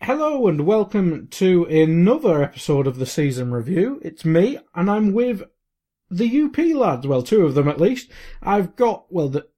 Hello 0.00 0.46
and 0.46 0.64
welcome 0.64 1.26
to 1.28 1.64
another 1.64 2.42
episode 2.42 2.86
of 2.86 2.98
the 2.98 3.06
season 3.06 3.52
review. 3.52 4.00
It's 4.04 4.24
me, 4.24 4.58
and 4.74 4.88
I'm 4.88 5.12
with 5.12 5.42
the 6.08 6.42
UP 6.42 6.56
lads. 6.76 7.06
Well, 7.06 7.22
two 7.22 7.44
of 7.44 7.54
them 7.54 7.68
at 7.68 7.80
least. 7.80 8.08
I've 8.40 8.76
got 8.76 9.12
well, 9.12 9.28
the 9.28 9.48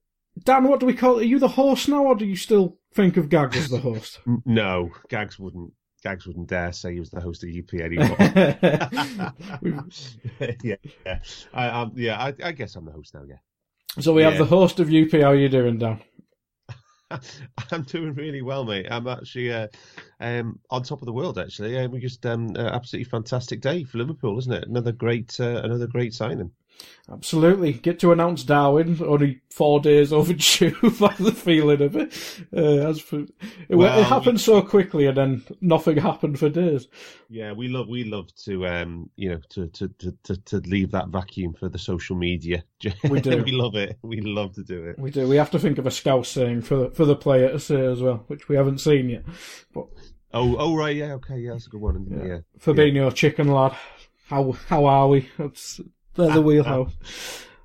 Dan. 0.43 0.65
What 0.65 0.81
do 0.81 0.87
we 0.87 0.95
call? 0.95 1.19
It? 1.19 1.23
Are 1.23 1.27
you 1.27 1.39
the 1.39 1.49
host 1.49 1.89
now, 1.89 2.05
or 2.07 2.15
do 2.17 2.25
you 2.25 2.37
still 2.37 2.79
think 2.95 3.19
of 3.19 3.29
Gags 3.29 3.59
as 3.59 3.69
the 3.69 3.79
host? 3.79 4.21
No, 4.47 4.91
Gags 5.09 5.39
wouldn't. 5.39 5.73
Gags 6.03 6.27
wouldn't 6.27 6.49
dare 6.49 6.73
say 6.73 6.95
he 6.95 7.01
was 7.01 7.11
the 7.11 7.21
host 7.21 7.45
of 7.45 7.51
UP 7.51 7.75
anymore. 7.75 8.17
yeah, 10.65 10.77
yeah, 11.05 11.19
I, 11.53 11.69
um, 11.69 11.93
yeah. 11.95 12.19
I, 12.19 12.33
I, 12.43 12.53
guess 12.53 12.75
I'm 12.75 12.87
the 12.87 12.93
host 12.93 13.13
now. 13.13 13.25
Yeah. 13.29 13.37
So 13.99 14.15
we 14.15 14.23
Yeah. 14.23 14.31
have 14.31 14.39
the 14.39 14.47
host 14.47 14.81
of 14.81 14.89
UP. 14.89 15.11
How 15.13 15.33
are 15.33 15.37
you 15.37 15.51
doing, 15.51 15.77
Dan? 15.77 16.01
I'm 17.73 17.83
doing 17.83 18.15
really 18.15 18.43
well, 18.43 18.65
mate. 18.65 18.87
I'm 18.91 19.07
actually 19.07 19.53
uh, 19.53 19.69
um, 20.21 20.59
on 20.71 20.83
top 20.83 21.03
of 21.03 21.07
the 21.07 21.13
world. 21.13 21.39
Actually, 21.39 21.79
uh, 21.79 21.89
we 21.89 22.01
just 22.01 22.25
um, 22.27 22.55
uh, 22.57 22.71
absolutely 22.73 23.11
fantastic 23.11 23.61
day 23.61 23.85
for 23.85 23.99
Liverpool, 23.99 24.39
isn't 24.39 24.53
it? 24.53 24.69
Another 24.69 24.93
great, 24.93 25.39
uh, 25.41 25.61
another 25.63 25.87
great 25.87 26.15
signing. 26.15 26.51
Absolutely. 27.11 27.73
Get 27.73 27.99
to 28.01 28.13
announce 28.13 28.45
Darwin 28.45 29.01
only 29.05 29.41
four 29.51 29.81
days 29.81 30.13
overdue 30.13 30.77
by 31.01 31.15
the 31.19 31.33
feeling 31.33 31.83
of 31.83 31.97
it. 31.97 32.13
Uh, 32.55 32.89
as 32.89 33.01
for, 33.01 33.21
it, 33.21 33.31
Well, 33.69 33.99
it 33.99 34.05
happened 34.05 34.41
so 34.41 34.63
quickly 34.63 35.07
and 35.07 35.17
then 35.17 35.43
nothing 35.61 35.97
happened 35.99 36.39
for 36.39 36.49
days. 36.49 36.89
Yeah, 37.29 37.53
we 37.53 37.69
love 37.69 37.89
we 37.89 38.05
love 38.05 38.35
to 38.45 38.67
um, 38.67 39.11
you 39.17 39.31
know 39.31 39.41
to, 39.51 39.69
to, 39.69 39.89
to, 39.89 40.17
to, 40.25 40.37
to 40.37 40.57
leave 40.59 40.91
that 40.93 41.09
vacuum 41.09 41.55
for 41.55 41.69
the 41.69 41.79
social 41.79 42.17
media. 42.17 42.65
We 43.09 43.21
do. 43.21 43.43
we 43.43 43.53
love 43.53 43.75
it. 43.77 43.99
We 44.03 44.21
love 44.21 44.55
to 44.55 44.65
do 44.65 44.85
it. 44.85 44.99
We 44.99 45.11
do. 45.11 45.29
We 45.29 45.37
have 45.37 45.51
to 45.53 45.59
think 45.59 45.79
of 45.79 45.87
a 45.87 45.91
scout 45.91 46.27
saying 46.27 46.63
for 46.63 46.91
for 46.91 47.05
the 47.05 47.17
player 47.17 47.51
to 47.51 47.61
say 47.61 47.85
as 47.85 48.01
well, 48.01 48.25
which 48.29 48.49
we 48.49 48.57
haven't 48.57 48.79
seen 48.79 49.11
yet. 49.11 49.25
But 49.73 49.87
Oh, 50.33 50.57
oh 50.59 50.77
right, 50.77 50.95
yeah, 50.95 51.15
okay, 51.15 51.39
yeah, 51.39 51.53
that's 51.53 51.67
a 51.67 51.71
good 51.71 51.81
one. 51.81 52.07
Yeah, 52.09 52.25
yeah. 52.25 52.39
Fabinho, 52.61 53.13
chicken 53.13 53.49
lad, 53.49 53.75
how 54.29 54.53
how 54.53 54.85
are 54.85 55.09
we? 55.09 55.29
That's 55.39 55.81
they're 56.15 56.33
the 56.33 56.43
wheelhouse. 56.43 56.93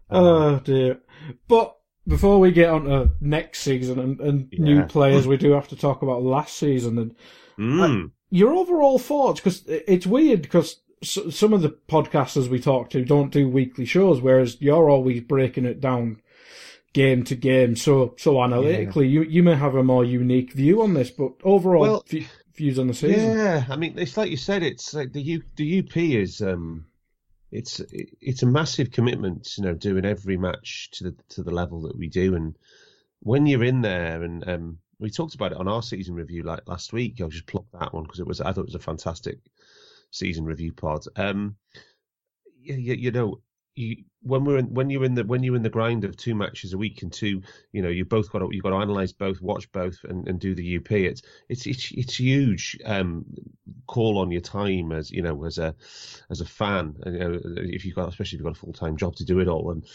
Oh 0.10 0.60
dear. 0.60 1.00
But 1.48 1.76
before 2.08 2.40
we 2.40 2.52
get 2.52 2.70
on 2.70 2.86
to 2.86 3.12
next 3.20 3.62
season 3.62 4.00
and, 4.00 4.20
and 4.22 4.50
new 4.54 4.84
players, 4.84 5.26
we 5.28 5.38
do 5.38 5.52
have 5.52 5.68
to 5.70 5.76
talk 5.76 6.02
about 6.02 6.24
last 6.24 6.56
season 6.58 6.98
and 7.00 7.16
Mm. 7.58 8.12
your 8.32 8.52
overall 8.54 9.00
thoughts 9.00 9.40
because 9.40 9.64
it's 9.68 10.06
weird 10.06 10.42
because 10.42 10.82
some 11.02 11.54
of 11.54 11.62
the 11.62 11.70
podcasters 11.88 12.50
we 12.50 12.60
talk 12.60 12.90
to 12.90 13.06
don't 13.06 13.32
do 13.32 13.48
weekly 13.48 13.86
shows, 13.86 14.20
whereas 14.20 14.62
you're 14.62 14.90
always 14.90 15.22
breaking 15.22 15.64
it 15.66 15.80
down 15.80 16.22
game 16.92 17.24
to 17.24 17.36
game, 17.36 17.76
so 17.78 18.14
so 18.18 18.44
analytically. 18.44 19.08
You 19.08 19.24
you 19.24 19.42
may 19.42 19.56
have 19.56 19.76
a 19.76 19.84
more 19.84 20.04
unique 20.04 20.52
view 20.52 20.82
on 20.82 20.94
this, 20.96 21.10
but 21.12 21.32
overall 21.46 21.82
Well, 21.82 22.04
v- 22.10 22.28
views 22.56 22.78
on 22.78 22.88
the 22.88 22.94
season. 22.94 23.38
Yeah, 23.38 23.66
I 23.70 23.76
mean, 23.78 23.98
it's 23.98 24.18
like 24.18 24.32
you 24.32 24.38
said. 24.38 24.62
It's 24.64 24.94
like 24.94 25.14
the 25.14 25.22
U, 25.22 25.42
the 25.56 25.80
UP 25.80 25.96
is 25.96 26.42
um, 26.42 26.88
it's 27.56 27.82
it's 27.90 28.44
a 28.44 28.48
massive 28.48 28.92
commitment. 28.92 29.58
You 29.58 29.64
know, 29.64 29.74
doing 29.74 30.06
every 30.06 30.38
match 30.38 30.90
to 30.94 31.06
the 31.06 31.16
to 31.30 31.44
the 31.44 31.52
level 31.52 31.82
that 31.84 31.98
we 31.98 32.08
do, 32.08 32.36
and 32.36 32.58
when 33.20 33.46
you're 33.46 33.64
in 33.64 33.82
there, 33.82 34.24
and 34.24 34.48
um, 34.48 34.78
we 35.00 35.10
talked 35.10 35.36
about 35.36 35.52
it 35.52 35.58
on 35.58 35.68
our 35.68 35.82
season 35.82 36.16
review 36.16 36.44
like 36.44 36.68
last 36.68 36.94
week. 36.94 37.22
I'll 37.22 37.30
just 37.30 37.48
plug 37.48 37.66
that 37.74 37.94
one 37.94 38.04
because 38.04 38.20
it 38.20 38.28
was 38.28 38.42
I 38.42 38.52
thought 38.52 38.62
it 38.62 38.74
was 38.74 38.76
a 38.76 38.80
fantastic 38.80 39.40
season 40.12 40.46
review 40.46 40.74
pod. 40.74 41.06
Um, 41.16 41.56
you, 42.60 42.76
you, 42.76 42.94
you 42.94 43.12
know. 43.12 43.40
You, 43.76 43.98
when 44.22 44.46
we're 44.46 44.58
in, 44.58 44.74
when 44.74 44.90
you're 44.90 45.04
in 45.04 45.16
the 45.16 45.24
when 45.26 45.44
you're 45.44 45.56
in 45.56 45.62
the 45.64 45.70
grind 45.70 46.06
of 46.06 46.16
two 46.16 46.34
matches 46.34 46.74
a 46.74 46.78
week 46.78 47.02
and 47.04 47.12
two, 47.12 47.42
you 47.74 47.82
know, 47.82 47.90
you 47.90 48.06
both 48.06 48.32
got 48.32 48.40
to, 48.40 48.50
you've 48.52 48.64
got 48.64 48.70
to 48.70 48.78
analyze 48.78 49.12
both, 49.12 49.42
watch 49.42 49.70
both, 49.72 50.04
and, 50.06 50.28
and 50.28 50.40
do 50.40 50.56
the 50.56 50.78
UP. 50.78 50.92
It's 50.92 51.22
it's 51.50 51.66
it's 51.68 51.92
it's 51.92 52.20
huge 52.20 52.78
um, 52.86 53.26
call 53.88 54.18
on 54.18 54.32
your 54.32 54.42
time 54.42 54.92
as 54.94 55.12
you 55.12 55.22
know 55.22 55.44
as 55.46 55.58
a 55.58 55.76
as 56.30 56.42
a 56.42 56.46
fan. 56.46 56.96
and, 57.04 57.14
You 57.16 57.20
know, 57.20 57.40
if 57.44 57.86
you've 57.86 57.96
got 57.96 58.10
especially 58.10 58.38
if 58.38 58.40
you've 58.40 58.46
got 58.54 58.58
a 58.58 58.60
full 58.60 58.74
time 58.74 58.98
job 58.98 59.16
to 59.18 59.26
do 59.26 59.40
it 59.40 59.48
all, 59.48 59.72
and 59.72 59.86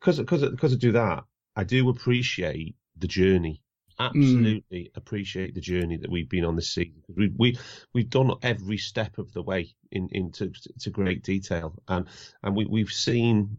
because 0.00 0.18
because 0.18 0.42
because 0.42 0.72
I 0.72 0.76
do 0.76 0.92
that, 0.92 1.24
I 1.54 1.64
do 1.64 1.88
appreciate 1.88 2.76
the 2.96 3.06
journey. 3.08 3.62
Absolutely 4.00 4.90
appreciate 4.94 5.54
the 5.54 5.60
journey 5.60 5.96
that 5.96 6.10
we've 6.10 6.28
been 6.28 6.44
on 6.44 6.54
this 6.54 6.70
season. 6.70 7.02
We 7.16 7.32
we 7.36 7.58
we've 7.92 8.08
done 8.10 8.32
every 8.42 8.78
step 8.78 9.18
of 9.18 9.32
the 9.32 9.42
way 9.42 9.74
in 9.90 10.08
into 10.12 10.52
to 10.80 10.90
great 10.90 11.24
detail, 11.24 11.74
and 11.88 12.06
and 12.42 12.54
we 12.54 12.64
we've 12.66 12.92
seen 12.92 13.58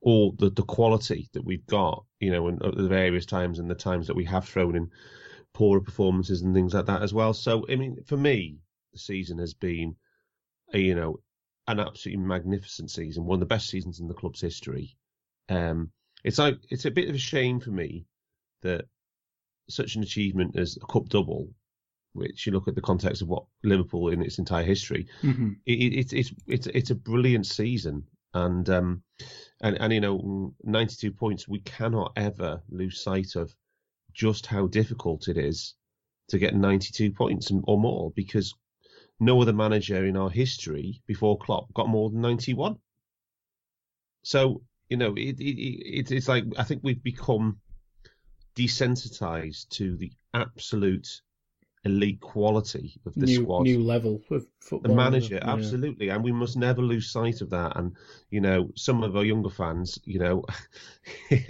all 0.00 0.32
the 0.32 0.50
the 0.50 0.64
quality 0.64 1.28
that 1.34 1.44
we've 1.44 1.66
got, 1.66 2.04
you 2.18 2.32
know, 2.32 2.48
and 2.48 2.60
at 2.64 2.76
the 2.76 2.88
various 2.88 3.26
times 3.26 3.58
and 3.60 3.70
the 3.70 3.74
times 3.76 4.08
that 4.08 4.16
we 4.16 4.24
have 4.24 4.48
thrown 4.48 4.74
in 4.74 4.90
poorer 5.52 5.80
performances 5.80 6.42
and 6.42 6.54
things 6.54 6.74
like 6.74 6.86
that 6.86 7.02
as 7.02 7.14
well. 7.14 7.32
So, 7.32 7.64
I 7.70 7.76
mean, 7.76 8.02
for 8.06 8.16
me, 8.16 8.58
the 8.92 8.98
season 8.98 9.38
has 9.38 9.54
been, 9.54 9.94
you 10.72 10.94
know, 10.94 11.20
an 11.68 11.80
absolutely 11.80 12.24
magnificent 12.24 12.90
season, 12.90 13.24
one 13.24 13.36
of 13.36 13.40
the 13.40 13.46
best 13.46 13.68
seasons 13.68 14.00
in 14.00 14.08
the 14.08 14.14
club's 14.14 14.40
history. 14.40 14.96
Um, 15.48 15.92
it's 16.24 16.38
like 16.38 16.58
it's 16.70 16.86
a 16.86 16.90
bit 16.90 17.08
of 17.08 17.14
a 17.14 17.18
shame 17.18 17.60
for 17.60 17.70
me 17.70 18.06
that 18.62 18.86
such 19.70 19.96
an 19.96 20.02
achievement 20.02 20.56
as 20.56 20.76
a 20.76 20.86
cup 20.86 21.08
double, 21.08 21.48
which 22.12 22.46
you 22.46 22.52
look 22.52 22.68
at 22.68 22.74
the 22.74 22.80
context 22.80 23.22
of 23.22 23.28
what 23.28 23.44
Liverpool 23.62 24.08
in 24.08 24.22
its 24.22 24.38
entire 24.38 24.64
history, 24.64 25.06
Mhm. 25.22 25.56
it, 25.66 25.72
it, 25.72 25.98
it's 25.98 26.12
it's 26.12 26.32
it's 26.46 26.66
it's 26.68 26.90
a 26.90 26.94
brilliant 26.94 27.46
season, 27.46 28.04
and 28.34 28.68
um, 28.70 29.02
and 29.60 29.76
and 29.80 29.92
you 29.92 30.00
know, 30.00 30.54
92 30.64 31.12
points. 31.12 31.48
We 31.48 31.60
cannot 31.60 32.12
ever 32.16 32.62
lose 32.70 33.02
sight 33.02 33.36
of 33.36 33.54
just 34.12 34.46
how 34.46 34.66
difficult 34.66 35.28
it 35.28 35.36
is 35.38 35.74
to 36.28 36.38
get 36.38 36.54
92 36.54 37.12
points 37.12 37.50
and, 37.50 37.62
or 37.66 37.78
more 37.78 38.10
because 38.16 38.54
no 39.20 39.40
other 39.42 39.52
manager 39.52 40.04
in 40.06 40.16
our 40.16 40.30
history 40.30 41.02
before 41.06 41.38
Klopp 41.38 41.72
got 41.74 41.88
more 41.88 42.10
than 42.10 42.20
91. 42.20 42.76
So 44.22 44.62
you 44.88 44.96
know, 44.96 45.14
it, 45.14 45.38
it, 45.38 45.58
it 45.60 46.10
it's 46.10 46.28
like 46.28 46.44
I 46.58 46.64
think 46.64 46.82
we've 46.82 47.02
become 47.02 47.60
desensitized 48.56 49.68
to 49.70 49.96
the 49.96 50.10
absolute 50.34 51.22
elite 51.84 52.20
quality 52.20 52.94
of 53.06 53.14
the 53.14 53.24
new 53.26 53.36
squad 53.42 53.62
new 53.64 53.78
level 53.82 54.16
of 54.16 54.44
football. 54.60 54.80
the 54.80 54.88
manager 54.94 55.38
yeah. 55.42 55.50
absolutely 55.50 56.10
and 56.10 56.22
we 56.22 56.30
must 56.30 56.56
never 56.56 56.82
lose 56.82 57.08
sight 57.10 57.40
of 57.40 57.48
that 57.48 57.74
and 57.76 57.96
you 58.30 58.40
know 58.40 58.70
some 58.76 59.02
of 59.02 59.16
our 59.16 59.24
younger 59.24 59.48
fans 59.48 59.98
you 60.04 60.18
know 60.18 60.44
be 61.30 61.42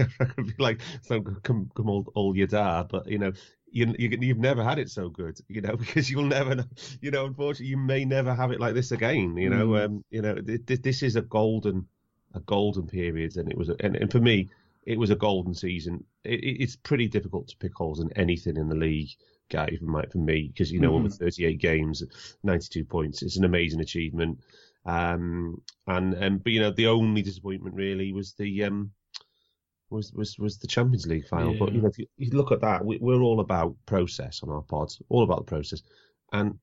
like 0.58 0.80
so 1.02 1.20
come 1.42 1.68
come 1.74 1.90
old 1.90 2.08
old 2.14 2.36
your 2.36 2.46
dad 2.46 2.86
but 2.88 3.08
you 3.08 3.18
know 3.18 3.32
you, 3.72 3.92
you 3.98 4.16
you've 4.20 4.38
never 4.38 4.62
had 4.62 4.78
it 4.78 4.88
so 4.90 5.08
good 5.08 5.38
you 5.48 5.60
know 5.60 5.76
because 5.84 6.08
you'll 6.10 6.24
never 6.24 6.54
know 6.54 6.64
you 7.00 7.10
know 7.10 7.26
unfortunately 7.26 7.66
you 7.66 7.76
may 7.76 8.04
never 8.04 8.34
have 8.34 8.52
it 8.52 8.60
like 8.60 8.74
this 8.74 8.92
again 8.92 9.36
you 9.36 9.50
know 9.50 9.66
Mm. 9.66 9.84
um 9.84 10.04
you 10.10 10.22
know 10.22 10.34
th- 10.36 10.64
th- 10.66 10.82
this 10.82 11.02
is 11.02 11.16
a 11.16 11.22
golden 11.22 11.86
a 12.34 12.40
golden 12.40 12.86
period 12.86 13.36
and 13.36 13.50
it 13.50 13.58
was 13.58 13.68
a, 13.68 13.76
and, 13.80 13.96
and 13.96 14.12
for 14.12 14.20
me 14.20 14.48
it 14.92 14.98
was 14.98 15.10
a 15.10 15.16
golden 15.16 15.54
season. 15.54 16.04
It, 16.24 16.40
it- 16.48 16.62
it's 16.62 16.76
pretty 16.76 17.08
difficult 17.08 17.48
to 17.48 17.56
pick 17.56 17.74
holes 17.74 18.00
in 18.00 18.10
anything 18.16 18.56
in 18.56 18.68
the 18.68 18.74
league 18.76 19.10
guy 19.50 19.68
for 19.78 19.84
my 19.86 20.04
for 20.12 20.18
me 20.18 20.48
because 20.48 20.70
you 20.72 20.80
know 20.80 20.94
over 20.94 21.08
38 21.08 21.58
games 21.58 22.02
92 22.44 22.84
points 22.84 23.22
it's 23.22 23.36
an 23.36 23.44
amazing 23.44 23.80
achievement. 23.80 24.38
Um 24.84 25.60
and 25.86 26.14
and 26.14 26.42
but 26.42 26.52
you 26.52 26.60
know 26.60 26.70
the 26.72 26.86
only 26.86 27.22
disappointment 27.22 27.74
really 27.76 28.12
was 28.12 28.32
the 28.34 28.64
um 28.64 28.92
was 29.90 30.12
was 30.12 30.38
was 30.38 30.58
the 30.58 30.66
Champions 30.68 31.06
League 31.06 31.26
final. 31.26 31.52
But 31.54 31.72
you 31.74 31.80
know 31.82 31.88
if 31.88 31.98
you, 31.98 32.06
you 32.16 32.30
look 32.30 32.52
at 32.52 32.60
that 32.60 32.84
we, 32.84 32.98
we're 32.98 33.22
all 33.22 33.40
about 33.40 33.74
process 33.86 34.42
on 34.42 34.50
our 34.50 34.62
pods 34.62 35.00
all 35.08 35.24
about 35.24 35.38
the 35.38 35.50
process. 35.56 35.82
And 36.32 36.58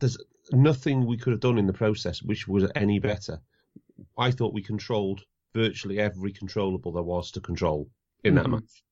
there's 0.00 0.18
nothing 0.52 1.06
we 1.06 1.16
could 1.18 1.32
have 1.32 1.40
done 1.48 1.58
in 1.58 1.66
the 1.66 1.72
process 1.84 2.22
which 2.22 2.48
was 2.48 2.64
any 2.74 2.98
better. 2.98 3.40
I 4.18 4.30
thought 4.30 4.54
we 4.54 4.62
controlled 4.62 5.22
virtually 5.54 5.98
every 5.98 6.32
controllable 6.32 6.92
there 6.92 7.02
was 7.02 7.30
to 7.32 7.40
control 7.40 7.88
in 8.24 8.34
that 8.36 8.46
Mhm. 8.46 8.52
match. 8.52 8.82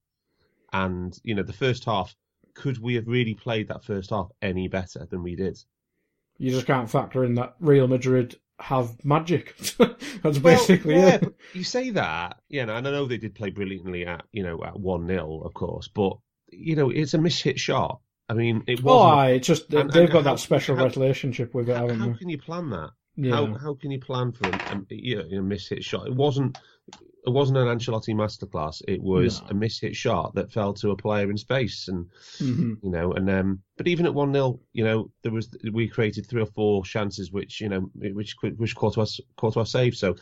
And 0.73 1.19
you 1.25 1.35
know, 1.35 1.43
the 1.43 1.53
first 1.53 1.85
half, 1.85 2.15
could 2.55 2.79
we 2.79 2.95
have 2.95 3.07
really 3.07 3.35
played 3.35 3.69
that 3.69 3.85
first 3.85 4.11
half 4.11 4.31
any 4.43 4.69
better 4.69 5.07
than 5.11 5.23
we 5.23 5.37
did? 5.37 5.59
You 6.39 6.51
just 6.51 6.67
can't 6.67 6.91
factor 6.91 7.25
in 7.25 7.35
that 7.35 7.55
Real 7.61 7.87
Madrid 7.89 8.37
have 8.61 9.05
magic. 9.05 9.57
That's 9.79 10.39
Well, 10.39 10.41
basically 10.41 10.95
yeah, 10.97 11.15
it. 11.17 11.35
you 11.55 11.65
say 11.65 11.91
that, 11.91 12.39
yeah, 12.49 12.63
and 12.63 12.71
I 12.73 12.81
know 12.81 13.07
they 13.07 13.17
did 13.19 13.35
play 13.35 13.51
brilliantly 13.51 14.07
at 14.07 14.25
you 14.33 14.43
know 14.43 14.63
at 14.65 14.79
one 14.79 15.07
0 15.07 15.41
of 15.45 15.55
course, 15.55 15.89
but 15.89 16.17
you 16.51 16.77
know 16.77 16.91
it's 16.91 17.15
a 17.15 17.19
mishit 17.19 17.59
shot. 17.59 18.01
I 18.29 18.35
mean, 18.35 18.63
it 18.69 18.81
Oh, 18.81 18.95
was. 18.97 19.13
aye, 19.17 19.31
it's 19.33 19.47
just 19.49 19.73
and- 19.75 19.91
they've 19.91 20.03
and 20.05 20.13
got 20.13 20.25
how- 20.25 20.33
that 20.35 20.41
special 20.41 20.77
how- 20.77 20.87
relationship 20.87 21.53
with 21.55 21.69
it, 21.69 21.75
how, 21.77 21.89
haven't 21.89 22.01
how 22.13 22.17
can 22.17 22.29
you 22.29 22.39
plan 22.39 22.71
that? 22.71 22.91
Yeah. 23.25 23.33
How 23.33 23.55
how 23.55 23.75
can 23.75 23.91
you 23.91 24.01
plan 24.01 24.33
for 24.33 24.49
a, 24.49 24.53
a, 24.53 24.81
you 24.91 25.17
know, 25.17 25.23
a 25.23 25.43
mishit 25.43 25.83
shot? 25.85 26.07
It 26.07 26.15
wasn't 26.15 26.57
it 27.27 27.31
wasn't 27.31 27.59
an 27.59 27.67
Ancelotti 27.67 28.15
masterclass. 28.15 28.83
It 28.89 29.03
was 29.03 29.41
No. 29.43 29.49
a 29.49 29.55
mishit 29.55 29.95
shot 29.95 30.35
that 30.35 30.51
fell 30.51 30.73
to 30.75 30.91
a 30.91 30.97
player 30.97 31.31
in 31.31 31.37
space, 31.37 31.89
and 31.89 32.07
hmm 32.39 32.75
you 32.83 32.91
know, 32.91 33.13
and 33.13 33.29
um, 33.29 33.61
but 33.77 33.87
even 33.89 34.07
at 34.07 34.15
one 34.15 34.33
0 34.33 34.59
you 34.73 34.85
know, 34.85 35.11
there 35.23 35.33
was 35.33 35.55
we 35.73 35.87
created 35.87 36.27
three 36.27 36.41
or 36.43 36.47
four 36.47 36.83
chances 36.85 37.31
which 37.31 37.61
you 37.61 37.69
know 37.69 37.91
which 37.95 38.37
which 38.43 38.75
Courtois 38.75 39.19
Courtois 39.37 39.65
saved. 39.65 39.99
So 39.99 40.17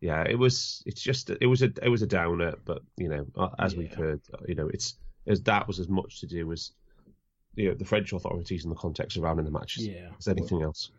yeah, 0.00 0.22
it 0.28 0.38
was 0.38 0.82
it's 0.84 1.00
just 1.02 1.30
it 1.30 1.46
was 1.46 1.62
a 1.62 1.72
it 1.82 1.88
was 1.88 2.02
a 2.02 2.06
downer, 2.06 2.54
but 2.64 2.82
you 2.96 3.08
know, 3.08 3.26
as 3.58 3.76
we've 3.76 3.94
heard, 3.94 4.20
you 4.46 4.54
know, 4.54 4.68
it's 4.68 4.96
as 5.26 5.42
that 5.42 5.66
was 5.66 5.78
as 5.78 5.88
much 5.88 6.20
to 6.20 6.26
do 6.26 6.52
as 6.52 6.72
you 7.54 7.68
know 7.68 7.74
the 7.74 7.84
French 7.84 8.12
authorities 8.12 8.64
and 8.64 8.72
the 8.72 8.76
context 8.76 9.14
surrounding 9.14 9.44
the 9.44 9.50
matches 9.50 9.86
Yeah. 9.86 10.10
as 10.18 10.28
anything 10.28 10.62
else. 10.62 10.90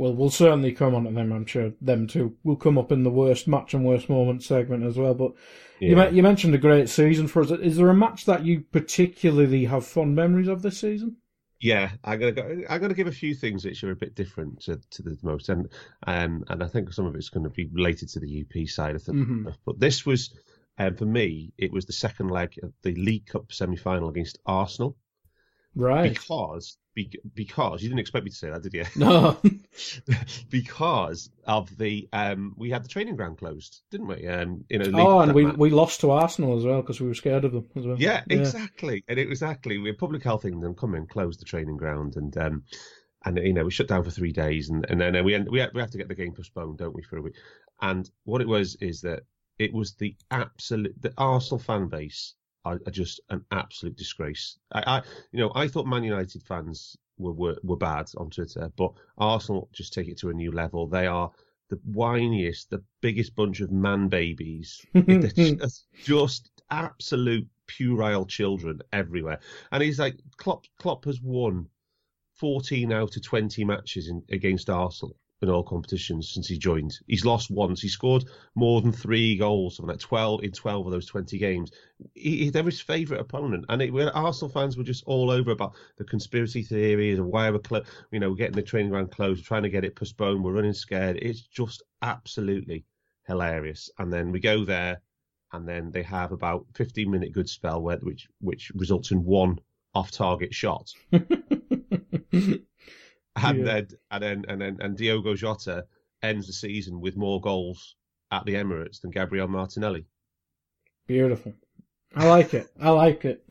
Well, 0.00 0.14
we'll 0.14 0.30
certainly 0.30 0.72
come 0.72 0.94
on 0.94 1.04
to 1.04 1.10
them. 1.10 1.30
I'm 1.30 1.44
sure 1.44 1.72
them 1.82 2.06
too 2.06 2.34
will 2.42 2.56
come 2.56 2.78
up 2.78 2.90
in 2.90 3.02
the 3.02 3.10
worst 3.10 3.46
match 3.46 3.74
and 3.74 3.84
worst 3.84 4.08
moment 4.08 4.42
segment 4.42 4.82
as 4.82 4.96
well. 4.96 5.12
But 5.12 5.32
you, 5.78 5.94
Yeah. 5.94 6.08
me- 6.10 6.16
you 6.16 6.22
mentioned 6.22 6.54
a 6.54 6.58
great 6.58 6.88
season 6.88 7.26
for 7.26 7.42
us. 7.42 7.50
Is 7.50 7.76
there 7.76 7.90
a 7.90 7.94
match 7.94 8.24
that 8.24 8.42
you 8.42 8.62
particularly 8.62 9.66
have 9.66 9.84
fond 9.84 10.14
memories 10.16 10.48
of 10.48 10.62
this 10.62 10.78
season? 10.80 11.16
Yeah, 11.60 11.90
I 12.02 12.16
gotta 12.16 12.32
go, 12.32 12.62
I 12.70 12.78
gotta 12.78 12.94
give 12.94 13.08
a 13.08 13.12
few 13.12 13.34
things 13.34 13.66
which 13.66 13.84
are 13.84 13.90
a 13.90 13.96
bit 13.96 14.14
different 14.14 14.60
to, 14.62 14.80
to 14.92 15.02
the 15.02 15.18
most, 15.22 15.50
and 15.50 15.68
um, 16.06 16.44
and 16.48 16.62
I 16.62 16.66
think 16.66 16.90
some 16.94 17.04
of 17.04 17.14
it's 17.14 17.28
going 17.28 17.44
to 17.44 17.50
be 17.50 17.66
related 17.70 18.08
to 18.08 18.20
the 18.20 18.40
UP 18.40 18.66
side 18.66 18.94
of 18.96 19.02
things. 19.02 19.26
Mhm. 19.26 19.54
But 19.66 19.78
this 19.80 20.06
was, 20.06 20.32
um, 20.78 20.94
for 20.96 21.04
me, 21.04 21.52
it 21.58 21.72
was 21.72 21.84
the 21.84 21.92
second 21.92 22.30
leg 22.30 22.54
of 22.62 22.72
the 22.80 22.94
League 22.94 23.26
Cup 23.26 23.52
semi-final 23.52 24.08
against 24.08 24.38
Arsenal 24.46 24.96
Right. 25.74 26.10
because 26.14 26.78
be, 27.04 27.20
because 27.34 27.82
you 27.82 27.88
didn't 27.88 28.00
expect 28.00 28.24
me 28.24 28.30
to 28.30 28.36
say 28.36 28.50
that, 28.50 28.62
did 28.62 28.74
you? 28.74 28.84
No. 28.96 29.36
because 30.50 31.30
of 31.44 31.76
the 31.76 32.08
um, 32.12 32.54
we 32.56 32.70
had 32.70 32.84
the 32.84 32.88
training 32.88 33.16
ground 33.16 33.38
closed, 33.38 33.82
didn't 33.90 34.06
we? 34.06 34.26
Um, 34.26 34.64
in 34.70 34.82
a 34.82 35.00
oh, 35.00 35.20
and 35.20 35.32
we, 35.32 35.46
match. 35.46 35.56
we 35.56 35.70
lost 35.70 36.00
to 36.00 36.10
Arsenal 36.10 36.56
as 36.56 36.64
well 36.64 36.80
because 36.82 37.00
we 37.00 37.08
were 37.08 37.14
scared 37.14 37.44
of 37.44 37.52
them 37.52 37.66
as 37.76 37.86
well. 37.86 37.96
Yeah, 37.98 38.22
exactly. 38.28 39.04
And 39.08 39.18
it 39.18 39.28
was 39.28 39.40
exactly 39.40 39.78
we 39.78 39.88
had 39.88 39.98
Public 39.98 40.22
Health 40.22 40.44
England 40.44 40.76
come 40.76 40.94
in, 40.94 41.06
close 41.06 41.36
the 41.38 41.44
training 41.44 41.76
ground, 41.76 42.16
and 42.16 42.36
um, 42.36 42.64
and 43.24 43.38
you 43.38 43.52
know 43.52 43.64
we 43.64 43.70
shut 43.70 43.88
down 43.88 44.04
for 44.04 44.10
three 44.10 44.32
days, 44.32 44.70
and 44.70 44.84
and 44.88 45.00
then 45.00 45.24
we 45.24 45.34
end, 45.34 45.48
we 45.50 45.60
have, 45.60 45.70
we 45.74 45.80
have 45.80 45.90
to 45.90 45.98
get 45.98 46.08
the 46.08 46.14
game 46.14 46.34
postponed, 46.34 46.78
don't 46.78 46.94
we, 46.94 47.02
for 47.02 47.16
a 47.16 47.22
week? 47.22 47.36
And 47.80 48.08
what 48.24 48.40
it 48.40 48.48
was 48.48 48.76
is 48.76 49.00
that 49.02 49.22
it 49.58 49.72
was 49.72 49.94
the 49.94 50.14
absolute 50.30 50.94
the 51.00 51.12
Arsenal 51.16 51.58
fan 51.58 51.88
base 51.88 52.34
are, 52.64 52.80
are 52.86 52.92
just 52.92 53.20
an 53.30 53.44
absolute 53.50 53.96
disgrace. 53.96 54.58
I, 54.72 54.82
I 54.86 55.02
you 55.32 55.40
know 55.40 55.52
I 55.54 55.68
thought 55.68 55.86
Man 55.86 56.04
United 56.04 56.42
fans 56.42 56.96
were, 57.18 57.32
were 57.32 57.56
were 57.62 57.76
bad 57.76 58.10
on 58.16 58.30
Twitter, 58.30 58.70
but 58.76 58.92
Arsenal 59.18 59.68
just 59.72 59.92
take 59.92 60.08
it 60.08 60.18
to 60.18 60.30
a 60.30 60.34
new 60.34 60.52
level. 60.52 60.86
They 60.86 61.06
are 61.06 61.30
the 61.68 61.80
whiniest, 61.92 62.68
the 62.68 62.82
biggest 63.00 63.34
bunch 63.34 63.60
of 63.60 63.70
man 63.70 64.08
babies. 64.08 64.84
Just, 64.94 65.86
just 66.04 66.50
absolute 66.68 67.46
puerile 67.68 68.26
children 68.26 68.80
everywhere. 68.92 69.38
And 69.70 69.80
he's 69.80 70.00
like, 70.00 70.18
Klopp, 70.36 70.66
Klopp 70.78 71.04
has 71.04 71.20
won 71.22 71.68
14 72.34 72.92
out 72.92 73.16
of 73.16 73.22
20 73.22 73.64
matches 73.64 74.08
in, 74.08 74.22
against 74.30 74.68
Arsenal 74.68 75.16
in 75.42 75.48
all 75.48 75.62
competitions 75.62 76.30
since 76.30 76.46
he 76.48 76.58
joined. 76.58 76.98
He's 77.06 77.24
lost 77.24 77.50
once. 77.50 77.80
He 77.80 77.88
scored 77.88 78.24
more 78.54 78.82
than 78.82 78.92
three 78.92 79.36
goals, 79.36 79.76
something 79.76 79.90
like 79.90 80.00
12 80.00 80.44
in 80.44 80.52
12 80.52 80.86
of 80.86 80.92
those 80.92 81.06
20 81.06 81.38
games. 81.38 81.70
He, 82.14 82.44
he, 82.44 82.50
they're 82.50 82.62
his 82.62 82.80
favourite 82.80 83.20
opponent. 83.20 83.64
And 83.68 83.80
it, 83.80 83.92
Arsenal 84.14 84.50
fans 84.50 84.76
were 84.76 84.84
just 84.84 85.04
all 85.06 85.30
over 85.30 85.50
about 85.50 85.74
the 85.96 86.04
conspiracy 86.04 86.62
theories 86.62 87.18
and 87.18 87.30
why 87.30 87.50
we're, 87.50 87.58
clo- 87.58 87.84
you 88.10 88.20
know, 88.20 88.34
getting 88.34 88.56
the 88.56 88.62
training 88.62 88.90
ground 88.90 89.10
closed, 89.12 89.44
trying 89.44 89.62
to 89.62 89.70
get 89.70 89.84
it 89.84 89.96
postponed. 89.96 90.44
We're 90.44 90.52
running 90.52 90.74
scared. 90.74 91.18
It's 91.22 91.40
just 91.40 91.82
absolutely 92.02 92.84
hilarious. 93.26 93.90
And 93.98 94.12
then 94.12 94.32
we 94.32 94.40
go 94.40 94.64
there 94.64 95.00
and 95.52 95.66
then 95.66 95.90
they 95.90 96.02
have 96.02 96.32
about 96.32 96.66
15 96.74 97.10
minute 97.10 97.32
good 97.32 97.48
spell 97.48 97.80
where, 97.80 97.98
which 97.98 98.28
which 98.40 98.70
results 98.74 99.10
in 99.10 99.24
one 99.24 99.58
off 99.94 100.10
target 100.10 100.54
shot. 100.54 100.92
and 103.36 103.58
Yeah. 103.58 103.64
then 103.64 103.88
and 104.10 104.22
then 104.22 104.44
and 104.48 104.60
then 104.60 104.76
and 104.80 104.96
Diogo 104.96 105.34
Jota 105.34 105.86
ends 106.22 106.46
the 106.46 106.52
season 106.52 107.00
with 107.00 107.16
more 107.16 107.40
goals 107.40 107.96
at 108.30 108.44
the 108.44 108.54
Emirates 108.54 109.00
than 109.00 109.10
Gabriel 109.10 109.48
Martinelli. 109.48 110.06
Beautiful. 111.06 111.54
I 112.14 112.26
like 112.28 112.54
it. 112.54 112.66
I 112.80 112.90
like 112.90 113.24
it. 113.24 113.44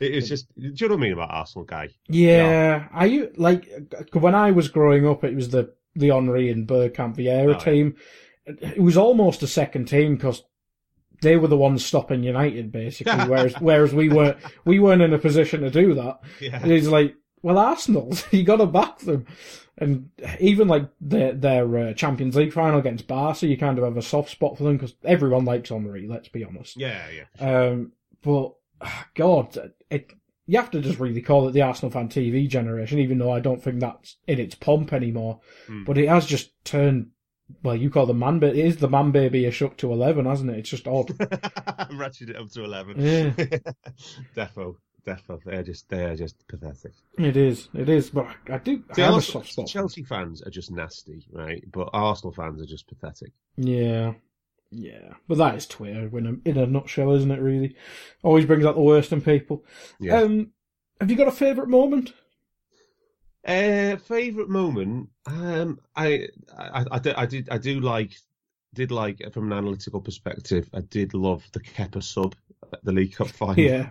It 0.00 0.12
is 0.14 0.28
just 0.28 0.46
do 0.58 0.72
you 0.74 0.88
know 0.88 0.94
what 0.94 1.00
I 1.00 1.02
mean 1.04 1.12
about 1.12 1.30
Arsenal 1.30 1.64
guy? 1.66 1.90
Yeah, 2.08 2.88
I 2.92 3.06
u- 3.06 3.32
like 3.36 3.68
when 4.12 4.34
I 4.34 4.50
was 4.52 4.68
growing 4.68 5.06
up, 5.06 5.22
it 5.24 5.34
was 5.34 5.50
the 5.50 5.74
the 5.94 6.08
Henry 6.08 6.50
and 6.50 6.66
Bergkamp 6.66 7.16
Vieira 7.16 7.46
Oh, 7.46 7.50
yeah. 7.52 7.58
team. 7.58 7.96
It 8.46 8.80
was 8.80 8.96
almost 8.96 9.42
a 9.42 9.46
second 9.46 9.86
team 9.86 10.14
because 10.16 10.42
they 11.22 11.36
were 11.36 11.48
the 11.48 11.56
ones 11.56 11.84
stopping 11.84 12.22
United, 12.22 12.70
basically. 12.72 13.12
whereas 13.28 13.54
whereas 13.60 13.94
we 13.94 14.08
weren't 14.08 14.38
we 14.64 14.78
weren't 14.78 15.02
in 15.02 15.12
a 15.12 15.18
position 15.18 15.60
to 15.62 15.70
do 15.70 15.94
that. 15.94 16.20
Yeah. 16.40 16.64
It's 16.66 16.86
like, 16.86 17.14
well, 17.42 17.58
Arsenal, 17.58 18.12
you 18.30 18.44
got 18.44 18.56
to 18.56 18.66
back 18.66 18.98
them. 18.98 19.26
And 19.78 20.10
even 20.40 20.68
like 20.68 20.88
their 21.00 21.32
their 21.32 21.78
uh, 21.78 21.92
Champions 21.92 22.34
League 22.34 22.52
final 22.52 22.78
against 22.78 23.06
Barca, 23.06 23.46
you 23.46 23.58
kind 23.58 23.76
of 23.76 23.84
have 23.84 23.98
a 23.98 24.02
soft 24.02 24.30
spot 24.30 24.56
for 24.56 24.64
them 24.64 24.78
because 24.78 24.94
everyone 25.04 25.44
likes 25.44 25.68
Henry. 25.68 26.06
Let's 26.08 26.28
be 26.28 26.44
honest. 26.44 26.78
Yeah, 26.78 27.04
yeah. 27.10 27.46
Um, 27.46 27.92
but 28.22 28.54
God, 29.14 29.72
it 29.90 30.12
you 30.46 30.58
have 30.58 30.70
to 30.70 30.80
just 30.80 30.98
really 30.98 31.20
call 31.20 31.48
it 31.48 31.52
the 31.52 31.62
Arsenal 31.62 31.90
fan 31.90 32.08
TV 32.08 32.48
generation, 32.48 33.00
even 33.00 33.18
though 33.18 33.32
I 33.32 33.40
don't 33.40 33.62
think 33.62 33.80
that's 33.80 34.16
in 34.26 34.38
its 34.38 34.54
pomp 34.54 34.92
anymore. 34.92 35.40
Hmm. 35.66 35.84
But 35.84 35.98
it 35.98 36.08
has 36.08 36.26
just 36.26 36.52
turned. 36.64 37.10
Well, 37.62 37.76
you 37.76 37.90
call 37.90 38.06
the 38.06 38.14
man, 38.14 38.40
but 38.40 38.56
it 38.56 38.64
is 38.64 38.78
the 38.78 38.88
man 38.88 39.12
baby 39.12 39.44
a 39.44 39.50
shook 39.50 39.76
to 39.78 39.92
eleven, 39.92 40.24
hasn't 40.26 40.50
it? 40.50 40.58
It's 40.58 40.70
just 40.70 40.88
odd. 40.88 41.10
Ratchet 41.92 42.30
it 42.30 42.36
up 42.36 42.50
to 42.52 42.64
eleven. 42.64 43.00
Yeah. 43.00 43.30
defo, 44.36 44.76
They're 45.06 45.62
just 45.62 45.88
they 45.88 46.04
are 46.04 46.16
just 46.16 46.46
pathetic. 46.48 46.92
it 47.18 47.36
is, 47.36 47.68
it 47.74 47.88
is. 47.88 48.10
But 48.10 48.26
I 48.50 48.58
do. 48.58 48.82
I 48.90 48.94
See, 48.94 49.02
have 49.02 49.12
a 49.12 49.14
Arsenal- 49.16 49.20
soft 49.42 49.52
spot. 49.52 49.66
Chelsea 49.68 50.02
fans 50.02 50.42
are 50.42 50.50
just 50.50 50.70
nasty, 50.70 51.24
right? 51.32 51.62
But 51.70 51.90
Arsenal 51.92 52.32
fans 52.32 52.60
are 52.60 52.66
just 52.66 52.86
pathetic. 52.88 53.32
Yeah, 53.56 54.14
yeah. 54.70 55.14
But 55.28 55.38
that 55.38 55.54
is 55.54 55.66
Twitter 55.66 56.10
in 56.18 56.26
a 56.44 56.48
in 56.48 56.58
a 56.58 56.66
nutshell, 56.66 57.12
isn't 57.12 57.30
it? 57.30 57.40
Really, 57.40 57.76
always 58.22 58.44
brings 58.46 58.64
out 58.64 58.74
the 58.74 58.80
worst 58.82 59.12
in 59.12 59.20
people. 59.20 59.64
Yeah. 60.00 60.18
Um, 60.20 60.50
have 61.00 61.10
you 61.10 61.16
got 61.16 61.28
a 61.28 61.32
favourite 61.32 61.68
moment? 61.70 62.12
Uh, 63.46 63.96
favorite 63.96 64.48
moment? 64.48 65.08
Um, 65.26 65.78
I, 65.94 66.26
I, 66.58 66.84
I, 66.90 66.98
did, 66.98 67.14
I 67.14 67.26
did, 67.26 67.48
I 67.50 67.58
do 67.58 67.78
like, 67.78 68.12
did 68.74 68.90
like 68.90 69.22
from 69.32 69.52
an 69.52 69.58
analytical 69.58 70.00
perspective. 70.00 70.68
I 70.74 70.80
did 70.80 71.14
love 71.14 71.44
the 71.52 71.60
Kepa 71.60 72.02
sub 72.02 72.34
at 72.72 72.82
the 72.84 72.90
League 72.90 73.14
Cup 73.14 73.28
final. 73.28 73.54
Yeah, 73.62 73.90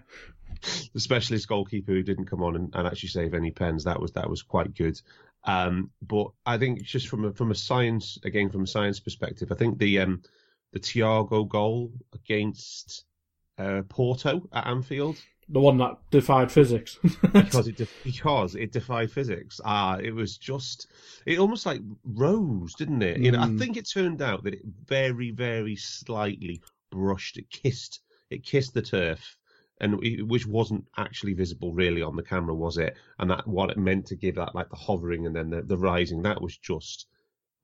the 0.93 1.00
specialist 1.00 1.48
goalkeeper 1.48 1.91
who 1.91 2.03
didn't 2.03 2.25
come 2.25 2.43
on 2.43 2.55
and, 2.55 2.74
and 2.75 2.88
actually 2.88 3.10
save 3.10 3.34
any 3.34 3.51
pens. 3.51 3.84
That 3.84 4.00
was 4.00 4.12
that 4.13 4.29
was 4.29 4.41
quite 4.41 4.74
good. 4.75 5.00
Um, 5.43 5.91
but 6.01 6.27
I 6.45 6.57
think 6.57 6.81
just 6.84 7.07
from 7.07 7.25
a 7.25 7.34
from 7.34 7.51
a 7.51 7.55
science 7.55 8.17
again 8.24 8.50
from 8.50 8.63
a 8.63 8.67
science 8.67 9.00
perspective, 9.00 9.51
I 9.51 9.55
think 9.55 9.77
the 9.77 10.00
um 10.00 10.22
the 10.74 10.79
Thiago 10.79 11.48
goal 11.48 11.91
against 12.13 13.05
uh, 13.57 13.84
Porto 13.88 14.48
at 14.51 14.67
Anfield 14.67 15.17
the 15.48 15.60
one 15.60 15.77
that 15.77 15.95
defied 16.10 16.51
physics. 16.51 16.98
because 17.31 17.67
it 17.67 17.75
de- 17.77 17.88
because 18.03 18.55
it 18.55 18.72
defied 18.72 19.12
physics. 19.12 19.62
Ah, 19.63 19.98
it 19.98 20.13
was 20.13 20.38
just 20.38 20.88
it 21.27 21.38
almost 21.38 21.67
like 21.67 21.81
rose, 22.03 22.74
didn't 22.74 23.03
it? 23.03 23.19
You 23.19 23.31
know, 23.31 23.39
I 23.41 23.48
Mm. 23.48 23.60
think 23.60 23.77
it 23.77 23.88
turned 23.88 24.24
out 24.24 24.43
that 24.43 24.55
it 24.55 24.62
very 24.88 25.29
very 25.31 25.75
slightly 25.75 26.62
brushed, 26.91 27.38
it 27.38 27.48
kissed, 27.51 28.01
it 28.31 28.43
kissed 28.43 28.74
the 28.74 28.81
turf. 28.81 29.38
And 29.82 30.00
which 30.29 30.48
wasn't 30.48 30.86
actually 30.98 31.34
visible 31.34 31.74
really 31.74 32.01
on 32.01 32.15
the 32.15 32.24
camera, 32.24 32.55
was 32.55 32.77
it? 32.77 32.96
And 33.20 33.29
that 33.29 33.46
what 33.46 33.70
it 33.72 33.77
meant 33.77 34.05
to 34.08 34.15
give 34.15 34.36
that 34.36 34.55
like 34.55 34.70
the 34.70 34.75
hovering 34.77 35.25
and 35.25 35.36
then 35.36 35.50
the, 35.50 35.62
the 35.63 35.77
rising. 35.77 36.22
That 36.22 36.41
was 36.41 36.58
just 36.58 37.08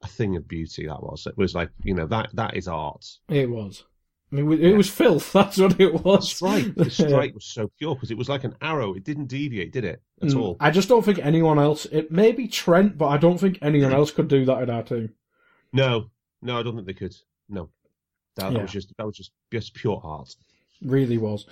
a 0.03 0.07
thing 0.07 0.35
of 0.35 0.45
beauty. 0.47 0.87
That 0.87 1.01
was. 1.01 1.25
It 1.25 1.37
was 1.37 1.55
like 1.55 1.69
you 1.83 1.93
know 1.93 2.07
that 2.07 2.29
that 2.33 2.57
is 2.57 2.67
art. 2.67 3.05
It 3.29 3.49
was. 3.49 3.85
I 4.29 4.35
mean, 4.37 4.61
it 4.61 4.75
was 4.75 4.89
filth. 4.89 5.31
That's 5.33 5.57
what 5.57 5.79
it 5.79 6.03
was. 6.05 6.29
Strike. 6.33 6.75
The 6.75 6.89
strike 6.89 7.33
was 7.35 7.45
so 7.45 7.69
pure 7.77 7.95
because 7.95 8.11
it 8.11 8.17
was 8.17 8.27
like 8.29 8.43
an 8.43 8.55
arrow. 8.61 8.93
It 8.93 9.03
didn't 9.05 9.27
deviate, 9.27 9.71
did 9.71 9.85
it? 9.85 10.01
At 10.21 10.29
Mm, 10.29 10.39
all. 10.41 10.57
I 10.59 10.69
just 10.71 10.87
don't 10.89 11.03
think 11.03 11.19
anyone 11.19 11.59
else. 11.59 11.85
It 11.85 12.11
may 12.11 12.31
be 12.33 12.47
Trent, 12.47 12.97
but 12.97 13.07
I 13.07 13.17
don't 13.17 13.37
think 13.39 13.57
anyone 13.61 13.93
else 13.93 14.11
could 14.11 14.27
do 14.27 14.43
that 14.45 14.63
in 14.63 14.69
our 14.69 14.83
team. 14.83 15.09
No, 15.73 16.09
no, 16.41 16.59
I 16.59 16.63
don't 16.63 16.75
think 16.75 16.87
they 16.87 16.93
could. 16.93 17.15
no, 17.49 17.69
that, 18.35 18.51
Yeah. 18.51 18.57
that 18.57 18.61
was 18.63 18.71
just 18.71 18.93
that 18.97 19.05
was 19.05 19.15
just 19.17 19.31
just 19.51 19.73
pure 19.73 19.99
art. 20.03 20.33
really 20.81 21.17
was. 21.17 21.45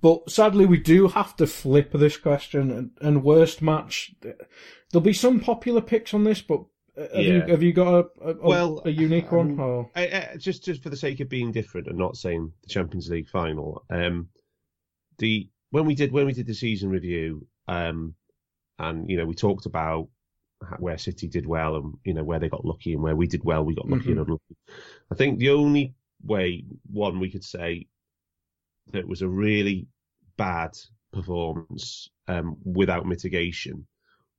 But 0.00 0.30
sadly, 0.30 0.66
we 0.66 0.78
do 0.78 1.08
have 1.08 1.36
to 1.36 1.46
flip 1.46 1.92
this 1.92 2.16
question. 2.16 2.70
And, 2.70 2.90
and 3.00 3.24
worst 3.24 3.62
match, 3.62 4.14
there'll 4.20 5.04
be 5.04 5.12
some 5.12 5.40
popular 5.40 5.80
picks 5.80 6.12
on 6.14 6.24
this, 6.24 6.42
but 6.42 6.64
uh, 6.96 7.06
have 7.14 7.24
you 7.24 7.40
have 7.42 7.62
you 7.62 7.72
got 7.72 7.94
a, 7.94 8.30
a, 8.30 8.34
Well, 8.34 8.82
a 8.84 8.90
unique 8.90 9.30
one? 9.30 9.52
um, 9.52 9.60
Or 9.60 9.90
I, 9.94 10.02
I, 10.32 10.36
just 10.38 10.64
just 10.64 10.82
for 10.82 10.90
the 10.90 10.96
sake 10.96 11.20
of 11.20 11.28
being 11.28 11.52
different 11.52 11.88
and 11.88 11.98
not 11.98 12.16
saying 12.16 12.52
the 12.62 12.68
Champions 12.68 13.08
League 13.10 13.28
final, 13.28 13.84
um, 13.90 14.28
the 15.18 15.48
when 15.70 15.84
we 15.84 15.94
did 15.94 16.12
when 16.12 16.26
we 16.26 16.32
did 16.32 16.46
the 16.46 16.54
season 16.54 16.88
review, 16.88 17.46
um, 17.68 18.14
and 18.78 19.10
you 19.10 19.16
know 19.16 19.26
we 19.26 19.34
talked 19.34 19.66
about 19.66 20.08
where 20.78 20.96
City 20.96 21.28
did 21.28 21.46
well 21.46 21.76
and 21.76 21.94
you 22.04 22.14
know 22.14 22.24
where 22.24 22.38
they 22.38 22.48
got 22.48 22.64
lucky 22.64 22.94
and 22.94 23.02
where 23.02 23.16
we 23.16 23.26
did 23.26 23.44
well, 23.44 23.64
we 23.64 23.74
got 23.74 23.88
lucky 23.88 24.10
and 24.12 24.20
unlucky. 24.20 24.56
I 25.10 25.14
think 25.14 25.38
the 25.38 25.50
only 25.50 25.94
way 26.24 26.64
one 26.90 27.20
we 27.20 27.30
could 27.30 27.44
say 27.44 27.88
that 28.92 28.98
it 29.00 29.08
was 29.08 29.22
a 29.22 29.28
really 29.28 29.86
bad 30.36 30.70
performance 31.12 32.08
um, 32.28 32.56
without 32.64 33.06
mitigation 33.06 33.86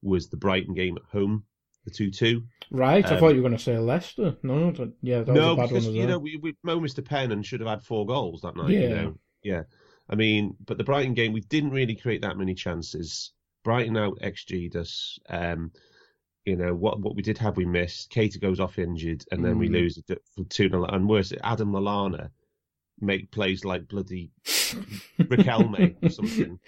was 0.02 0.30
the 0.30 0.38
Brighton 0.38 0.74
game 0.74 0.96
at 0.98 1.04
home, 1.12 1.44
the 1.86 1.92
two-two. 1.92 2.44
right, 2.72 3.06
I 3.06 3.10
um, 3.16 3.20
thought 3.20 3.30
you 3.36 3.42
were 3.42 3.48
going 3.50 3.58
to 3.58 3.64
say 3.64 3.78
Leicester. 3.78 4.36
No, 4.44 4.72
that- 4.72 4.94
yeah, 5.02 5.24
that 5.24 5.34
no, 5.34 5.56
was 5.56 5.58
a 5.58 5.62
bad 5.62 5.70
because 5.70 5.88
you 5.88 6.00
well. 6.00 6.08
know 6.10 6.20
we, 6.20 6.38
we 6.38 6.56
Mo 6.64 6.80
Mr. 6.80 7.04
Penn 7.04 7.32
and 7.32 7.46
should 7.46 7.60
have 7.62 7.70
had 7.70 7.84
four 7.84 8.06
goals 8.06 8.42
that 8.42 8.56
night. 8.56 8.70
You 8.72 8.80
Yeah. 8.82 8.90
know, 8.90 9.18
yeah. 9.44 9.62
I 10.10 10.16
mean, 10.16 10.56
but 10.66 10.78
the 10.78 10.84
Brighton 10.84 11.14
game 11.14 11.34
we 11.34 11.42
didn't 11.42 11.72
really 11.72 11.96
create 11.96 12.22
that 12.22 12.38
many 12.38 12.54
chances. 12.54 13.34
Brighton 13.64 13.98
out 13.98 14.20
xg'd 14.22 14.76
us. 14.78 15.20
Um, 15.30 15.72
you 16.46 16.56
know 16.56 16.74
what? 16.74 17.00
What 17.02 17.16
we 17.16 17.22
did 17.24 17.38
have, 17.40 17.58
we 17.58 17.66
missed. 17.66 18.12
Keita 18.12 18.40
goes 18.40 18.62
off 18.62 18.80
injured, 18.80 19.26
and 19.32 19.44
then 19.44 19.58
we 19.58 19.68
Mm. 19.68 19.74
lose 19.74 19.98
it 19.98 20.22
for 20.36 20.44
two 20.46 20.70
0 20.70 20.86
And 20.86 21.10
worse, 21.10 21.34
Adam 21.44 21.72
Lallana 21.74 22.30
make 23.00 23.32
plays 23.32 23.64
like 23.66 23.88
bloody 23.88 24.32
Riquelme 25.20 25.96
or 26.04 26.10
something 26.10 26.60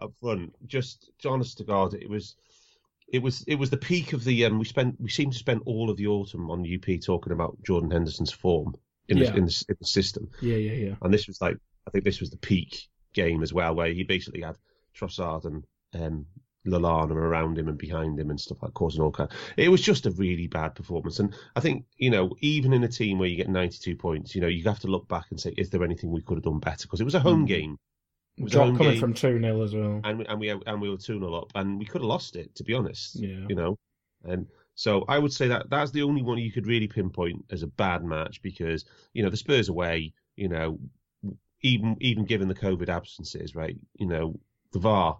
up 0.00 0.12
front. 0.20 0.54
Just 0.66 1.10
honest 1.24 1.58
to 1.58 1.64
God, 1.64 1.94
it 1.94 2.08
was. 2.08 2.36
It 3.08 3.22
was 3.22 3.44
it 3.46 3.56
was 3.56 3.68
the 3.68 3.76
peak 3.76 4.14
of 4.14 4.24
the 4.24 4.46
um. 4.46 4.58
We 4.58 4.64
spent 4.64 4.98
we 4.98 5.10
seemed 5.10 5.34
to 5.34 5.38
spend 5.38 5.60
all 5.66 5.90
of 5.90 5.98
the 5.98 6.06
autumn 6.06 6.50
on 6.50 6.60
UP 6.66 6.98
talking 7.04 7.32
about 7.34 7.58
Jordan 7.62 7.90
Henderson's 7.90 8.32
form 8.32 8.74
in 9.08 9.18
Yeah. 9.18 9.32
the, 9.32 9.36
in 9.36 9.44
the 9.44 9.64
in 9.68 9.76
the 9.78 9.86
system, 9.86 10.30
yeah, 10.40 10.56
yeah, 10.56 10.72
yeah. 10.72 10.94
and 11.02 11.12
this 11.12 11.26
was 11.26 11.38
like 11.42 11.58
I 11.86 11.90
think 11.90 12.04
this 12.04 12.20
was 12.20 12.30
the 12.30 12.38
peak 12.38 12.88
game 13.12 13.42
as 13.42 13.52
well, 13.52 13.74
where 13.74 13.92
he 13.92 14.02
basically 14.02 14.40
had 14.40 14.56
Trossard 14.96 15.44
and 15.44 15.64
um, 15.92 16.24
Lallana 16.66 17.12
around 17.12 17.58
him 17.58 17.68
and 17.68 17.76
behind 17.78 18.18
him 18.18 18.30
and 18.30 18.40
stuff 18.40 18.58
like 18.62 18.70
that 18.70 18.74
causing 18.74 19.02
all 19.02 19.10
kind. 19.10 19.30
It 19.56 19.68
was 19.68 19.80
just 19.80 20.06
a 20.06 20.10
really 20.12 20.46
bad 20.46 20.74
performance, 20.74 21.18
and 21.18 21.34
I 21.56 21.60
think 21.60 21.84
you 21.96 22.10
know 22.10 22.34
even 22.40 22.72
in 22.72 22.84
a 22.84 22.88
team 22.88 23.18
where 23.18 23.28
you 23.28 23.36
get 23.36 23.48
92 23.48 23.96
points, 23.96 24.34
you 24.34 24.40
know 24.40 24.46
you 24.46 24.62
have 24.64 24.78
to 24.80 24.86
look 24.88 25.08
back 25.08 25.26
and 25.30 25.40
say, 25.40 25.52
is 25.56 25.70
there 25.70 25.82
anything 25.84 26.10
we 26.10 26.22
could 26.22 26.36
have 26.36 26.44
done 26.44 26.60
better? 26.60 26.82
Because 26.86 27.00
it 27.00 27.04
was 27.04 27.14
a 27.14 27.20
home 27.20 27.44
Mm. 27.44 27.48
game. 27.48 27.76
It 28.38 28.44
was 28.44 28.52
Drop 28.52 28.76
coming 28.76 28.92
game, 28.92 29.00
from 29.00 29.14
2 29.14 29.40
0 29.40 29.62
as 29.62 29.74
well. 29.74 30.00
and 30.04 30.18
we, 30.18 30.26
and 30.26 30.40
we 30.40 30.48
and 30.50 30.80
we 30.80 30.88
were 30.88 30.96
two 30.96 31.18
0 31.18 31.34
up, 31.34 31.50
and 31.54 31.78
we 31.78 31.84
could 31.84 32.00
have 32.00 32.08
lost 32.08 32.36
it 32.36 32.54
to 32.54 32.64
be 32.64 32.74
honest 32.74 33.16
Yeah. 33.20 33.46
you 33.48 33.54
know. 33.54 33.76
And 34.24 34.46
so 34.74 35.04
I 35.08 35.18
would 35.18 35.32
say 35.32 35.48
that 35.48 35.68
that's 35.68 35.90
the 35.90 36.02
only 36.02 36.22
one 36.22 36.38
you 36.38 36.52
could 36.52 36.66
really 36.66 36.88
pinpoint 36.88 37.44
as 37.50 37.62
a 37.62 37.66
bad 37.66 38.04
match 38.04 38.40
because 38.40 38.84
you 39.12 39.22
know 39.22 39.30
the 39.30 39.36
Spurs 39.36 39.68
away, 39.68 40.12
you 40.36 40.48
know, 40.48 40.78
even 41.62 41.96
even 42.00 42.24
given 42.24 42.48
the 42.48 42.54
COVID 42.54 42.88
absences, 42.88 43.54
right? 43.54 43.76
You 43.98 44.06
know, 44.06 44.38
the 44.72 44.78
VAR 44.78 45.18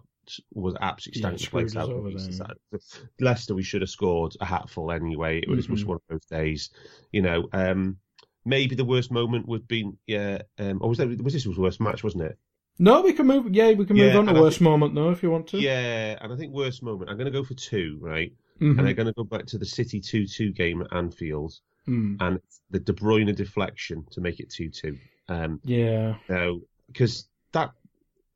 was 0.53 0.75
absolutely 0.81 1.19
Yeah, 1.21 1.27
stank 1.27 1.37
the 1.39 1.43
screwed 1.43 1.63
place 1.63 1.75
us 1.75 1.83
out. 1.83 1.89
over 1.89 2.09
It's 2.09 2.37
then. 2.37 2.47
like- 2.71 2.81
Leicester, 3.19 3.55
we 3.55 3.63
should 3.63 3.81
have 3.81 3.89
scored 3.89 4.35
a 4.41 4.45
hatful 4.45 4.91
anyway. 4.91 5.39
It 5.39 5.49
was 5.49 5.67
just 5.67 5.83
Mhm. 5.83 5.87
one 5.87 5.95
of 5.97 6.01
those 6.09 6.25
days, 6.25 6.69
you 7.11 7.21
know. 7.21 7.47
Um, 7.53 7.97
maybe 8.45 8.75
the 8.75 8.85
worst 8.85 9.11
moment 9.11 9.47
would 9.47 9.67
be 9.67 9.89
yeah. 10.07 10.41
Um, 10.57 10.79
or 10.81 10.89
was 10.89 10.97
that 10.97 11.07
was 11.21 11.33
this 11.33 11.45
was 11.45 11.55
the 11.57 11.61
worst 11.61 11.79
match, 11.81 12.03
wasn't 12.03 12.23
it? 12.23 12.37
No, 12.79 13.01
we 13.01 13.13
can 13.13 13.27
move. 13.27 13.53
Yeah, 13.53 13.71
we 13.73 13.85
can 13.85 13.95
move 13.97 14.13
Yeah, 14.13 14.17
on 14.17 14.25
to 14.25 14.33
worst 14.33 14.57
think- 14.59 14.69
moment 14.69 14.95
though, 14.95 15.11
if 15.11 15.21
you 15.23 15.29
want 15.29 15.47
to. 15.47 15.59
Yeah, 15.59 16.17
and 16.21 16.33
I 16.33 16.35
think 16.35 16.53
worst 16.53 16.81
moment. 16.83 17.09
I'm 17.09 17.17
going 17.17 17.31
to 17.31 17.31
go 17.31 17.43
for 17.43 17.53
two, 17.53 17.97
right? 18.01 18.33
Mhm. 18.59 18.79
And 18.79 18.87
I'm 18.87 18.95
going 18.95 19.07
to 19.07 19.13
go 19.13 19.23
back 19.23 19.45
to 19.47 19.57
the 19.57 19.65
City 19.65 19.99
two-two 19.99 20.51
game 20.51 20.81
at 20.81 20.93
Anfield. 20.93 21.59
Mm. 21.85 22.15
and 22.21 22.39
the 22.69 22.79
De 22.79 22.93
Bruyne 22.93 23.35
deflection 23.35 24.05
to 24.11 24.21
make 24.21 24.39
it 24.39 24.49
two-two. 24.49 24.97
Um, 25.27 25.59
Yeah. 25.65 26.15
now 26.29 26.61
because 26.87 27.27
that 27.51 27.73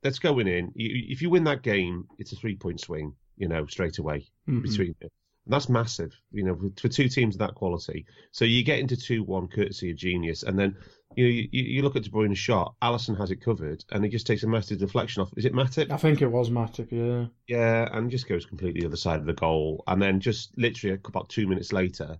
that's 0.02 0.18
going 0.18 0.46
in. 0.48 0.72
You, 0.74 1.04
if 1.08 1.22
you 1.22 1.30
win 1.30 1.44
that 1.44 1.62
game, 1.62 2.06
it's 2.18 2.32
a 2.32 2.36
three-point 2.36 2.80
swing. 2.80 3.14
You 3.36 3.46
know, 3.48 3.66
straight 3.66 3.98
away 3.98 4.26
Mhm. 4.48 4.62
between. 4.62 4.94
And 5.00 5.10
that's 5.46 5.68
massive. 5.68 6.12
You 6.32 6.42
know, 6.44 6.56
for, 6.56 6.68
for 6.82 6.88
two 6.88 7.08
teams 7.08 7.36
of 7.36 7.38
that 7.38 7.54
quality. 7.54 8.04
So 8.32 8.44
you 8.44 8.64
get 8.64 8.80
into 8.80 8.96
two-one 8.96 9.46
courtesy 9.48 9.90
of 9.92 9.96
genius, 9.96 10.42
and 10.42 10.58
then 10.58 10.76
you 11.16 11.24
know 11.24 11.30
you, 11.30 11.48
you 11.52 11.82
look 11.82 11.94
at 11.96 12.02
De 12.02 12.10
Bruyne's 12.10 12.38
shot. 12.38 12.74
Alisson 12.82 13.16
has 13.16 13.30
it 13.30 13.40
covered, 13.44 13.84
and 13.92 14.02
he 14.04 14.10
just 14.10 14.26
takes 14.26 14.42
a 14.42 14.48
massive 14.48 14.78
deflection 14.80 15.22
off. 15.22 15.30
Is 15.36 15.44
it 15.44 15.54
Matip? 15.54 15.90
I 15.92 15.96
think 15.96 16.20
it 16.20 16.26
was 16.26 16.50
Matip, 16.50 16.88
yeah. 16.90 17.26
Yeah, 17.46 17.88
and 17.92 18.10
just 18.10 18.28
goes 18.28 18.44
completely 18.44 18.80
the 18.80 18.88
other 18.88 18.96
side 18.96 19.20
of 19.20 19.26
the 19.26 19.32
goal. 19.34 19.84
And 19.86 20.02
then 20.02 20.18
just 20.20 20.50
literally 20.58 20.98
about 21.04 21.28
two 21.28 21.46
minutes 21.46 21.72
later, 21.72 22.18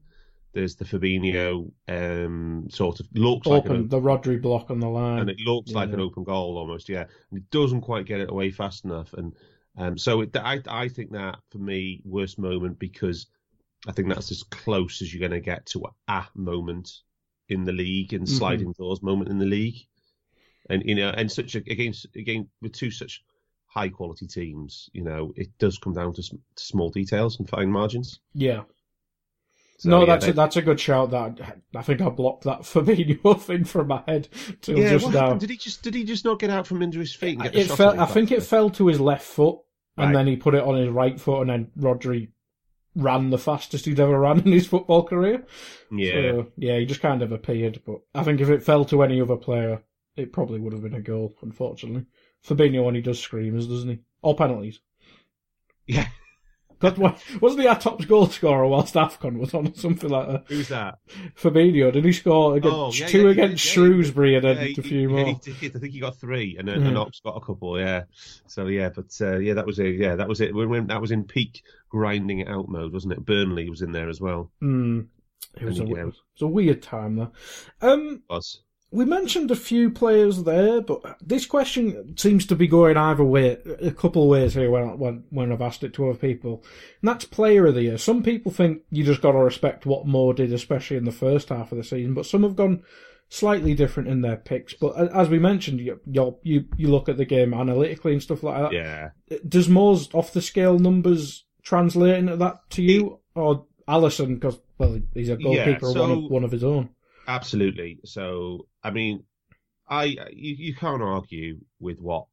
there's 0.58 0.74
the 0.74 0.84
Fabinho 0.84 1.70
um, 1.86 2.66
sort 2.68 2.98
of 2.98 3.06
looks 3.14 3.46
like 3.46 3.66
an 3.66 3.70
Open 3.70 3.88
the 3.88 4.00
Rodri 4.00 4.42
block 4.42 4.72
on 4.72 4.80
the 4.80 4.88
line. 4.88 5.20
and 5.20 5.30
it 5.30 5.38
looks 5.46 5.70
like 5.70 5.92
an 5.92 6.00
open 6.00 6.24
goal 6.24 6.58
almost, 6.58 6.88
yeah. 6.88 7.04
And 7.30 7.38
it 7.38 7.48
doesn't 7.50 7.82
quite 7.82 8.06
get 8.06 8.18
it 8.20 8.28
away 8.30 8.50
fast 8.50 8.84
enough, 8.84 9.12
and 9.12 9.32
um, 9.76 9.96
so 9.96 10.22
it, 10.22 10.36
I 10.36 10.60
I 10.66 10.88
think 10.88 11.12
that 11.12 11.38
for 11.50 11.58
me 11.58 12.02
worst 12.04 12.40
moment 12.40 12.80
because 12.80 13.26
I 13.86 13.92
think 13.92 14.08
that's 14.08 14.32
as 14.32 14.42
close 14.42 15.00
as 15.00 15.14
you're 15.14 15.20
going 15.28 15.40
to 15.40 15.50
get 15.52 15.64
to 15.66 15.84
a 16.08 16.26
moment 16.34 16.90
in 17.48 17.62
the 17.62 17.72
league 17.72 18.12
and 18.12 18.26
Mhm. 18.26 18.36
sliding 18.38 18.72
doors 18.72 19.00
moment 19.00 19.30
in 19.30 19.38
the 19.38 19.46
league, 19.46 19.86
and 20.68 20.82
you 20.84 20.96
know, 20.96 21.10
and 21.10 21.30
such 21.30 21.54
a, 21.54 21.58
against 21.58 22.06
again 22.16 22.48
with 22.60 22.72
two 22.72 22.90
such 22.90 23.22
high 23.66 23.88
quality 23.90 24.26
teams, 24.26 24.90
you 24.92 25.04
know, 25.04 25.32
it 25.36 25.56
does 25.58 25.78
come 25.78 25.92
down 25.94 26.12
to, 26.14 26.22
to 26.22 26.38
small 26.56 26.90
details 26.90 27.38
and 27.38 27.48
fine 27.48 27.70
margins. 27.70 28.18
yeah. 28.34 28.62
So, 29.78 29.90
no, 29.90 30.00
yeah, 30.00 30.06
that's 30.06 30.24
they- 30.24 30.30
a, 30.32 30.34
that's 30.34 30.56
a 30.56 30.62
good 30.62 30.80
shout. 30.80 31.12
That 31.12 31.60
I 31.74 31.82
think 31.82 32.00
I 32.00 32.08
blocked 32.08 32.44
that 32.44 32.62
Fabinho 32.62 33.40
thing 33.40 33.64
from 33.64 33.88
my 33.88 34.02
head 34.06 34.28
till 34.60 34.78
yeah. 34.78 34.90
just 34.90 35.10
now. 35.10 35.34
Did 35.34 35.50
he 35.50 35.56
just 35.56 35.82
did 35.82 35.94
he 35.94 36.04
just 36.04 36.24
not 36.24 36.40
get 36.40 36.50
out 36.50 36.66
from 36.66 36.82
under 36.82 36.98
his 36.98 37.14
feet? 37.14 37.38
And 37.40 37.44
get 37.44 37.54
It 37.54 37.66
fell. 37.68 37.98
I 37.98 38.06
think 38.06 38.32
it 38.32 38.42
fell 38.42 38.70
to 38.70 38.88
his 38.88 39.00
left 39.00 39.24
foot, 39.24 39.58
and 39.96 40.14
then 40.14 40.26
he 40.26 40.36
put 40.36 40.54
it 40.54 40.64
on 40.64 40.76
his 40.76 40.88
right 40.88 41.18
foot, 41.18 41.42
and 41.42 41.50
then 41.50 41.70
Rodri 41.78 42.30
ran 42.96 43.30
the 43.30 43.38
fastest 43.38 43.84
he'd 43.84 44.00
ever 44.00 44.18
ran 44.18 44.40
in 44.44 44.52
his 44.52 44.66
football 44.66 45.04
career. 45.04 45.46
Yeah. 45.92 46.12
So, 46.12 46.52
yeah, 46.56 46.78
he 46.78 46.84
just 46.84 47.00
kind 47.00 47.22
of 47.22 47.30
appeared. 47.30 47.80
But 47.86 48.00
I 48.14 48.24
think 48.24 48.40
if 48.40 48.48
it 48.48 48.64
fell 48.64 48.84
to 48.86 49.02
any 49.04 49.20
other 49.20 49.36
player, 49.36 49.82
it 50.16 50.32
probably 50.32 50.58
would 50.58 50.72
have 50.72 50.82
been 50.82 50.94
a 50.94 51.00
goal. 51.00 51.34
Unfortunately, 51.40 52.06
Fabinho 52.44 52.86
only 52.86 53.00
does 53.00 53.20
screamers, 53.20 53.68
doesn't 53.68 53.88
he? 53.88 53.98
Or 54.22 54.34
penalties. 54.34 54.80
Yeah. 55.86 56.08
Wasn't 56.80 57.60
he 57.60 57.66
our 57.66 57.78
top 57.78 58.06
goal 58.06 58.26
scorer 58.28 58.66
whilst 58.66 58.94
Afcon 58.94 59.38
was 59.38 59.52
on 59.54 59.68
or 59.68 59.74
something 59.74 60.08
like 60.10 60.28
that? 60.28 60.44
Who's 60.46 60.68
that? 60.68 60.98
Fabinho, 61.36 61.92
did 61.92 62.04
he 62.04 62.12
score 62.12 62.56
against, 62.56 62.76
Oh, 62.76 62.92
yeah, 62.92 63.06
two 63.06 63.24
yeah, 63.24 63.30
against 63.30 63.64
yeah. 63.66 63.72
Shrewsbury 63.72 64.36
and 64.36 64.44
then 64.44 64.58
a 64.58 64.74
few 64.74 65.08
more? 65.08 65.26
he 65.26 65.52
did. 65.52 65.76
I 65.76 65.78
think 65.80 65.92
he 65.92 66.00
got 66.00 66.16
three, 66.16 66.56
and 66.58 66.68
then 66.68 66.82
and 66.84 66.96
Ox 66.96 67.20
got 67.20 67.36
a 67.36 67.44
couple. 67.44 67.78
Yeah. 67.80 68.04
So 68.46 68.66
yeah, 68.66 68.90
but 68.90 69.06
uh, 69.20 69.38
yeah, 69.38 69.54
that 69.54 69.66
was 69.66 69.78
it. 69.78 69.96
Yeah, 69.96 70.16
that 70.16 70.28
was 70.28 70.40
it. 70.40 70.54
When, 70.54 70.68
when 70.68 70.86
that 70.88 71.00
was 71.00 71.10
in 71.10 71.24
peak 71.24 71.62
grinding 71.88 72.40
it 72.40 72.48
out 72.48 72.68
mode, 72.68 72.92
wasn't 72.92 73.14
it? 73.14 73.24
Burnley 73.24 73.68
was 73.68 73.82
in 73.82 73.92
there 73.92 74.08
as 74.08 74.20
well. 74.20 74.50
Mm. 74.62 75.06
It 75.60 75.64
was, 75.64 75.80
a, 75.80 75.82
And, 75.82 75.96
it 75.98 76.04
was 76.04 76.42
a 76.42 76.46
weird 76.46 76.82
time 76.82 77.16
though. 77.16 77.32
Um, 77.80 78.22
Was 78.28 78.60
we 78.90 79.04
mentioned 79.04 79.50
a 79.50 79.56
few 79.56 79.90
players 79.90 80.44
there, 80.44 80.80
but 80.80 81.18
this 81.20 81.44
question 81.44 82.16
seems 82.16 82.46
to 82.46 82.56
be 82.56 82.66
going 82.66 82.96
either 82.96 83.24
way, 83.24 83.58
a 83.82 83.90
couple 83.90 84.22
of 84.22 84.30
ways 84.30 84.54
here 84.54 84.70
when, 84.70 84.98
when, 84.98 85.24
when 85.28 85.52
I've 85.52 85.60
asked 85.60 85.84
it 85.84 85.92
to 85.94 86.08
other 86.08 86.18
people. 86.18 86.64
And 87.02 87.08
that's 87.08 87.26
player 87.26 87.66
of 87.66 87.74
the 87.74 87.82
year. 87.82 87.98
Some 87.98 88.22
people 88.22 88.50
think 88.50 88.82
you 88.90 89.04
just 89.04 89.20
got 89.20 89.32
to 89.32 89.38
respect 89.38 89.84
what 89.84 90.06
Mo 90.06 90.32
did, 90.32 90.52
especially 90.52 90.96
in 90.96 91.04
the 91.04 91.12
first 91.12 91.50
half 91.50 91.70
of 91.70 91.76
the 91.76 91.84
season, 91.84 92.14
but 92.14 92.24
some 92.24 92.42
have 92.44 92.56
gone 92.56 92.82
slightly 93.28 93.74
different 93.74 94.08
in 94.08 94.22
their 94.22 94.36
picks. 94.36 94.72
But 94.72 94.96
as 95.14 95.28
we 95.28 95.38
mentioned, 95.38 95.80
you, 95.80 96.00
you, 96.42 96.64
you 96.76 96.88
look 96.88 97.10
at 97.10 97.18
the 97.18 97.26
game 97.26 97.52
analytically 97.52 98.12
and 98.12 98.22
stuff 98.22 98.42
like 98.42 98.62
that. 98.62 98.72
yeah. 98.72 99.10
Does 99.46 99.68
Mo's 99.68 100.08
off 100.14 100.32
the 100.32 100.40
scale 100.40 100.78
numbers 100.78 101.44
translate 101.62 102.16
into 102.16 102.36
that 102.36 102.60
to 102.70 102.82
you? 102.82 103.20
Or 103.34 103.66
Alisson, 103.86 104.36
because, 104.40 104.58
well, 104.78 104.98
he's 105.12 105.28
a 105.28 105.36
goalkeeper, 105.36 105.92
so- 105.92 106.00
one, 106.00 106.10
of, 106.10 106.30
one 106.30 106.44
of 106.44 106.52
his 106.52 106.64
own. 106.64 106.88
Absolutely. 107.26 107.98
So 108.06 108.66
I 108.82 108.90
mean, 108.90 109.24
I 109.88 110.04
you, 110.32 110.54
you 110.54 110.74
can't 110.74 111.02
argue 111.02 111.58
with 111.80 112.00
what 112.00 112.26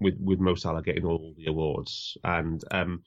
with 0.00 0.16
with 0.20 0.40
Mo 0.40 0.54
Salah 0.54 0.82
getting 0.82 1.04
all 1.04 1.34
the 1.36 1.46
awards, 1.46 2.16
and 2.24 2.62
um, 2.70 3.02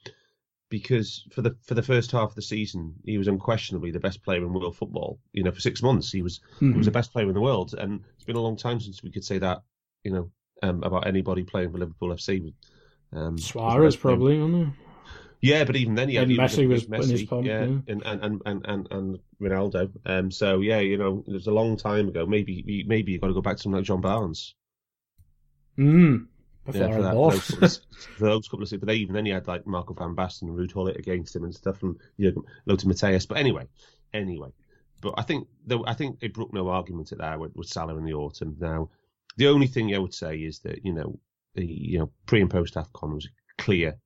because 0.68 1.24
for 1.32 1.42
the 1.42 1.56
for 1.62 1.74
the 1.74 1.82
first 1.82 2.12
half 2.12 2.30
of 2.30 2.34
the 2.34 2.42
season, 2.42 2.94
he 3.04 3.18
was 3.18 3.28
unquestionably 3.28 3.90
the 3.90 4.00
best 4.00 4.22
player 4.22 4.42
in 4.42 4.52
world 4.52 4.76
football. 4.76 5.18
You 5.32 5.42
know, 5.44 5.52
for 5.52 5.60
six 5.60 5.82
months, 5.82 6.10
he 6.12 6.22
was 6.22 6.40
he 6.58 6.66
was 6.78 6.86
the 6.86 6.92
best 6.92 7.12
player 7.12 7.28
in 7.28 7.34
the 7.34 7.40
world, 7.40 7.74
and 7.76 8.00
it's 8.14 8.24
been 8.24 8.36
a 8.36 8.40
long 8.40 8.56
time 8.56 8.80
since 8.80 9.02
we 9.02 9.10
could 9.10 9.24
say 9.24 9.38
that. 9.38 9.62
You 10.04 10.12
know, 10.12 10.30
um, 10.62 10.82
about 10.82 11.06
anybody 11.06 11.42
playing 11.42 11.72
for 11.72 11.78
Liverpool 11.78 12.10
FC. 12.10 12.54
Um, 13.12 13.36
Suarez 13.36 13.74
was 13.74 13.74
the 13.74 13.86
best 13.86 14.00
player- 14.00 14.14
probably, 14.16 14.36
isn't 14.36 14.74
Yeah, 15.40 15.64
but 15.64 15.76
even 15.76 15.94
then, 15.94 16.08
he 16.10 16.16
had 16.16 16.28
And 16.28 16.38
Messi 16.38 16.68
was 16.68 16.86
Messi, 16.86 17.26
pomp, 17.28 17.46
yeah, 17.46 17.64
yeah. 17.64 17.78
And, 17.88 18.02
and, 18.04 18.42
and, 18.44 18.66
and, 18.66 18.88
and, 18.90 19.18
Ronaldo. 19.40 19.90
Um, 20.04 20.30
so 20.30 20.60
yeah, 20.60 20.80
you 20.80 20.98
know, 20.98 21.24
it 21.26 21.32
was 21.32 21.46
a 21.46 21.52
long 21.52 21.78
time 21.78 22.08
ago. 22.08 22.26
Maybe 22.26 22.84
maybe 22.86 23.12
you 23.12 23.18
got 23.18 23.28
to 23.28 23.34
go 23.34 23.40
back 23.40 23.56
to 23.56 23.62
something 23.62 23.78
like 23.78 23.86
John 23.86 24.02
Barnes. 24.02 24.54
Mm. 25.78 26.26
Yeah, 26.66 26.92
for, 26.92 27.02
that, 27.02 27.14
those 27.14 27.48
couple 27.48 27.64
of, 27.64 27.78
for 28.18 28.24
those 28.24 28.48
couple 28.48 28.64
of. 28.64 28.80
But 28.80 28.94
even 28.94 29.14
then, 29.14 29.24
he 29.24 29.32
had 29.32 29.48
like 29.48 29.66
Marco 29.66 29.94
van 29.94 30.14
Basten 30.14 30.42
and 30.42 30.58
Ruud 30.58 30.74
Gullit 30.74 30.98
against 30.98 31.34
him 31.34 31.44
and 31.44 31.54
stuff, 31.54 31.82
and 31.82 31.96
you 32.18 32.32
know, 32.32 32.44
Lothar 32.66 32.86
Matthäus. 32.86 33.26
But 33.26 33.38
anyway, 33.38 33.66
anyway. 34.12 34.50
But 35.00 35.14
I 35.16 35.22
think 35.22 35.48
though 35.66 35.84
I 35.86 35.94
think 35.94 36.18
it 36.20 36.34
broke 36.34 36.52
no 36.52 36.68
argument 36.68 37.12
at 37.12 37.18
that 37.18 37.40
with, 37.40 37.56
with 37.56 37.68
Salah 37.68 37.96
in 37.96 38.04
the 38.04 38.12
autumn. 38.12 38.56
Now, 38.60 38.90
the 39.36 39.48
only 39.48 39.66
thing 39.66 39.94
I 39.94 39.98
would 39.98 40.14
say 40.14 40.36
is 40.36 40.60
that 40.60 40.84
you 40.84 40.92
know 40.92 41.18
the 41.54 41.64
you 41.64 41.98
know 41.98 42.10
pre 42.26 42.42
and 42.42 42.50
post 42.50 42.74
Afcon 42.74 43.14
was 43.14 43.28
clear, 43.56 43.98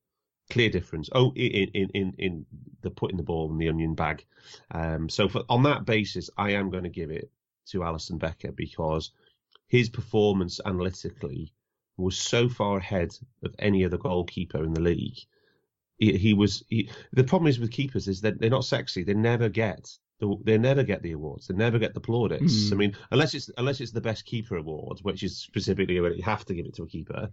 clear 0.51 0.71
difference. 0.71 1.09
Oh, 1.13 1.33
in 1.35 1.71
in 1.75 1.91
in 1.95 2.15
in 2.19 2.47
the 2.83 2.91
putting 2.91 3.17
the 3.17 3.23
ball 3.23 3.51
in 3.51 3.59
the 3.59 3.69
onion 3.69 3.95
bag. 3.95 4.25
Um, 4.71 5.09
so 5.09 5.29
for, 5.29 5.43
on 5.49 5.63
that 5.65 5.85
basis, 5.87 6.31
I 6.37 6.51
am 6.53 6.71
going 6.71 6.85
to 6.85 6.91
give 6.91 7.11
it 7.11 7.31
to 7.71 7.79
Alisson 7.79 8.19
Becker 8.19 8.53
because 8.53 9.11
his 9.67 9.89
performance 9.89 10.61
analytically 10.65 11.53
was 11.97 12.17
so 12.19 12.49
far 12.49 12.79
ahead 12.79 13.17
of 13.43 13.55
any 13.59 13.85
other 13.85 13.97
goalkeeper 13.97 14.63
in 14.63 14.75
the 14.75 14.81
league. 14.81 15.19
He, 15.99 16.17
he 16.19 16.35
was. 16.35 16.65
He, 16.69 16.91
the 17.13 17.25
problem 17.25 17.49
is 17.49 17.59
with 17.59 17.71
keepers 17.71 18.09
is 18.09 18.21
that 18.23 18.39
they're 18.41 18.51
not 18.51 18.65
sexy. 18.65 19.05
They 19.05 19.15
never 19.15 19.49
get. 19.49 19.91
the- 20.19 20.37
They 20.45 20.59
never 20.59 20.83
get 20.83 21.03
the 21.03 21.13
awards. 21.13 21.47
They 21.47 21.55
never 21.55 21.79
get 21.79 21.95
the 21.95 22.01
plaudits. 22.01 22.69
Mm. 22.69 22.73
I 22.73 22.77
mean, 22.77 22.97
unless 23.13 23.33
it's 23.35 23.51
unless 23.57 23.81
it's 23.81 23.93
the 23.93 24.01
best 24.01 24.25
keeper 24.27 24.57
award, 24.57 24.99
which 25.03 25.23
is 25.23 25.37
specifically 25.39 26.01
where 26.01 26.13
you 26.13 26.23
have 26.25 26.45
to 26.47 26.55
give 26.55 26.67
it 26.67 26.75
to 26.75 26.83
a 26.83 26.87
keeper. 26.89 27.31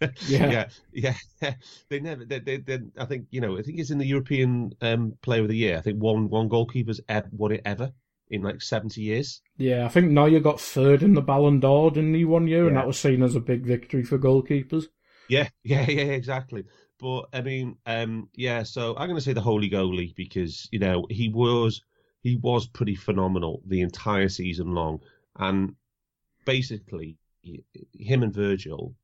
Yeah. 0.28 0.68
yeah, 0.92 1.14
yeah. 1.40 1.54
They 1.88 2.00
never. 2.00 2.24
They, 2.24 2.40
they, 2.40 2.56
they, 2.58 2.78
I 2.98 3.04
think 3.04 3.26
you 3.30 3.40
know. 3.40 3.58
I 3.58 3.62
think 3.62 3.78
it's 3.78 3.90
in 3.90 3.98
the 3.98 4.06
European 4.06 4.72
um, 4.82 5.14
Player 5.22 5.42
of 5.42 5.48
the 5.48 5.56
Year. 5.56 5.78
I 5.78 5.80
think 5.80 6.02
one 6.02 6.28
one 6.28 6.48
goalkeeper's 6.48 7.00
ever, 7.08 7.28
won 7.32 7.52
it 7.52 7.62
ever 7.64 7.92
in 8.28 8.42
like 8.42 8.60
seventy 8.60 9.02
years. 9.02 9.40
Yeah, 9.56 9.86
I 9.86 9.88
think 9.88 10.10
Neuer 10.10 10.40
got 10.40 10.60
third 10.60 11.02
in 11.02 11.14
the 11.14 11.22
Ballon 11.22 11.60
d'Or, 11.60 11.90
didn't 11.90 12.14
he, 12.14 12.24
one 12.24 12.48
year? 12.48 12.66
And 12.66 12.76
that 12.76 12.86
was 12.86 12.98
seen 12.98 13.22
as 13.22 13.34
a 13.34 13.40
big 13.40 13.64
victory 13.64 14.02
for 14.04 14.18
goalkeepers. 14.18 14.86
Yeah, 15.26 15.48
yeah, 15.62 15.88
yeah, 15.88 16.02
exactly. 16.02 16.64
But 17.00 17.28
I 17.32 17.40
mean, 17.40 17.78
um, 17.86 18.28
yeah. 18.34 18.62
So 18.62 18.94
I'm 18.94 19.08
going 19.08 19.16
to 19.16 19.24
say 19.24 19.32
the 19.32 19.40
holy 19.40 19.70
goalie 19.70 20.14
because 20.14 20.68
you 20.70 20.78
know 20.78 21.06
he 21.08 21.30
was 21.30 21.80
he 22.20 22.36
was 22.36 22.66
pretty 22.66 22.94
phenomenal 22.94 23.62
the 23.66 23.80
entire 23.80 24.28
season 24.28 24.72
long, 24.74 25.00
and 25.36 25.76
basically 26.44 27.16
him 27.94 28.22
and 28.22 28.34
Virgil, 28.34 28.94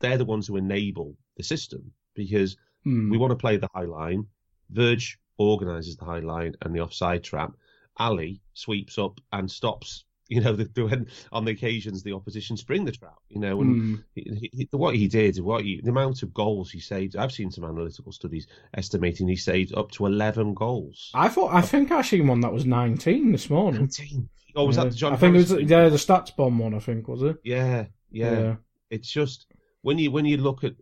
they're 0.00 0.18
the 0.18 0.24
ones 0.24 0.46
who 0.46 0.56
enable 0.56 1.16
the 1.36 1.42
system 1.42 1.92
because 2.14 2.56
Hmm. 2.84 3.10
we 3.10 3.18
want 3.18 3.32
to 3.32 3.36
play 3.36 3.56
the 3.56 3.68
high 3.74 3.84
line. 3.84 4.26
Verge 4.70 5.18
organises 5.38 5.96
the 5.96 6.04
high 6.04 6.20
line 6.20 6.54
and 6.62 6.74
the 6.74 6.80
offside 6.80 7.22
trap. 7.24 7.52
Ali 7.98 8.40
sweeps 8.54 8.98
up 8.98 9.20
and 9.32 9.50
stops. 9.50 10.04
You 10.28 10.40
know, 10.40 10.54
the, 10.56 10.64
the, 10.64 11.06
on 11.30 11.44
the 11.44 11.52
occasions 11.52 12.02
the 12.02 12.12
opposition 12.12 12.56
spring 12.56 12.84
the 12.84 12.90
trap. 12.90 13.14
You 13.28 13.38
know, 13.38 13.60
and 13.60 13.76
Hmm. 13.76 13.94
he, 14.16 14.50
he, 14.52 14.68
what 14.72 14.96
he 14.96 15.06
did, 15.06 15.38
what 15.38 15.62
he, 15.64 15.80
the 15.80 15.90
amount 15.90 16.24
of 16.24 16.34
goals 16.34 16.68
he 16.72 16.80
saved. 16.80 17.14
I've 17.14 17.30
seen 17.30 17.52
some 17.52 17.62
analytical 17.62 18.10
studies 18.10 18.48
estimating 18.74 19.28
he 19.28 19.36
saved 19.36 19.72
up 19.76 19.92
to 19.92 20.06
eleven 20.06 20.52
goals. 20.52 21.12
I 21.14 21.28
thought, 21.28 21.54
I 21.54 21.60
think 21.60 21.92
I 21.92 22.02
seen 22.02 22.26
one 22.26 22.40
that 22.40 22.52
was 22.52 22.66
19 22.66 23.30
this 23.30 23.48
morning. 23.48 23.82
Nineteen. 23.82 24.28
Oh, 24.56 24.64
was 24.64 24.76
Yeah. 24.76 24.82
that 24.84 24.90
the 24.90 24.96
John? 24.96 25.12
I 25.12 25.16
think 25.16 25.36
it 25.36 25.38
was, 25.38 25.52
yeah, 25.52 25.88
the 25.90 25.96
StatsBomb 25.96 26.56
one, 26.58 26.74
I 26.74 26.80
think, 26.80 27.06
was 27.06 27.22
it? 27.22 27.36
yeah, 27.44 27.86
yeah. 28.10 28.56
It's 28.90 29.08
just 29.08 29.46
when 29.86 29.98
you 30.00 30.10
when 30.10 30.24
you 30.24 30.36
look 30.36 30.64
at 30.64 30.74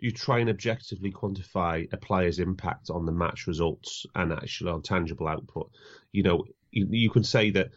you 0.00 0.10
try 0.10 0.40
and 0.40 0.50
objectively 0.50 1.12
quantify 1.12 1.86
a 1.92 1.96
player's 1.96 2.40
impact 2.40 2.90
on 2.90 3.06
the 3.06 3.12
match 3.12 3.46
results 3.46 4.04
and 4.16 4.32
actually 4.32 4.72
on 4.72 4.82
tangible 4.82 5.28
output. 5.28 5.70
You 6.10 6.24
know, 6.24 6.44
you, 6.72 6.88
you 6.90 7.10
can 7.10 7.22
say 7.22 7.50
that. 7.52 7.68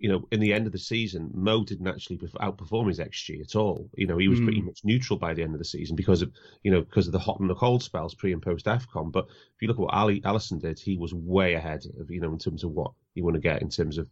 You 0.00 0.08
know, 0.08 0.28
in 0.30 0.38
the 0.38 0.54
end 0.54 0.64
of 0.66 0.72
the 0.72 0.78
season, 0.78 1.28
Mo 1.34 1.64
didn't 1.64 1.88
actually 1.88 2.18
perf- 2.18 2.40
outperform 2.46 2.86
his 2.86 3.00
xG 3.00 3.40
at 3.40 3.56
all. 3.56 3.90
You 3.96 4.06
know, 4.06 4.16
he 4.16 4.28
was 4.28 4.38
Hmm. 4.38 4.44
pretty 4.44 4.60
much 4.62 4.78
neutral 4.84 5.18
by 5.18 5.34
the 5.34 5.42
end 5.42 5.54
of 5.54 5.58
the 5.58 5.64
season 5.64 5.96
because 5.96 6.22
of 6.22 6.30
you 6.62 6.70
know 6.70 6.82
because 6.82 7.08
of 7.08 7.12
the 7.12 7.18
hot 7.18 7.40
and 7.40 7.50
the 7.50 7.56
cold 7.56 7.82
spells 7.82 8.14
pre 8.14 8.32
and 8.32 8.40
post 8.40 8.66
Afcon. 8.66 9.10
But 9.10 9.26
if 9.26 9.60
you 9.60 9.66
look 9.66 9.76
at 9.78 9.80
what 9.80 9.94
Ali 9.94 10.20
Alisson 10.20 10.60
did, 10.60 10.78
he 10.78 10.96
was 10.96 11.12
way 11.12 11.54
ahead 11.54 11.84
of 12.00 12.10
you 12.12 12.20
know 12.20 12.32
in 12.32 12.38
terms 12.38 12.62
of 12.62 12.70
what 12.70 12.92
you 13.14 13.24
want 13.24 13.34
to 13.34 13.40
get 13.40 13.60
in 13.60 13.70
terms 13.70 13.98
of 13.98 14.08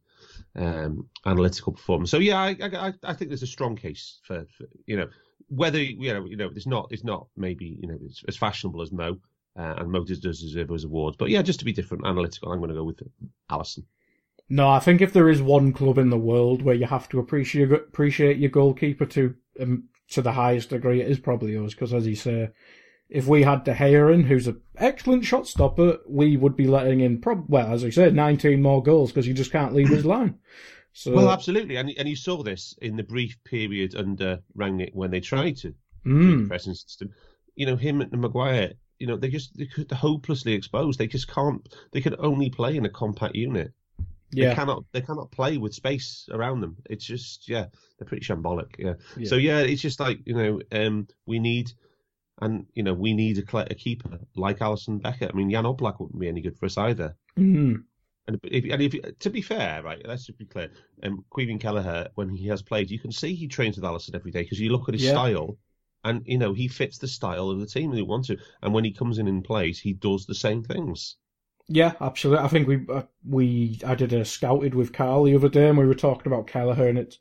um, 0.57 1.09
analytical 1.25 1.73
performance. 1.73 2.11
So 2.11 2.19
yeah, 2.19 2.41
I, 2.41 2.57
I, 2.61 2.93
I 3.05 3.15
think 3.15 3.31
there's 3.31 3.45
a 3.45 3.47
strong 3.47 3.77
case 3.77 4.19
for, 4.25 4.45
for 4.59 4.67
you 4.87 4.97
know 4.97 5.09
whether 5.49 5.81
you 5.81 6.13
know 6.13 6.25
you 6.25 6.37
know 6.37 6.51
it's 6.55 6.67
not 6.67 6.89
it's 6.91 7.05
not 7.05 7.27
maybe 7.37 7.79
you 7.81 7.89
know 7.89 7.99
it's 8.05 8.23
as 8.29 8.37
fashionable 8.37 8.83
as 8.83 8.93
Mo. 8.93 9.19
Uh, 9.59 9.75
and 9.79 9.91
Mo 9.91 10.05
does, 10.05 10.21
deserve 10.21 10.69
those 10.69 10.85
awards, 10.85 11.17
but 11.17 11.31
yeah, 11.31 11.41
just 11.41 11.61
to 11.61 11.65
be 11.65 11.73
different, 11.73 12.05
analytical, 12.05 12.53
I'm 12.53 12.59
going 12.59 12.69
to 12.69 12.75
go 12.75 12.85
with 12.85 13.01
Alisson. 13.51 13.85
No, 14.51 14.69
I 14.69 14.81
think 14.81 15.01
if 15.01 15.15
there 15.15 15.31
is 15.31 15.41
one 15.41 15.73
club 15.73 15.97
in 15.97 16.11
the 16.11 16.19
world 16.19 16.61
where 16.61 16.75
you 16.75 16.85
have 16.87 17.09
to 17.09 17.19
appreciate 17.19 17.73
appreciate 17.73 18.37
your 18.37 18.51
goalkeeper 18.51 19.07
to 19.07 19.35
um, 19.59 19.85
to 20.11 20.23
the 20.23 20.33
highest 20.33 20.71
degree, 20.71 21.01
it 21.01 21.11
is 21.11 21.19
probably 21.19 21.57
us. 21.57 21.73
Because 21.73 21.93
as 21.93 22.07
you 22.07 22.15
say, 22.15 22.51
if 23.09 23.27
we 23.27 23.43
had 23.43 23.65
De 23.65 23.75
Gea 23.75 24.13
in, 24.13 24.25
who's 24.25 24.47
an 24.47 24.61
excellent 24.77 25.25
shot 25.25 25.47
stopper, 25.47 25.99
we 26.09 26.37
would 26.37 26.57
be 26.57 26.67
letting 26.67 27.01
in, 27.01 27.21
prob- 27.21 27.47
well, 27.49 27.73
as 27.73 27.85
I 27.85 27.91
said, 27.91 28.15
19 28.15 28.63
more 28.63 28.83
goals 28.83 29.11
because 29.11 29.27
he 29.27 29.33
just 29.33 29.53
can't 29.53 29.75
leave 29.75 29.89
his 29.89 30.05
line. 30.05 30.39
So, 30.97 31.13
Well, 31.13 31.31
absolutely, 31.31 31.77
and 31.77 31.93
and 31.99 32.09
you 32.09 32.17
saw 32.17 32.43
this 32.43 32.75
in 32.81 32.97
the 32.97 33.03
brief 33.03 33.37
period 33.45 33.95
under 33.95 34.41
Rangnick 34.57 34.95
when 34.95 35.11
they 35.11 35.21
tried 35.21 35.59
to 35.59 35.69
do 35.69 35.75
the 36.05 36.09
mm, 36.09 36.49
pressing 36.49 36.73
system. 36.73 37.11
You 37.55 37.67
know, 37.67 37.77
him 37.77 38.01
and 38.01 38.19
Maguire. 38.19 38.73
You 38.99 39.07
know, 39.07 39.19
they 39.19 39.29
just 39.29 39.55
they 39.59 39.67
could 39.67 39.91
they're 39.91 39.99
hopelessly 39.99 40.55
exposed. 40.55 40.99
They 40.99 41.07
just 41.07 41.29
can't. 41.29 41.69
They 41.93 42.01
can 42.01 42.17
only 42.19 42.49
play 42.49 42.79
in 42.79 42.87
a 42.87 42.89
compact 42.89 43.35
unit. 43.35 43.75
They 44.33 44.45
yeah, 44.45 44.55
cannot. 44.55 44.85
They 44.93 45.03
cannot 45.03 45.31
play 45.31 45.59
with 45.59 45.75
space 45.75 46.31
around 46.33 46.63
them. 46.63 46.79
It's 46.89 47.05
just 47.05 47.47
yeah, 47.47 47.67
they're 47.99 48.09
pretty 48.09 48.25
shambolic. 48.25 48.71
Yeah. 48.79 48.95
Yeah. 49.19 49.29
So 49.29 49.37
yeah, 49.37 49.59
it's 49.59 49.83
just 49.83 50.01
like 50.01 50.21
you 50.25 50.35
know, 50.35 50.61
um, 50.73 51.09
we 51.27 51.39
need. 51.39 51.73
And 52.41 52.67
you 52.75 52.83
know 52.83 52.95
we 52.95 53.13
need 53.13 53.37
a, 53.39 53.67
a 53.71 53.75
keeper 53.75 54.19
like 54.35 54.61
Alisson 54.61 55.03
Becker. 55.03 55.29
I 55.31 55.37
mean, 55.37 55.51
Jan 55.51 55.65
Oblak 55.65 56.01
wouldn't 56.01 56.21
be 56.21 56.29
any 56.29 56.41
good 56.41 56.57
for 56.57 56.67
us 56.67 56.79
either. 56.79 57.17
mm, 57.39 57.83
And 58.29 58.39
if, 58.45 58.65
and 58.73 58.83
if 58.83 59.19
to 59.21 59.31
be 59.31 59.43
fair, 59.43 59.83
right, 59.83 60.01
let's 60.07 60.27
just 60.27 60.39
be 60.39 60.47
clear. 60.47 60.71
Um, 61.03 61.25
Caoimhín 61.31 61.61
Kelleher, 61.61 62.09
when 62.15 62.35
he 62.35 62.47
has 62.49 62.63
played, 62.63 62.91
you 62.91 62.99
can 63.01 63.11
see 63.13 63.35
he 63.35 63.49
trains 63.49 63.77
with 63.77 63.85
Alisson 63.85 64.15
every 64.15 64.31
day 64.31 64.43
because 64.43 64.61
you 64.61 64.71
look 64.71 64.89
at 64.89 64.95
his 64.95 65.05
Yeah. 65.05 65.09
style, 65.09 65.59
and 66.05 66.23
you 66.27 66.39
know 66.39 66.53
he 66.53 66.69
fits 66.69 66.99
the 66.99 67.09
style 67.09 67.51
of 67.51 67.59
the 67.61 67.67
team 67.67 67.91
that 67.91 67.97
he 67.97 68.03
wants 68.03 68.29
to. 68.29 68.39
And 68.63 68.73
when 68.75 68.85
he 68.85 68.93
comes 68.93 69.19
in 69.19 69.29
and 69.29 69.45
plays, 69.45 69.81
he 69.81 69.93
does 69.93 70.27
the 70.27 70.35
same 70.35 70.63
things. 70.63 71.17
yeah, 71.69 71.95
absolutely. 72.01 72.45
I 72.45 72.49
think 72.49 72.69
we 72.69 72.87
uh, 72.89 73.03
we 73.29 73.81
I 73.85 73.95
did 73.95 74.13
a 74.13 74.25
scouted 74.25 74.75
with 74.75 74.93
Carl 74.93 75.25
the 75.25 75.35
other 75.35 75.49
day, 75.49 75.69
and 75.69 75.79
we 75.79 75.87
were 75.87 75.95
talking 75.95 76.33
about 76.33 76.47
Kelleher, 76.47 76.87
and 76.89 76.99
it's 76.99 77.19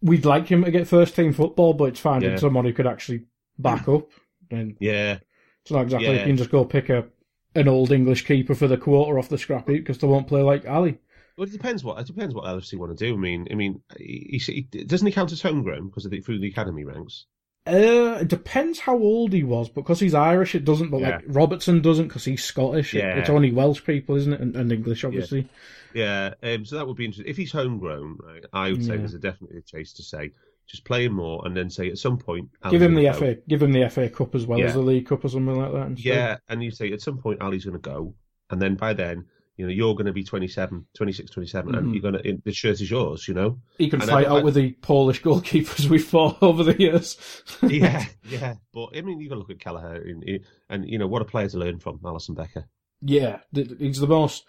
we'd 0.00 0.24
like 0.24 0.48
him 0.48 0.64
to 0.64 0.70
get 0.70 0.88
first 0.88 1.14
team 1.14 1.32
football, 1.32 1.74
but 1.74 1.84
it's 1.84 2.00
finding 2.00 2.30
Yeah. 2.30 2.36
someone 2.36 2.64
who 2.64 2.72
could 2.72 2.86
actually 2.86 3.24
back 3.58 3.86
up. 3.88 4.08
And 4.50 4.76
Yeah, 4.80 5.18
it's 5.62 5.72
not 5.72 5.82
exactly 5.82 6.14
Yeah. 6.14 6.24
you 6.24 6.24
can 6.32 6.36
just 6.36 6.50
go 6.50 6.64
pick 6.64 6.88
a 6.90 7.06
an 7.54 7.68
old 7.68 7.92
English 7.92 8.24
keeper 8.26 8.54
for 8.54 8.66
the 8.68 8.76
quarter 8.76 9.18
off 9.18 9.28
the 9.28 9.38
scrap 9.38 9.68
heap 9.68 9.84
because 9.84 9.98
they 9.98 10.06
won't 10.06 10.26
play 10.28 10.42
like 10.42 10.66
Ali. 10.66 10.98
well, 11.36 11.46
it 11.46 11.52
depends 11.52 11.82
what 11.84 11.98
it 12.00 12.06
depends 12.06 12.34
what 12.34 12.44
LFC 12.44 12.78
want 12.78 12.96
to 12.96 13.04
do. 13.06 13.14
I 13.14 13.18
mean, 13.18 13.46
I 13.50 13.54
mean, 13.54 13.82
he, 13.98 14.40
he, 14.44 14.60
doesn't 14.84 15.06
he 15.06 15.12
count 15.12 15.32
as 15.32 15.42
homegrown 15.42 15.88
because 15.88 16.04
of 16.04 16.10
the 16.10 16.20
through 16.20 16.40
the 16.40 16.48
academy 16.48 16.84
ranks? 16.84 17.26
Uh, 17.64 18.18
it 18.20 18.26
depends 18.26 18.80
how 18.80 18.98
old 18.98 19.32
he 19.32 19.44
was, 19.44 19.68
because 19.68 20.00
he's 20.00 20.14
Irish, 20.14 20.56
it 20.56 20.64
doesn't. 20.64 20.90
But 20.90 21.00
Yeah. 21.00 21.08
like 21.10 21.24
Robertson 21.28 21.80
doesn't, 21.80 22.08
because 22.08 22.24
he's 22.24 22.42
Scottish. 22.42 22.92
It- 22.92 22.98
Yeah. 22.98 23.18
it's 23.18 23.30
only 23.30 23.52
Welsh 23.52 23.84
people, 23.84 24.16
isn't 24.16 24.32
it, 24.32 24.40
and, 24.40 24.56
and 24.56 24.72
English, 24.72 25.04
obviously. 25.04 25.48
Yeah, 25.94 26.34
um, 26.42 26.64
so 26.64 26.74
that 26.76 26.88
would 26.88 26.96
be 26.96 27.04
interesting. 27.04 27.30
If 27.30 27.36
he's 27.36 27.52
homegrown, 27.52 28.18
right, 28.20 28.44
I 28.52 28.72
would 28.72 28.84
say 28.84 28.92
Yeah. 28.94 28.96
there's 28.96 29.14
a 29.14 29.20
definitely 29.20 29.58
a 29.58 29.62
chase 29.62 29.92
to 29.92 30.02
say 30.02 30.32
just 30.72 30.84
play 30.84 31.04
him 31.04 31.12
more, 31.12 31.42
and 31.46 31.56
then 31.56 31.70
say 31.70 31.88
at 31.88 31.98
some 31.98 32.18
point 32.18 32.48
Give 32.70 32.82
him 32.82 32.94
the 32.94 33.04
go. 33.04 33.12
FA, 33.12 33.36
give 33.48 33.62
him 33.62 33.72
the 33.72 33.88
FA 33.88 34.08
Cup 34.08 34.34
as 34.34 34.46
well 34.46 34.58
Yeah. 34.58 34.64
as 34.66 34.72
the 34.74 34.80
League 34.80 35.06
Cup 35.06 35.24
or 35.24 35.28
something 35.28 35.54
like 35.56 35.72
that. 35.72 35.86
Instead. 35.86 36.04
Yeah, 36.14 36.36
and 36.48 36.64
you 36.64 36.70
say 36.72 36.90
at 36.92 37.00
some 37.02 37.18
point 37.18 37.40
Ali's 37.40 37.64
going 37.64 37.80
to 37.80 37.90
go, 37.90 38.14
and 38.50 38.60
then 38.60 38.74
by 38.74 38.92
then, 38.94 39.26
you 39.58 39.66
know, 39.66 39.72
you're 39.72 39.94
going 39.94 40.06
to 40.06 40.12
be 40.14 40.24
27, 40.24 40.86
26, 40.96 41.30
27, 41.30 41.72
Mhm. 41.74 41.78
and 41.78 41.94
you're 41.94 42.00
going 42.00 42.14
to 42.14 42.38
the 42.42 42.52
shirt 42.52 42.80
is 42.80 42.90
yours, 42.90 43.28
you 43.28 43.34
know. 43.34 43.58
he 43.76 43.90
can 43.90 44.00
And 44.00 44.10
fight 44.10 44.26
out 44.26 44.36
like- 44.36 44.44
with 44.44 44.54
the 44.54 44.72
Polish 44.80 45.20
goalkeepers 45.22 45.86
we 45.90 45.98
fought 45.98 46.42
over 46.42 46.64
the 46.64 46.78
years. 46.80 47.18
yeah, 47.62 48.06
yeah. 48.28 48.54
But 48.72 48.96
I 48.96 49.02
mean, 49.02 49.20
you 49.20 49.28
got 49.28 49.34
to 49.34 49.40
look 49.40 49.50
at 49.50 49.60
Kelleher, 49.60 49.96
and, 49.96 50.40
and 50.70 50.88
you 50.88 50.98
know 50.98 51.06
what 51.06 51.20
a 51.22 51.26
player 51.26 51.48
to 51.50 51.58
learn 51.58 51.78
from, 51.80 51.98
Alisson 51.98 52.34
Becker. 52.34 52.64
yeah, 53.02 53.40
he's 53.52 54.00
the 54.00 54.06
most. 54.06 54.46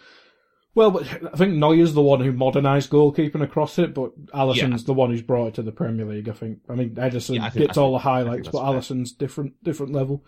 Well, 0.76 0.90
but 0.92 1.04
I 1.32 1.38
think 1.38 1.54
Neuer's 1.54 1.94
the 1.94 2.02
one 2.02 2.20
who 2.20 2.32
modernised 2.32 2.90
goalkeeping 2.90 3.44
across 3.44 3.78
it, 3.78 3.94
but 3.94 4.12
Alisson's 4.34 4.86
the 4.86 4.94
one 4.94 5.12
who's 5.12 5.22
brought 5.22 5.48
it 5.50 5.54
to 5.56 5.62
the 5.62 5.72
Premier 5.72 6.06
League. 6.06 6.28
I 6.30 6.34
think. 6.34 6.60
I 6.68 6.74
mean, 6.76 6.92
Ederson 6.96 7.36
Yeah, 7.36 7.46
I 7.46 7.50
think- 7.52 7.68
gets 7.68 7.78
I 7.78 7.82
all 7.82 7.92
the 7.92 8.00
think- 8.00 8.04
think 8.04 8.26
highlights, 8.28 8.50
but 8.50 8.60
fair. 8.62 8.68
Alisson's 8.74 9.12
different, 9.12 9.64
different 9.64 9.94
level. 9.94 10.26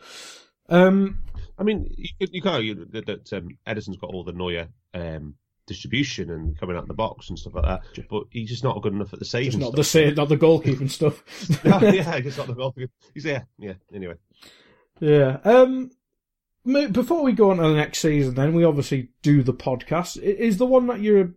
Um, 0.69 1.19
I 1.58 1.63
mean, 1.63 1.93
you, 1.97 2.10
could- 2.19 2.34
you 2.34 2.41
can't 2.41 2.55
argue 2.55 2.86
that, 2.86 3.05
that 3.08 3.34
um, 3.34 3.58
Ederson's 3.67 3.97
got 3.97 4.12
all 4.13 4.23
the 4.23 4.34
Neuer 4.34 4.67
um, 4.93 5.36
distribution 5.67 6.29
and 6.29 6.55
coming 6.60 6.75
out 6.75 6.84
of 6.84 6.88
the 6.89 6.93
box 6.93 7.29
and 7.29 7.39
stuff 7.39 7.55
like 7.55 7.63
that, 7.65 7.81
but 8.10 8.23
he's 8.29 8.49
just 8.49 8.63
not 8.63 8.79
good 8.84 8.93
enough 8.93 9.13
at 9.13 9.19
the 9.19 9.25
saving. 9.25 9.60
Not 9.60 9.75
the 9.75 9.84
same, 9.84 10.13
not 10.15 10.29
the 10.29 10.38
goalkeeping 10.38 10.89
stuff. 10.91 11.23
No, 11.65 11.79
yeah, 11.89 12.19
he's 12.19 12.38
not 12.38 12.45
the 12.47 12.53
goal. 12.53 12.75
He's 13.15 13.25
yeah, 13.25 13.43
yeah. 13.58 13.73
Anyway, 13.93 14.15
yeah. 14.99 15.38
Um. 15.43 15.89
Before 16.65 17.23
we 17.23 17.34
go 17.34 17.51
on 17.51 17.58
to 17.58 17.63
the 17.63 17.73
next 17.75 17.99
season, 17.99 18.36
then 18.36 18.54
we 18.54 18.63
obviously 18.63 19.10
do 19.21 19.43
the 19.43 19.54
podcast. 19.54 20.21
Is 20.21 20.58
the 20.58 20.65
one 20.65 20.88
that 20.88 20.99
you're 21.01 21.34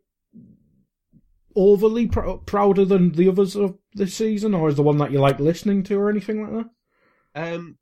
overly 1.56 2.06
pr- 2.06 2.32
prouder 2.46 2.84
than 2.84 3.12
the 3.12 3.28
others 3.28 3.56
of 3.56 3.76
this 3.94 4.14
season, 4.14 4.54
or 4.54 4.68
is 4.68 4.76
the 4.76 4.82
one 4.82 4.98
that 4.98 5.10
you 5.12 5.20
like 5.20 5.38
listening 5.40 5.82
to, 5.84 5.98
or 5.98 6.10
anything 6.10 6.42
like 6.42 6.64
that? 7.34 7.54
Um, 7.54 7.76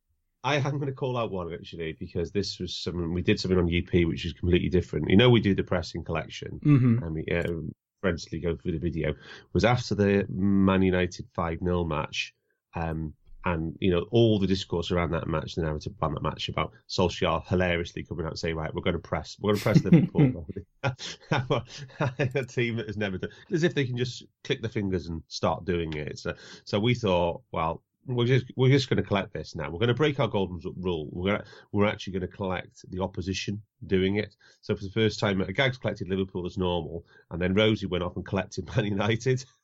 I 0.44 0.56
am 0.56 0.72
going 0.78 0.87
to 0.87 0.92
call 0.92 1.16
out 1.16 1.30
one 1.32 1.52
actually 1.52 1.96
because 1.98 2.30
this 2.30 2.59
was 2.61 2.76
something 2.76 3.12
we 3.12 3.22
did 3.22 3.40
something 3.40 3.59
on 3.59 3.66
UP 3.66 3.92
which 4.06 4.24
is 4.24 4.32
completely 4.32 4.68
different. 4.68 5.11
You 5.11 5.16
know, 5.16 5.30
we 5.30 5.40
do 5.40 5.54
the 5.54 5.64
pressing 5.64 6.04
collection, 6.04 6.61
Mm-hmm. 6.64 7.02
and 7.02 7.14
we 7.14 7.24
uh, 7.26 7.52
friendly 8.00 8.40
go 8.40 8.56
through 8.56 8.72
the 8.72 8.78
video. 8.78 9.11
It 9.11 9.16
Was 9.52 9.64
after 9.64 9.94
the 9.94 10.26
Man 10.28 10.82
United 10.82 11.26
five 11.35 11.59
0 11.59 11.85
match, 11.85 12.32
um, 12.74 13.14
and 13.46 13.76
you 13.80 13.92
know 13.92 14.06
all 14.11 14.40
the 14.40 14.46
discourse 14.46 14.90
around 14.90 15.12
that 15.12 15.28
match, 15.28 15.54
the 15.54 15.62
narrative 15.62 15.92
around 16.02 16.14
that 16.14 16.22
match 16.22 16.48
about 16.48 16.72
Solskjaer 16.88 17.46
hilariously 17.46 18.02
coming 18.02 18.26
out 18.26 18.32
and 18.32 18.38
saying, 18.38 18.56
"Right, 18.56 18.74
we're 18.74 18.82
going 18.82 18.96
to 18.96 19.00
press, 19.00 19.37
we're 19.40 19.52
going 19.52 19.59
to 19.59 19.62
press 19.62 19.85
Liverpool." 19.85 20.46
a 20.82 22.44
team 22.44 22.76
that 22.76 22.88
has 22.88 22.96
never 22.96 23.18
done, 23.18 23.30
as 23.52 23.62
if 23.62 23.74
they 23.74 23.85
can 23.85 23.96
just 23.96 24.24
click 24.42 24.62
the 24.62 24.68
fingers 24.68 25.06
and 25.06 25.22
start 25.28 25.64
doing 25.64 25.92
it. 25.94 26.18
So, 26.18 26.35
so 26.64 26.80
we 26.80 26.94
thought, 26.94 27.42
well, 27.52 27.82
we're 28.06 28.26
just 28.26 28.46
we're 28.56 28.70
just 28.70 28.88
going 28.88 29.02
to 29.02 29.09
collect 29.09 29.32
this 29.32 29.54
now. 29.54 29.70
We're 29.70 29.78
going 29.78 29.88
to 29.88 29.94
break 29.94 30.18
our 30.18 30.28
golden 30.28 30.61
rule. 30.80 31.09
We're 31.12 31.32
gonna, 31.32 31.44
we're 31.72 31.87
actually 31.87 32.14
going 32.14 32.28
to 32.28 32.37
collect 32.37 32.85
the 32.90 33.00
opposition 33.02 33.62
doing 33.87 34.16
it. 34.16 34.35
So 34.61 34.74
for 34.74 34.82
the 34.82 34.90
first 34.90 35.20
time, 35.20 35.44
Gags 35.54 35.78
collected 35.78 36.09
Liverpool 36.09 36.46
as 36.46 36.59
normal, 36.59 37.04
and 37.30 37.40
then 37.40 37.54
Rosie 37.54 37.87
went 37.87 38.04
off 38.04 38.16
and 38.16 38.26
collected 38.26 38.68
Man 38.74 38.87
United. 38.87 39.44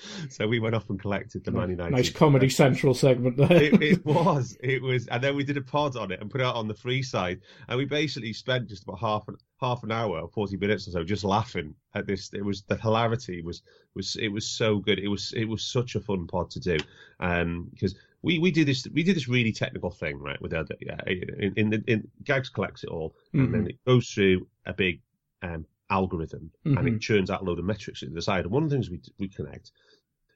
so 0.30 0.46
we 0.46 0.58
went 0.60 0.74
off 0.74 0.88
and 0.90 1.00
collected 1.00 1.44
the 1.44 1.50
Man 1.50 1.70
United. 1.70 1.92
Nice 1.92 2.10
Comedy 2.10 2.48
Central 2.48 2.94
segment 2.94 3.36
there. 3.36 3.52
it, 3.52 3.82
it 3.82 4.04
was, 4.04 4.56
it 4.62 4.82
was, 4.82 5.06
and 5.08 5.22
then 5.22 5.36
we 5.36 5.44
did 5.44 5.56
a 5.56 5.62
pod 5.62 5.96
on 5.96 6.10
it 6.10 6.20
and 6.20 6.30
put 6.30 6.40
it 6.40 6.44
out 6.44 6.56
on 6.56 6.68
the 6.68 6.74
free 6.74 7.02
side, 7.02 7.40
and 7.68 7.78
we 7.78 7.84
basically 7.84 8.32
spent 8.32 8.68
just 8.68 8.84
about 8.84 8.98
half 8.98 9.28
an 9.28 9.36
half 9.60 9.82
an 9.82 9.92
hour, 9.92 10.26
forty 10.28 10.56
minutes 10.56 10.88
or 10.88 10.92
so, 10.92 11.04
just 11.04 11.24
laughing 11.24 11.74
at 11.94 12.06
this. 12.06 12.32
It 12.32 12.44
was 12.44 12.62
the 12.62 12.76
hilarity 12.76 13.42
was 13.42 13.62
was 13.94 14.16
it 14.16 14.28
was 14.28 14.46
so 14.46 14.78
good. 14.78 14.98
It 14.98 15.08
was 15.08 15.32
it 15.36 15.44
was 15.44 15.62
such 15.62 15.94
a 15.94 16.00
fun 16.00 16.26
pod 16.26 16.50
to 16.50 16.60
do, 16.60 16.78
um, 17.20 17.68
because 17.72 17.94
we 18.22 18.38
we 18.38 18.50
did 18.50 18.66
this 18.66 18.86
we 18.92 19.02
do 19.02 19.14
this 19.14 19.28
really 19.28 19.52
technical 19.52 19.90
thing 19.90 20.18
right 20.18 20.40
with 20.40 20.54
our 20.54 20.64
yeah 20.80 20.98
in 21.06 21.52
in, 21.56 21.72
in, 21.72 21.84
in 21.86 22.08
Gags 22.24 22.48
collects 22.48 22.84
it 22.84 22.90
all, 22.90 23.14
and 23.32 23.52
then 23.52 23.66
it 23.66 23.84
goes 23.84 24.08
through 24.08 24.46
a 24.66 24.72
big 24.72 25.00
um 25.42 25.66
algorithm, 25.92 26.50
and 26.64 26.88
it 26.88 27.00
churns 27.00 27.30
out 27.30 27.42
a 27.42 27.44
load 27.44 27.58
of 27.58 27.64
metrics 27.66 28.02
at 28.02 28.12
the 28.14 28.22
side. 28.22 28.44
And 28.44 28.52
one 28.52 28.64
of 28.64 28.70
the 28.70 28.76
things 28.76 28.90
we 28.90 29.00
we 29.18 29.28
connect 29.28 29.70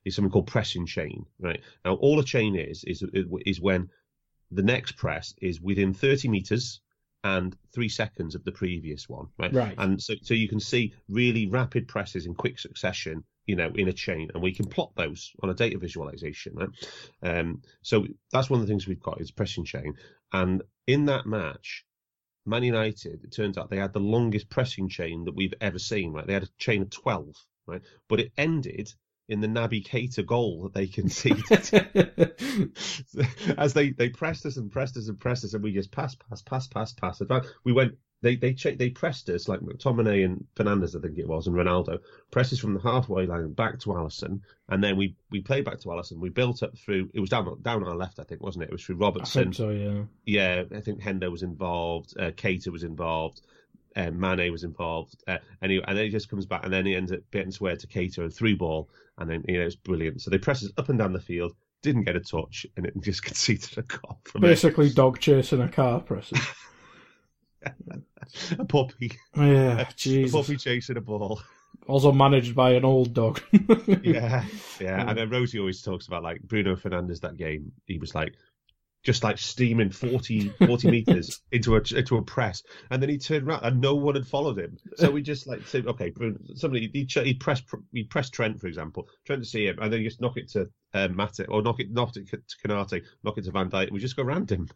is 0.04 0.14
something 0.14 0.30
called 0.30 0.46
pressing 0.46 0.86
chain. 0.86 1.24
Right 1.40 1.60
now, 1.84 1.94
all 1.94 2.20
a 2.20 2.24
chain 2.24 2.56
is 2.56 2.84
is 2.84 3.02
is 3.46 3.60
when 3.60 3.88
the 4.50 4.62
next 4.62 4.92
press 4.96 5.34
is 5.40 5.60
within 5.60 5.92
30 5.92 6.28
meters 6.28 6.80
and 7.24 7.56
three 7.74 7.88
seconds 7.88 8.36
of 8.36 8.44
the 8.44 8.52
previous 8.52 9.08
one. 9.08 9.26
Right. 9.38 9.52
Right. 9.52 9.74
And 9.78 10.00
so 10.00 10.14
so 10.22 10.34
you 10.34 10.48
can 10.48 10.60
see 10.60 10.94
really 11.08 11.46
rapid 11.46 11.88
presses 11.88 12.26
in 12.26 12.34
quick 12.34 12.58
succession. 12.58 13.24
You 13.46 13.54
know, 13.54 13.70
in 13.76 13.86
a 13.86 13.92
chain, 13.92 14.28
and 14.34 14.42
we 14.42 14.52
can 14.52 14.66
plot 14.66 14.90
those 14.96 15.30
on 15.40 15.50
a 15.50 15.54
data 15.54 15.78
visualization. 15.78 16.54
Right? 16.56 16.68
Um, 17.22 17.62
so 17.80 18.04
that's 18.32 18.50
one 18.50 18.60
of 18.60 18.66
the 18.66 18.70
things 18.70 18.88
we've 18.88 19.00
got 19.00 19.20
is 19.20 19.30
pressing 19.30 19.64
chain, 19.64 19.94
and 20.32 20.62
in 20.88 21.06
that 21.06 21.26
match, 21.26 21.84
Man 22.46 22.62
United, 22.62 23.24
it 23.24 23.32
turns 23.32 23.58
out 23.58 23.70
they 23.70 23.76
had 23.76 23.92
the 23.92 24.00
longest 24.00 24.48
pressing 24.48 24.88
chain 24.88 25.24
that 25.24 25.34
we've 25.34 25.54
ever 25.60 25.78
seen. 25.78 26.12
Right, 26.12 26.26
they 26.26 26.32
had 26.32 26.44
a 26.44 26.48
chain 26.58 26.82
of 26.82 26.90
twelve. 26.90 27.34
Right, 27.66 27.82
but 28.08 28.20
it 28.20 28.32
ended 28.38 28.94
in 29.28 29.40
the 29.40 29.48
Naby 29.48 29.84
Keita 29.86 30.24
goal 30.24 30.62
that 30.62 30.74
they 30.74 30.86
conceded. 30.86 31.42
As 33.58 33.74
they 33.74 33.90
they 33.90 34.08
pressed 34.08 34.46
us 34.46 34.56
and 34.56 34.70
pressed 34.70 34.96
us 34.96 35.08
and 35.08 35.18
pressed 35.18 35.44
us, 35.44 35.54
and 35.54 35.62
we 35.62 35.72
just 35.72 35.90
pass, 35.90 36.14
pass, 36.14 36.42
pass, 36.42 36.66
pass, 36.68 36.92
pass. 36.92 37.20
In 37.20 37.26
fact, 37.26 37.46
we 37.64 37.72
went. 37.72 37.96
They 38.26 38.34
they 38.34 38.54
che- 38.54 38.74
they 38.74 38.90
pressed 38.90 39.28
us 39.28 39.46
like 39.46 39.60
McTominay 39.60 40.24
and 40.24 40.44
Fernandes, 40.56 40.96
I 40.96 41.00
think 41.00 41.16
it 41.16 41.28
was, 41.28 41.46
and 41.46 41.54
Ronaldo 41.54 42.00
pressed 42.32 42.52
us 42.52 42.58
from 42.58 42.74
the 42.74 42.80
halfway 42.80 43.24
line 43.24 43.52
back 43.52 43.78
to 43.80 43.90
Alisson, 43.90 44.40
and 44.68 44.82
then 44.82 44.96
we 44.96 45.14
we 45.30 45.40
played 45.40 45.64
back 45.64 45.78
to 45.80 45.88
Alisson. 45.88 46.18
We 46.18 46.30
built 46.30 46.64
up 46.64 46.76
through. 46.76 47.08
It 47.14 47.20
was 47.20 47.30
down 47.30 47.44
down 47.62 47.84
on 47.84 47.88
our 47.88 47.94
left, 47.96 48.18
I 48.18 48.24
think, 48.24 48.42
wasn't 48.42 48.64
it? 48.64 48.70
It 48.70 48.72
was 48.72 48.82
through 48.84 48.96
I 48.96 48.98
Robertson. 48.98 49.44
think 49.44 49.54
so, 49.54 49.70
yeah. 49.70 50.02
Yeah, 50.24 50.64
I 50.76 50.80
think 50.80 51.00
Hendo 51.00 51.30
was 51.30 51.44
involved. 51.44 52.14
Uh, 52.18 52.32
Keita 52.32 52.68
was 52.72 52.82
involved. 52.82 53.42
Uh, 53.94 54.10
Mane 54.10 54.50
was 54.50 54.64
involved. 54.64 55.14
Uh, 55.28 55.38
anyway, 55.62 55.84
and 55.86 55.96
then 55.96 56.06
he 56.06 56.10
just 56.10 56.28
comes 56.28 56.46
back, 56.46 56.64
and 56.64 56.72
then 56.72 56.84
he 56.84 56.96
ends 56.96 57.12
up 57.12 57.20
getting 57.30 57.52
square 57.52 57.76
to 57.76 57.86
Keita 57.86 58.18
and 58.18 58.34
through 58.34 58.56
ball, 58.56 58.90
and 59.18 59.30
then 59.30 59.44
you 59.46 59.58
know 59.58 59.66
it's 59.66 59.76
brilliant. 59.76 60.20
So 60.20 60.30
they 60.30 60.38
press 60.38 60.64
us 60.64 60.72
up 60.76 60.88
and 60.88 60.98
down 60.98 61.12
the 61.12 61.20
field, 61.20 61.54
didn't 61.80 62.04
get 62.04 62.16
a 62.16 62.20
touch, 62.20 62.66
and 62.76 62.86
it 62.86 62.94
just 63.00 63.22
conceded 63.22 63.78
a 63.78 63.82
goal 63.82 64.18
from 64.24 64.42
it. 64.42 64.48
Basically, 64.48 64.90
dog 64.90 65.20
chasing 65.20 65.62
a 65.62 65.68
car 65.68 66.00
pressing. 66.00 66.40
a 68.58 68.64
puppy, 68.64 69.12
Yeah, 69.36 69.80
a 69.80 70.28
puppy 70.28 70.56
chasing 70.56 70.96
a 70.96 71.00
ball. 71.00 71.40
Also 71.86 72.10
managed 72.10 72.54
by 72.54 72.72
an 72.72 72.84
old 72.84 73.14
dog. 73.14 73.40
yeah, 74.02 74.44
yeah. 74.80 75.08
And 75.08 75.16
then 75.16 75.30
Rosie 75.30 75.58
always 75.58 75.82
talks 75.82 76.06
about 76.06 76.22
like 76.22 76.42
Bruno 76.42 76.74
Fernandes 76.74 77.20
that 77.20 77.36
game. 77.36 77.72
He 77.86 77.98
was 77.98 78.14
like 78.14 78.34
just 79.06 79.22
like 79.22 79.38
steaming 79.38 79.90
40, 79.90 80.48
40 80.66 80.90
meters 80.90 81.40
into 81.52 81.76
a 81.76 81.82
into 81.94 82.16
a 82.16 82.22
press, 82.22 82.64
and 82.90 83.00
then 83.00 83.08
he 83.08 83.18
turned 83.18 83.46
around 83.46 83.64
and 83.64 83.80
no 83.80 83.94
one 83.94 84.16
had 84.16 84.26
followed 84.26 84.58
him. 84.58 84.78
So 84.96 85.10
we 85.12 85.22
just 85.22 85.46
like 85.46 85.64
said, 85.68 85.86
okay, 85.86 86.10
Bruno, 86.10 86.38
somebody 86.56 86.90
he 86.92 87.06
he 87.22 87.34
pressed 87.34 87.64
he 87.92 88.02
pressed 88.02 88.32
Trent 88.34 88.60
for 88.60 88.66
example, 88.66 89.06
Trent 89.24 89.44
to 89.44 89.48
see 89.48 89.66
him, 89.66 89.78
and 89.80 89.92
then 89.92 90.00
you 90.00 90.08
just 90.08 90.20
knock 90.20 90.36
it 90.36 90.48
to 90.50 90.62
uh, 90.92 91.08
Matip 91.08 91.46
or 91.48 91.62
knock 91.62 91.78
it 91.78 91.92
knock 91.92 92.16
it 92.16 92.28
to 92.28 92.68
Konate, 92.68 93.02
knock 93.22 93.38
it 93.38 93.44
to 93.44 93.52
Van 93.52 93.70
Dijk, 93.70 93.84
and 93.84 93.92
we 93.92 94.00
just 94.00 94.16
go 94.16 94.24
around 94.24 94.50
him. 94.50 94.68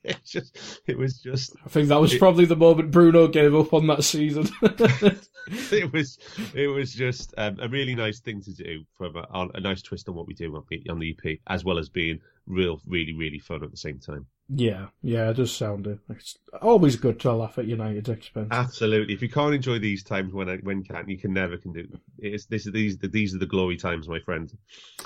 It's 0.04 0.30
just 0.30 0.80
it 0.86 0.96
was 0.96 1.18
just 1.18 1.54
I 1.64 1.68
think 1.68 1.88
that 1.88 2.00
was 2.00 2.16
probably 2.16 2.46
the 2.46 2.56
moment 2.56 2.90
Bruno 2.90 3.28
gave 3.28 3.54
up 3.54 3.74
on 3.74 3.86
that 3.88 4.02
season. 4.02 4.48
it 5.72 5.92
was 5.92 6.18
it 6.54 6.66
was 6.68 6.92
just 6.92 7.34
um, 7.38 7.58
a 7.60 7.68
really 7.68 7.94
nice 7.94 8.20
thing 8.20 8.40
to 8.42 8.52
do 8.52 8.84
from 8.96 9.16
a, 9.16 9.48
a 9.54 9.60
nice 9.60 9.82
twist 9.82 10.08
on 10.08 10.14
what 10.14 10.26
we 10.26 10.34
do 10.34 10.54
on, 10.56 10.62
the- 10.68 10.90
on 10.90 10.98
the 10.98 11.16
EP, 11.24 11.38
as 11.46 11.64
well 11.64 11.78
as 11.78 11.88
being 11.88 12.20
real, 12.46 12.80
really, 12.86 13.12
really 13.14 13.38
fun 13.38 13.62
at 13.62 13.70
the 13.70 13.76
same 13.76 13.98
time. 14.00 14.26
yeah, 14.48 14.86
yeah, 15.02 15.30
it 15.30 15.34
does 15.34 15.54
sound 15.54 15.86
it. 15.86 15.98
It's 16.08 16.36
always 16.60 16.96
good 16.96 17.20
to 17.20 17.32
laugh 17.32 17.58
at 17.58 17.66
United's 17.66 18.08
expense. 18.08 18.48
Absolutely. 18.50 19.14
If 19.14 19.22
you 19.22 19.28
can't 19.28 19.54
enjoy 19.54 19.78
these 19.78 20.02
times 20.02 20.32
when 20.32 20.48
I, 20.48 20.56
when 20.56 20.82
can 20.82 21.08
you 21.08 21.16
can 21.18 21.32
never 21.32 21.56
can 21.56 21.72
do. 21.72 21.86
It's 22.18 22.46
this 22.46 22.64
these 22.64 22.98
these 22.98 23.34
are 23.34 23.38
the 23.38 23.46
glory 23.46 23.76
times, 23.76 24.08
my 24.08 24.18
friend. 24.20 24.50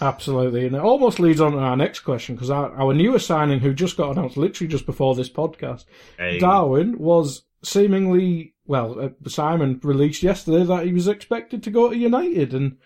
Absolutely, 0.00 0.66
and 0.66 0.74
it 0.76 0.80
almost 0.82 1.20
leads 1.20 1.40
on 1.40 1.52
to 1.52 1.58
our 1.58 1.76
next 1.76 2.00
question 2.00 2.34
because 2.34 2.50
our, 2.50 2.74
our 2.76 2.94
newest 2.94 3.26
signing, 3.26 3.60
who 3.60 3.74
just 3.74 3.96
got 3.96 4.10
announced 4.16 4.36
literally 4.36 4.68
just 4.70 4.86
before 4.86 5.14
this 5.14 5.30
podcast, 5.30 5.84
Hey. 6.18 6.38
Darwin, 6.38 6.98
was 6.98 7.42
seemingly 7.62 8.53
well. 8.66 8.98
Uh, 9.00 9.28
Simon 9.28 9.80
released 9.82 10.22
yesterday 10.22 10.64
that 10.64 10.86
he 10.86 10.92
was 10.92 11.08
expected 11.08 11.62
to 11.62 11.70
go 11.70 11.90
to 11.90 11.96
United, 11.96 12.54
and 12.54 12.76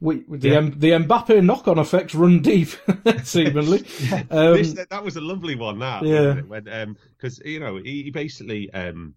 we 0.00 0.24
the 0.28 0.48
Yeah. 0.50 0.56
M- 0.58 0.78
the 0.78 0.90
Mbappe 0.90 1.44
knock-on 1.44 1.78
effects 1.78 2.14
run 2.14 2.40
deep, 2.42 2.68
seemingly. 3.24 3.84
Um, 4.30 4.54
This- 4.56 4.74
that 4.90 5.04
was 5.04 5.16
a 5.16 5.20
lovely 5.20 5.54
one. 5.54 5.78
That 5.78 6.04
Yeah. 6.04 6.40
when 6.42 6.68
um 6.68 6.96
because 7.16 7.40
you 7.44 7.60
know 7.60 7.76
he, 7.76 8.04
he 8.04 8.10
basically 8.10 8.70
um. 8.72 9.14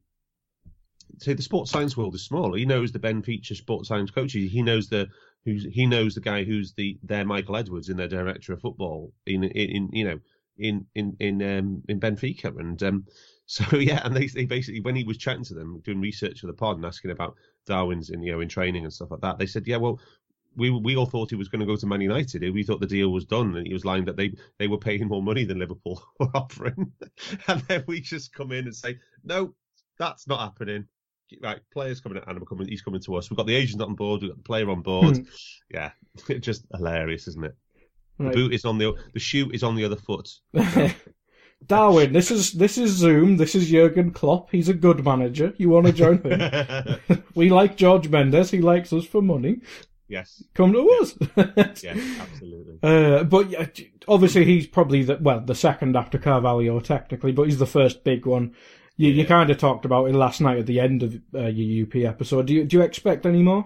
So 1.20 1.34
the 1.34 1.42
sports 1.44 1.72
science 1.72 1.96
world 1.96 2.14
is 2.16 2.26
small. 2.26 2.54
He 2.54 2.66
knows 2.66 2.92
the 2.92 3.00
Benfica 3.00 3.56
sports 3.56 3.88
science 3.88 4.12
coaches. 4.12 4.52
He 4.52 4.62
knows 4.62 4.90
the 4.90 5.08
who's 5.46 5.66
he 5.72 5.86
knows 5.86 6.14
the 6.16 6.20
guy 6.22 6.44
who's 6.44 6.74
the 6.74 6.98
their 7.04 7.24
Michael 7.24 7.56
Edwards 7.56 7.88
in 7.90 7.96
their 7.98 8.08
director 8.10 8.52
of 8.54 8.60
football 8.62 9.14
in 9.26 9.44
in, 9.46 9.70
in 9.70 9.90
you 9.94 10.04
know 10.04 10.20
in 10.58 10.86
in 10.94 11.16
in 11.20 11.42
um 11.42 11.84
in 11.88 12.00
Benfica 12.02 12.60
and 12.60 12.82
um 12.84 13.06
so 13.46 13.64
yeah 13.78 14.02
and 14.04 14.16
they, 14.16 14.28
they 14.28 14.46
basically 14.46 14.82
when 14.82 14.96
he 14.96 15.04
was 15.04 15.18
chatting 15.18 15.44
to 15.44 15.54
them 15.54 15.80
doing 15.84 16.02
research 16.02 16.40
for 16.40 16.48
the 16.48 16.54
pod 16.54 16.78
and 16.78 16.86
asking 16.86 17.12
about 17.12 17.36
Darwin's 17.66 18.10
in 18.10 18.22
you 18.22 18.32
know 18.32 18.42
in 18.42 18.50
training 18.50 18.84
and 18.84 18.94
stuff 18.94 19.12
like 19.12 19.22
that 19.22 19.38
they 19.38 19.46
said 19.46 19.68
yeah 19.68 19.78
well 19.78 20.00
we 20.56 20.70
we 20.70 20.96
all 20.96 21.06
thought 21.06 21.30
he 21.30 21.36
was 21.36 21.50
going 21.50 21.60
to 21.60 21.66
go 21.66 21.76
to 21.76 21.86
Man 21.86 22.02
United. 22.02 22.42
We 22.54 22.64
thought 22.64 22.80
the 22.80 22.88
deal 22.88 23.10
was 23.10 23.26
done, 23.26 23.56
and 23.56 23.68
he 23.68 23.74
was 23.74 23.86
lying 23.86 24.06
that 24.06 24.18
they 24.18 24.34
they 24.58 24.68
were 24.68 24.78
paying 24.78 25.08
more 25.08 25.22
money 25.22 25.44
than 25.44 25.60
Liverpool 25.60 26.02
were 26.20 26.30
offering. 26.34 26.92
and 27.48 27.62
then 27.62 27.84
we 27.88 28.02
just 28.02 28.34
come 28.34 28.52
in 28.52 28.66
and 28.66 28.76
say, 28.76 28.98
no, 29.24 29.54
that's 29.98 30.28
not 30.28 30.40
happening. 30.40 30.88
Right, 31.42 31.60
players 31.72 32.00
coming, 32.00 32.22
and 32.26 32.40
we're 32.40 32.46
coming. 32.46 32.68
He's 32.68 32.82
coming 32.82 33.02
to 33.02 33.16
us. 33.16 33.30
We've 33.30 33.38
got 33.38 33.48
the 33.48 33.56
agent 33.56 33.82
on 33.82 33.96
board. 33.96 34.22
We've 34.22 34.32
got 34.32 34.38
the 34.38 34.44
player 34.44 34.70
on 34.70 34.82
board. 34.82 35.18
Hmm. 35.18 35.24
yeah, 35.70 35.92
just 36.40 36.66
hilarious, 36.74 37.28
isn't 37.28 37.46
it? 37.46 37.56
Right. 38.18 38.32
The 38.32 38.36
boot 38.36 38.54
is 38.54 38.66
on 38.66 38.78
the 38.78 38.94
the 39.14 39.20
shoe 39.20 39.50
is 39.52 39.64
on 39.64 39.76
the 39.76 39.86
other 39.86 39.98
foot. 39.98 40.30
Darwin, 41.66 42.14
this 42.14 42.32
is 42.32 42.54
this 42.54 42.78
is 42.78 42.92
Zoom. 42.92 43.38
This 43.38 43.56
is 43.56 43.70
Jurgen 43.70 44.12
Klopp. 44.12 44.50
He's 44.52 44.70
a 44.70 44.74
good 44.74 45.04
manager. 45.04 45.54
You 45.58 45.70
want 45.70 45.88
to 45.88 45.94
join 45.94 46.22
him? 46.22 47.24
we 47.36 47.50
like 47.50 47.80
Jorge 47.80 48.08
Mendes. 48.10 48.52
He 48.52 48.62
likes 48.62 48.94
us 48.94 49.06
for 49.06 49.22
money. 49.22 49.62
yes, 50.08 50.44
Come 50.54 50.74
to 50.74 50.88
us. 51.02 51.16
yes, 51.84 52.02
absolutely. 52.20 52.80
Uh, 52.84 53.24
but 53.24 53.80
obviously 54.08 54.46
he's 54.46 54.68
probably 54.68 55.02
the 55.04 55.18
well 55.20 55.40
the 55.42 55.56
second 55.56 55.96
after 55.96 56.20
Carvalho 56.20 56.80
technically, 56.80 57.32
but 57.32 57.44
he's 57.44 57.58
the 57.58 57.66
first 57.66 58.04
big 58.04 58.26
one. 58.28 58.54
You 58.98 59.10
you 59.12 59.26
kind 59.26 59.50
of 59.50 59.58
talked 59.58 59.86
about 59.86 60.06
it 60.10 60.14
last 60.14 60.42
night 60.42 60.60
at 60.60 60.66
the 60.68 60.80
end 60.80 61.02
of 61.04 61.16
uh, 61.34 61.48
your 61.48 61.88
UP 61.88 61.96
episode. 61.96 62.46
Do 62.46 62.54
you 62.54 62.64
do 62.66 62.78
you 62.78 62.84
expect 62.84 63.26
any 63.26 63.42
more? 63.42 63.66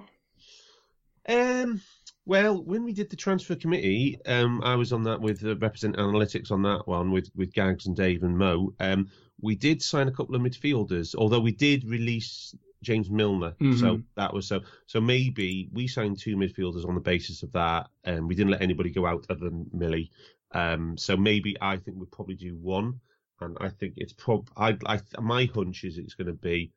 Um, 1.28 1.82
Well, 2.30 2.62
when 2.62 2.84
we 2.84 2.94
did 2.94 3.10
the 3.10 3.16
transfer 3.16 3.56
committee, 3.56 4.20
um, 4.28 4.62
I 4.64 4.76
was 4.76 4.94
on 4.94 5.02
that 5.06 5.20
with 5.20 5.44
uh, 5.44 5.56
Represent 5.58 5.98
Analytics 5.98 6.52
on 6.52 6.62
that 6.62 6.88
one 6.88 7.10
with, 7.10 7.32
with 7.36 7.52
Gags 7.52 7.88
and 7.88 7.96
Dave 7.96 8.22
and 8.22 8.38
Mo. 8.38 8.72
Um, 8.80 9.10
we 9.42 9.56
did 9.56 9.82
sign 9.82 10.08
a 10.08 10.12
couple 10.12 10.36
of 10.36 10.42
midfielders, 10.44 11.16
although 11.16 11.40
we 11.40 11.52
did 11.52 11.90
release 11.90 12.54
James 12.84 13.10
Milner. 13.10 13.56
Mhm. 13.60 13.80
So 13.80 14.04
that 14.16 14.32
was 14.32 14.48
so. 14.48 14.62
So 14.86 15.02
maybe 15.02 15.70
we 15.74 15.88
signed 15.88 16.20
two 16.20 16.36
midfielders 16.36 16.88
on 16.88 16.94
the 16.94 17.02
basis 17.02 17.42
of 17.42 17.52
that, 17.54 17.88
and 18.04 18.28
we 18.28 18.36
didn't 18.36 18.52
let 18.52 18.62
anybody 18.62 18.92
go 18.92 19.08
out 19.08 19.26
other 19.32 19.50
than 19.50 19.66
Millie. 19.74 20.12
Um, 20.52 21.00
so 21.00 21.18
maybe 21.18 21.58
I 21.60 21.78
think 21.78 21.98
we'd 21.98 22.12
probably 22.12 22.36
do 22.36 22.56
one, 22.58 23.00
and 23.42 23.58
I 23.60 23.70
think 23.70 23.96
it's 23.98 24.14
prob. 24.14 24.52
I, 24.56 24.78
I 24.86 25.00
my 25.20 25.46
hunch 25.46 25.84
is 25.84 25.98
it's 25.98 26.14
going 26.14 26.28
to 26.28 26.34
be 26.34 26.74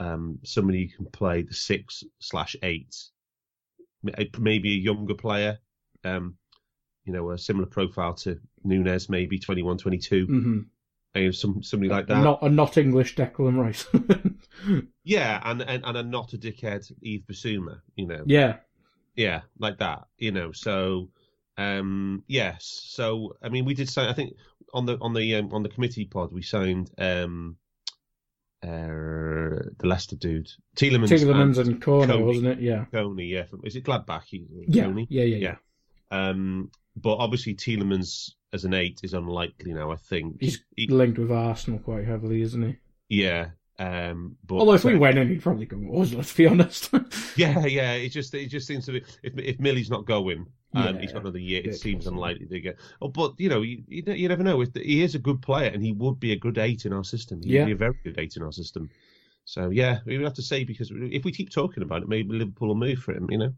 um, 0.00 0.40
somebody 0.42 0.86
who 0.88 1.04
can 1.04 1.12
play 1.12 1.42
the 1.42 1.54
six 1.54 2.02
slash 2.18 2.56
eight, 2.64 2.96
maybe 4.38 4.74
a 4.74 4.78
younger 4.78 5.14
player. 5.14 5.58
Um, 6.04 6.36
you 7.04 7.12
know, 7.12 7.30
a 7.30 7.38
similar 7.38 7.66
profile 7.66 8.14
to 8.14 8.38
Nunes, 8.64 9.08
maybe 9.08 9.38
21, 9.38 9.78
22, 9.78 10.26
hmm 10.26 10.58
uh, 11.14 11.32
some 11.32 11.62
somebody 11.62 11.88
like 11.88 12.06
that. 12.06 12.22
Not 12.22 12.42
a 12.42 12.48
not 12.48 12.76
English 12.76 13.16
Declan 13.16 13.58
Rice. 13.58 13.86
Yeah, 15.04 15.40
and, 15.44 15.62
and 15.62 15.84
and 15.84 15.96
a 15.96 16.02
not 16.02 16.32
a 16.34 16.38
dickhead 16.38 16.90
Yves 17.00 17.24
Bissouma, 17.24 17.80
you 17.96 18.06
know. 18.06 18.24
yeah. 18.26 18.56
Yeah, 19.14 19.42
like 19.58 19.78
that, 19.78 20.06
you 20.18 20.32
know. 20.32 20.52
So, 20.52 21.10
um, 21.56 22.22
yes. 22.28 22.82
So, 22.86 23.36
I 23.42 23.48
mean, 23.48 23.64
we 23.64 23.74
did 23.74 23.88
sign. 23.88 24.08
I 24.08 24.12
think 24.12 24.34
on 24.74 24.84
the 24.84 24.98
on 25.00 25.14
the 25.14 25.36
um, 25.36 25.52
on 25.52 25.62
the 25.62 25.68
committee 25.68 26.04
pod 26.04 26.32
we 26.32 26.42
signed 26.42 26.90
um, 26.98 27.56
uh, 28.62 28.68
the 29.78 29.84
Leicester 29.86 30.16
dude, 30.16 30.48
Tielemans, 30.76 31.08
Tielemans 31.08 31.58
and 31.58 31.68
and 31.68 31.82
Corner, 31.82 32.14
Kone. 32.14 32.26
wasn't 32.26 32.46
it? 32.48 32.60
Yeah. 32.60 32.84
Kone. 32.92 33.28
Yeah, 33.28 33.44
from, 33.44 33.60
is 33.64 33.76
it 33.76 33.84
Gladbach? 33.84 34.22
Yeah. 34.30 34.84
Kone? 34.84 35.06
Yeah, 35.08 35.24
yeah, 35.24 35.36
Yeah. 35.36 35.56
Um, 36.10 36.70
but 36.96 37.16
obviously 37.16 37.54
Tielemans 37.54 38.32
as 38.52 38.64
an 38.64 38.74
eight 38.74 39.00
is 39.02 39.14
unlikely 39.14 39.72
now. 39.74 39.90
I 39.92 39.96
think 39.96 40.36
He's 40.40 40.64
He- 40.76 40.88
linked 40.88 41.18
with 41.18 41.30
Arsenal 41.30 41.78
quite 41.80 42.04
heavily, 42.06 42.42
isn't 42.42 42.62
he? 42.62 42.76
yeah. 43.08 43.50
Um, 43.80 44.36
but 44.46 44.56
Although 44.56 44.74
if 44.74 44.84
we 44.84 44.96
uh, 44.96 44.98
went 44.98 45.18
in, 45.18 45.28
he'd 45.28 45.42
probably 45.42 45.66
go 45.66 45.76
with 45.78 46.12
let's 46.12 46.32
be 46.34 46.46
honest. 46.46 46.90
Yeah, 47.36 47.64
yeah. 47.66 47.92
It 47.92 48.08
just 48.08 48.34
it 48.34 48.48
just 48.48 48.66
seems 48.66 48.86
to 48.86 48.92
be 48.92 49.02
if 49.22 49.38
if 49.38 49.60
Millie's 49.60 49.90
not 49.90 50.04
going 50.06 50.46
and 50.74 50.96
Yeah, 50.96 51.00
he's 51.00 51.12
got 51.12 51.22
another 51.22 51.38
year, 51.38 51.62
it 51.64 51.76
seems 51.76 52.04
possible. 52.04 52.24
unlikely 52.24 52.46
to 52.46 52.60
get. 52.60 52.76
Oh, 53.00 53.06
but 53.08 53.34
you 53.38 53.48
know, 53.48 53.62
you, 53.62 53.84
you, 53.86 54.02
you 54.12 54.28
never 54.28 54.42
know. 54.42 54.60
If 54.62 54.70
he 54.74 55.02
is 55.02 55.14
a 55.14 55.18
good 55.20 55.40
player 55.40 55.70
and 55.70 55.80
he 55.82 55.92
would 55.92 56.18
be 56.18 56.32
a 56.32 56.36
good 56.36 56.58
eight 56.58 56.86
in 56.86 56.92
our 56.92 57.04
system. 57.04 57.40
He'd 57.42 57.52
Yeah. 57.52 57.64
be 57.66 57.72
a 57.72 57.76
very 57.76 57.94
good 58.02 58.18
eight 58.18 58.36
in 58.36 58.42
our 58.42 58.50
system. 58.52 58.90
So 59.44 59.70
yeah, 59.70 60.00
we 60.04 60.18
would 60.18 60.24
have 60.24 60.34
to 60.34 60.42
say 60.42 60.64
because 60.64 60.90
if 60.92 61.24
we 61.24 61.30
keep 61.32 61.50
talking 61.50 61.82
about 61.84 62.02
it, 62.02 62.08
maybe 62.08 62.36
Liverpool 62.36 62.68
will 62.68 62.74
move 62.74 62.98
for 62.98 63.12
him. 63.14 63.30
You 63.30 63.38
know, 63.38 63.54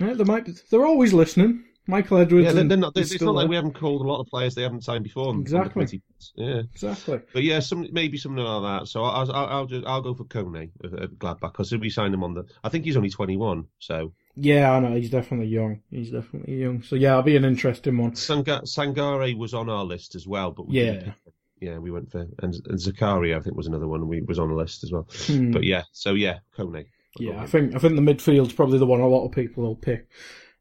Yeah, 0.00 0.14
they 0.14 0.24
might. 0.24 0.48
They're 0.70 0.84
always 0.86 1.12
listening. 1.12 1.62
Michael 1.86 2.18
Edwards. 2.18 2.44
yeah, 2.46 2.52
they're, 2.52 2.64
they're 2.64 2.76
not. 2.76 2.96
is 2.96 3.12
It's 3.12 3.22
not 3.22 3.34
like 3.34 3.48
we 3.48 3.56
haven't 3.56 3.74
called 3.74 4.02
a 4.02 4.04
lot 4.08 4.20
of 4.20 4.26
players 4.28 4.54
they 4.54 4.62
haven't 4.62 4.84
signed 4.84 5.02
before. 5.04 5.24
on- 5.28 5.36
on 5.36 5.36
the 5.38 5.40
Exactly. 5.42 6.02
Yeah, 6.36 6.62
Exactly. 6.72 7.20
but 7.32 7.42
yeah, 7.42 7.60
some 7.60 7.86
maybe 7.92 8.16
something 8.16 8.42
like 8.44 8.80
that. 8.80 8.88
So 8.88 9.02
I'll 9.02 9.30
I'll, 9.32 9.46
I'll 9.46 9.66
just 9.66 9.86
I'll 9.86 10.02
go 10.02 10.14
for 10.14 10.24
Kone 10.24 10.70
at, 10.84 11.10
Gladbach 11.18 11.52
because 11.52 11.72
we 11.72 11.90
signed 11.90 12.14
him 12.14 12.22
on 12.22 12.34
the. 12.34 12.44
I 12.62 12.68
think 12.68 12.84
he's 12.84 12.96
only 12.96 13.10
twenty 13.10 13.36
one. 13.36 13.64
So 13.78 14.12
Yeah, 14.36 14.70
I 14.72 14.80
know. 14.80 14.94
He's 14.94 15.10
definitely 15.10 15.48
young. 15.48 15.80
He's 15.90 16.10
definitely 16.10 16.56
young. 16.60 16.82
So 16.82 16.94
yeah, 16.96 17.10
it'll 17.12 17.22
be 17.22 17.36
an 17.36 17.44
interesting 17.44 17.96
one. 17.98 18.14
Sanga- 18.14 18.62
Sangare 18.64 19.36
was 19.36 19.54
on 19.54 19.68
our 19.68 19.84
list 19.84 20.14
as 20.14 20.26
well, 20.26 20.52
but 20.52 20.68
we 20.68 20.82
Yeah. 20.82 21.12
yeah, 21.60 21.78
we 21.78 21.90
went 21.90 22.10
for 22.12 22.20
and, 22.20 22.54
and 22.54 22.78
Zakaria 22.78 23.36
I 23.36 23.40
think 23.40 23.56
was 23.56 23.66
another 23.66 23.88
one 23.88 24.06
we 24.06 24.20
was 24.22 24.38
on 24.38 24.48
the 24.48 24.54
list 24.54 24.84
as 24.84 24.92
well. 24.92 25.08
Hmm. 25.26 25.50
But 25.50 25.64
yeah, 25.64 25.82
so 25.92 26.12
yeah, 26.14 26.38
Kone. 26.56 26.84
Yeah, 27.18 27.42
I 27.42 27.46
think 27.46 27.74
I 27.74 27.78
think 27.78 27.96
the 27.96 28.02
midfield's 28.02 28.52
probably 28.52 28.78
the 28.78 28.86
one 28.86 29.00
a 29.00 29.08
lot 29.08 29.24
of 29.26 29.32
people 29.32 29.64
will 29.64 29.74
pick 29.74 30.06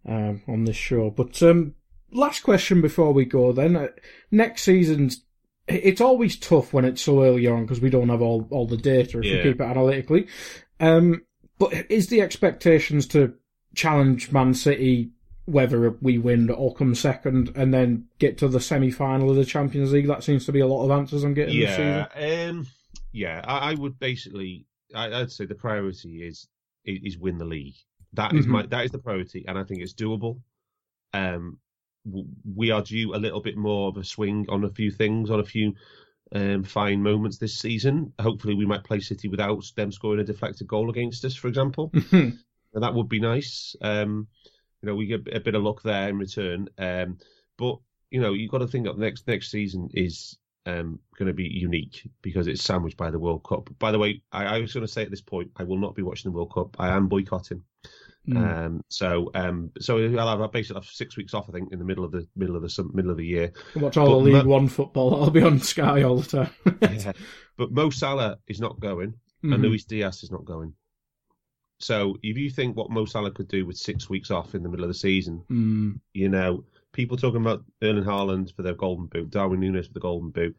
um, 0.05 0.41
on 0.47 0.65
this 0.65 0.75
show. 0.75 1.09
But 1.09 1.41
um, 1.43 1.75
last 2.11 2.41
question 2.43 2.81
before 2.81 3.13
we 3.13 3.25
go. 3.25 3.51
Then 3.51 3.75
uh, 3.75 3.87
next 4.31 4.63
season's 4.63 5.23
it's 5.67 6.01
always 6.01 6.35
tough 6.35 6.73
when 6.73 6.83
it's 6.83 7.01
so 7.01 7.23
early 7.23 7.45
on 7.45 7.61
because 7.63 7.79
we 7.79 7.91
don't 7.91 8.09
have 8.09 8.21
all 8.21 8.47
all 8.49 8.65
the 8.65 8.77
data 8.77 9.19
if 9.19 9.23
we 9.23 9.35
Yeah. 9.37 9.43
keep 9.43 9.61
it 9.61 9.63
analytically. 9.63 10.27
Um, 10.79 11.23
but 11.59 11.73
is 11.91 12.07
the 12.07 12.21
expectations 12.21 13.05
to 13.07 13.33
challenge 13.75 14.31
Man 14.31 14.53
City? 14.53 15.11
Whether 15.45 15.89
we 15.99 16.19
win 16.19 16.51
or 16.51 16.75
come 16.75 16.93
second 16.93 17.51
and 17.55 17.73
then 17.73 18.05
get 18.19 18.37
to 18.37 18.47
the 18.47 18.59
semi 18.59 18.91
final 18.91 19.31
of 19.31 19.35
the 19.35 19.43
Champions 19.45 19.91
League, 19.91 20.05
that 20.05 20.23
seems 20.23 20.45
to 20.45 20.51
be 20.51 20.59
a 20.59 20.67
lot 20.67 20.85
of 20.85 20.91
answers 20.91 21.23
I'm 21.23 21.33
getting 21.33 21.59
this 21.59 21.71
season. 21.71 22.05
Yeah, 22.15 22.49
um, 22.49 22.67
yeah. 23.11 23.41
I, 23.43 23.71
I 23.71 23.73
would 23.73 23.97
basically, 23.97 24.67
I, 24.93 25.11
I'd 25.11 25.31
say 25.31 25.45
the 25.47 25.55
priority 25.55 26.21
is, 26.21 26.47
is 26.85 27.17
win 27.17 27.39
the 27.39 27.45
league. 27.45 27.73
That 28.13 28.33
is 28.33 28.45
Mhm. 28.45 28.49
my 28.49 28.65
that 28.67 28.85
is 28.85 28.91
the 28.91 28.99
priority, 28.99 29.45
and 29.47 29.57
I 29.57 29.63
think 29.63 29.81
it's 29.81 29.93
doable. 29.93 30.41
Um, 31.13 31.59
we 32.55 32.71
are 32.71 32.81
due 32.81 33.13
a 33.13 33.17
little 33.17 33.41
bit 33.41 33.57
more 33.57 33.89
of 33.89 33.97
a 33.97 34.03
swing 34.03 34.45
on 34.49 34.63
a 34.63 34.69
few 34.69 34.89
things, 34.91 35.29
on 35.29 35.39
a 35.39 35.43
few 35.43 35.75
um, 36.31 36.63
fine 36.63 37.01
moments 37.01 37.37
this 37.37 37.57
season. 37.57 38.13
Hopefully, 38.19 38.53
we 38.53 38.65
might 38.65 38.83
play 38.83 38.99
City 38.99 39.27
without 39.27 39.63
them 39.75 39.91
scoring 39.91 40.21
a 40.21 40.23
deflected 40.23 40.67
goal 40.67 40.89
against 40.89 41.25
us, 41.25 41.35
for 41.35 41.47
example. 41.47 41.91
And 42.73 42.83
that 42.83 42.93
would 42.93 43.09
be 43.09 43.19
nice. 43.19 43.75
Um, 43.81 44.27
you 44.81 44.87
know, 44.87 44.95
we 44.95 45.07
get 45.07 45.27
a 45.33 45.39
bit 45.39 45.55
of 45.55 45.63
luck 45.63 45.81
there 45.81 46.07
in 46.09 46.17
return. 46.17 46.69
Um, 46.77 47.17
but 47.57 47.79
you 48.11 48.21
know, 48.21 48.33
you've 48.33 48.51
got 48.51 48.59
to 48.59 48.67
think 48.67 48.85
that 48.85 48.97
next 48.97 49.27
next 49.27 49.49
season 49.51 49.89
is 49.93 50.37
um, 50.65 50.99
going 51.17 51.27
to 51.27 51.33
be 51.33 51.47
unique 51.47 52.07
because 52.21 52.47
it's 52.47 52.63
sandwiched 52.63 52.97
by 52.97 53.09
the 53.11 53.19
World 53.19 53.43
Cup. 53.43 53.69
By 53.79 53.91
the 53.91 53.99
way, 53.99 54.21
I, 54.31 54.45
I 54.45 54.59
was 54.59 54.73
going 54.73 54.85
to 54.85 54.91
say 54.91 55.01
at 55.03 55.09
this 55.11 55.21
point, 55.21 55.51
I 55.57 55.63
will 55.63 55.77
not 55.79 55.95
be 55.95 56.03
watching 56.03 56.31
the 56.31 56.35
World 56.35 56.53
Cup. 56.53 56.75
I 56.79 56.89
am 56.89 57.07
boycotting. 57.07 57.63
Mm. 58.29 58.65
Um, 58.65 58.83
so, 58.89 59.31
um, 59.33 59.71
so 59.79 59.97
I'll 60.17 60.39
have 60.39 60.51
basically 60.51 60.81
have 60.81 60.89
six 60.89 61.17
weeks 61.17 61.33
off. 61.33 61.49
I 61.49 61.51
think 61.53 61.71
in 61.71 61.79
the 61.79 61.85
middle 61.85 62.03
of 62.05 62.11
the 62.11 62.27
middle 62.35 62.55
of 62.55 62.61
the 62.61 62.89
middle 62.93 63.11
of 63.11 63.17
the 63.17 63.25
year. 63.25 63.51
Watch 63.75 63.97
all 63.97 64.05
but 64.05 64.11
the 64.25 64.31
League 64.35 64.45
Mo- 64.45 64.51
One 64.51 64.67
football. 64.67 65.23
I'll 65.23 65.29
be 65.31 65.41
on 65.41 65.59
Sky 65.59 66.03
all 66.03 66.17
the 66.17 66.45
time. 66.45 66.77
Yeah. 66.81 67.13
But 67.57 67.71
Mo 67.71 67.89
Salah 67.89 68.37
is 68.47 68.59
not 68.59 68.79
going, 68.79 69.13
and 69.43 69.53
Mhm. 69.53 69.61
Luis 69.63 69.83
Diaz 69.85 70.23
is 70.23 70.31
not 70.31 70.45
going. 70.45 70.73
So 71.79 72.17
if 72.21 72.37
you 72.37 72.49
think 72.49 72.75
what 72.75 72.91
Mo 72.91 73.05
Salah 73.05 73.31
could 73.31 73.47
do 73.47 73.65
with 73.65 73.77
six 73.77 74.09
weeks 74.09 74.31
off 74.31 74.53
in 74.53 74.63
the 74.63 74.69
middle 74.69 74.83
of 74.83 74.89
the 74.89 74.93
season, 74.93 75.43
Mm. 75.49 75.99
you 76.13 76.29
know, 76.29 76.65
people 76.91 77.15
talking 77.17 77.41
about 77.41 77.63
Erling 77.81 78.03
Haaland 78.03 78.53
for 78.55 78.63
their 78.63 78.73
golden 78.75 79.07
boot, 79.07 79.29
Darwin 79.29 79.59
Nunes 79.61 79.87
for 79.87 79.93
the 79.93 79.99
golden 79.99 80.29
boot. 80.29 80.55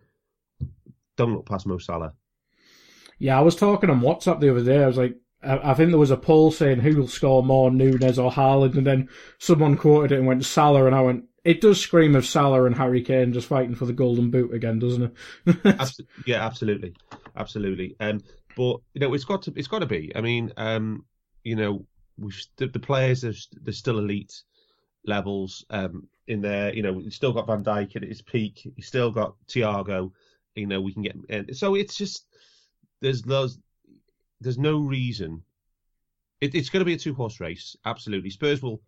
Don't 1.16 1.34
look 1.34 1.46
past 1.46 1.66
Mo 1.66 1.78
Salah. 1.78 2.14
Yeah, 3.18 3.38
I 3.38 3.42
was 3.42 3.54
talking 3.56 3.90
on 3.90 4.00
WhatsApp 4.00 4.40
the 4.40 4.50
other 4.50 4.64
day. 4.64 4.82
I 4.82 4.86
was 4.86 4.96
like, 4.96 5.14
I, 5.42 5.74
think 5.74 5.90
there 5.90 5.98
was 5.98 6.10
a 6.10 6.16
poll 6.16 6.50
saying 6.50 6.80
who 6.80 6.96
will 6.96 7.08
score 7.08 7.42
more, 7.42 7.70
Nunes 7.70 8.18
or 8.18 8.30
Haaland, 8.30 8.76
and 8.76 8.86
then 8.86 9.08
someone 9.38 9.76
quoted 9.76 10.12
it 10.12 10.18
and 10.18 10.26
went 10.26 10.44
Salah, 10.44 10.86
and 10.86 10.94
I 10.94 11.00
went, 11.00 11.24
it 11.44 11.60
does 11.60 11.80
scream 11.80 12.14
of 12.14 12.26
Salah 12.26 12.64
and 12.64 12.76
Harry 12.76 13.02
Kane 13.02 13.32
just 13.32 13.48
fighting 13.48 13.74
for 13.74 13.86
the 13.86 13.94
golden 13.94 14.30
boot 14.30 14.52
again, 14.52 14.78
doesn't 14.78 15.14
it? 15.46 15.94
Yeah, 16.26 16.44
absolutely, 16.44 16.94
absolutely. 17.36 17.96
Um, 18.00 18.20
but 18.56 18.80
you 18.92 19.00
know, 19.00 19.14
it's 19.14 19.24
got 19.24 19.42
to, 19.42 19.52
it's 19.56 19.68
got 19.68 19.78
to 19.78 19.86
be. 19.86 20.12
I 20.14 20.20
mean, 20.20 20.52
um, 20.58 21.06
you 21.42 21.56
know, 21.56 21.86
the, 22.58 22.66
the 22.66 22.78
players 22.78 23.24
are 23.24 23.32
they're 23.62 23.72
still 23.72 23.98
elite 23.98 24.42
levels. 25.06 25.64
Um, 25.70 26.08
in 26.26 26.42
there, 26.42 26.74
you 26.74 26.82
know, 26.82 26.92
we've 26.92 27.12
still 27.12 27.32
got 27.32 27.46
Van 27.46 27.64
Dijk 27.64 27.96
at 27.96 28.02
his 28.02 28.22
peak. 28.22 28.70
He's 28.76 28.86
still 28.86 29.10
got 29.10 29.34
Thiago. 29.48 30.12
You 30.54 30.66
know, 30.66 30.80
we 30.80 30.92
can 30.92 31.02
get. 31.02 31.16
And 31.30 31.56
so 31.56 31.74
it's 31.74 31.96
just 31.96 32.26
there's 33.00 33.22
there's 33.22 33.58
there's 34.40 34.58
no 34.58 34.78
reason. 34.80 35.42
It, 36.40 36.54
it's 36.54 36.70
going 36.70 36.80
to 36.80 36.84
be 36.86 36.94
a 36.94 36.98
two 36.98 37.14
horse 37.14 37.40
race. 37.40 37.76
Absolutely, 37.84 38.30
Spurs 38.30 38.62
will 38.62 38.80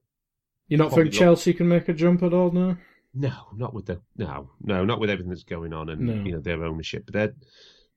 You 0.68 0.78
not 0.78 0.92
think. 0.92 1.12
Chelsea 1.12 1.52
can 1.52 1.68
make 1.68 1.88
a 1.88 1.92
jump 1.92 2.22
at 2.22 2.32
all 2.32 2.50
now? 2.50 2.78
No, 3.14 3.32
not 3.54 3.74
with 3.74 3.86
the 3.86 4.00
no, 4.16 4.50
no, 4.62 4.84
not 4.86 4.98
with 5.00 5.10
everything 5.10 5.28
that's 5.30 5.44
going 5.44 5.72
on 5.74 5.90
and 5.90 6.00
No. 6.00 6.14
you 6.24 6.32
know 6.32 6.40
their 6.40 6.64
ownership. 6.64 7.04
But 7.06 7.12
they're 7.12 7.34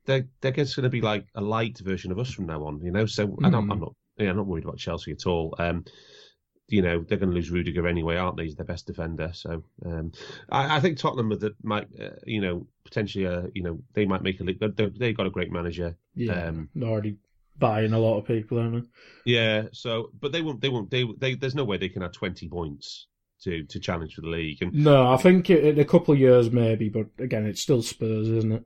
they're 0.05 0.27
they're 0.41 0.51
just 0.51 0.75
going 0.75 0.83
to 0.83 0.89
be 0.89 1.01
like 1.01 1.25
a 1.35 1.41
light 1.41 1.79
version 1.79 2.11
of 2.11 2.19
us 2.19 2.31
from 2.31 2.47
now 2.47 2.65
on. 2.65 2.81
You 2.81 2.91
know, 2.91 3.05
so 3.05 3.37
I 3.43 3.49
don't, 3.49 3.67
Mm. 3.67 3.71
I'm 3.71 3.79
not 3.79 3.95
yeah, 4.17 4.29
I'm 4.29 4.35
not 4.37 4.45
worried 4.47 4.65
about 4.65 4.77
Chelsea 4.77 5.11
at 5.11 5.25
all. 5.25 5.55
Um, 5.57 5.85
you 6.67 6.81
know 6.81 7.05
they're 7.07 7.17
going 7.19 7.29
to 7.29 7.35
lose 7.35 7.49
Rudiger 7.51 7.87
anyway, 7.87 8.17
aren't 8.17 8.37
they? 8.37 8.43
He's 8.45 8.55
their 8.55 8.65
best 8.65 8.87
defender. 8.87 9.29
So 9.33 9.63
um, 9.85 10.11
I, 10.49 10.77
I 10.77 10.79
think 10.81 10.97
Tottenham 10.97 11.29
with 11.29 11.39
the 11.41 11.55
might 11.63 11.87
uh, 11.97 12.09
you 12.25 12.41
know 12.41 12.67
potentially 12.83 13.25
uh, 13.25 13.43
you 13.53 13.63
know 13.63 13.79
they 13.93 14.05
might 14.05 14.21
make 14.23 14.41
a 14.41 14.43
leap. 14.43 14.59
They 14.59 14.87
they've 14.87 15.15
got 15.15 15.27
a 15.27 15.31
great 15.31 15.51
manager. 15.51 15.95
Yeah, 16.13 16.47
Um, 16.47 16.69
already 16.81 17.15
buying 17.57 17.93
a 17.93 17.99
lot 17.99 18.17
of 18.17 18.25
people, 18.25 18.59
aren't 18.59 18.87
Yeah. 19.25 19.65
So 19.71 20.11
but 20.19 20.31
they 20.31 20.41
won't 20.41 20.61
they 20.61 20.69
won't 20.69 20.89
they, 20.91 21.05
they 21.17 21.35
there's 21.35 21.55
no 21.55 21.63
way 21.65 21.77
they 21.77 21.89
can 21.89 22.01
have 22.01 22.11
20 22.11 22.47
points 22.49 23.07
to 23.41 23.63
to 23.65 23.79
challenge 23.79 24.15
for 24.15 24.21
the 24.21 24.29
league 24.29 24.61
and? 24.61 24.73
No, 24.73 25.11
I 25.11 25.17
think 25.17 25.49
i- 25.49 25.53
in 25.55 25.79
a 25.79 25.85
couple 25.85 26.13
of 26.13 26.19
years 26.19 26.51
maybe, 26.51 26.89
but 26.89 27.07
again, 27.19 27.45
it's 27.45 27.61
still 27.61 27.81
Spurs, 27.81 28.29
isn't 28.29 28.51
it? 28.51 28.63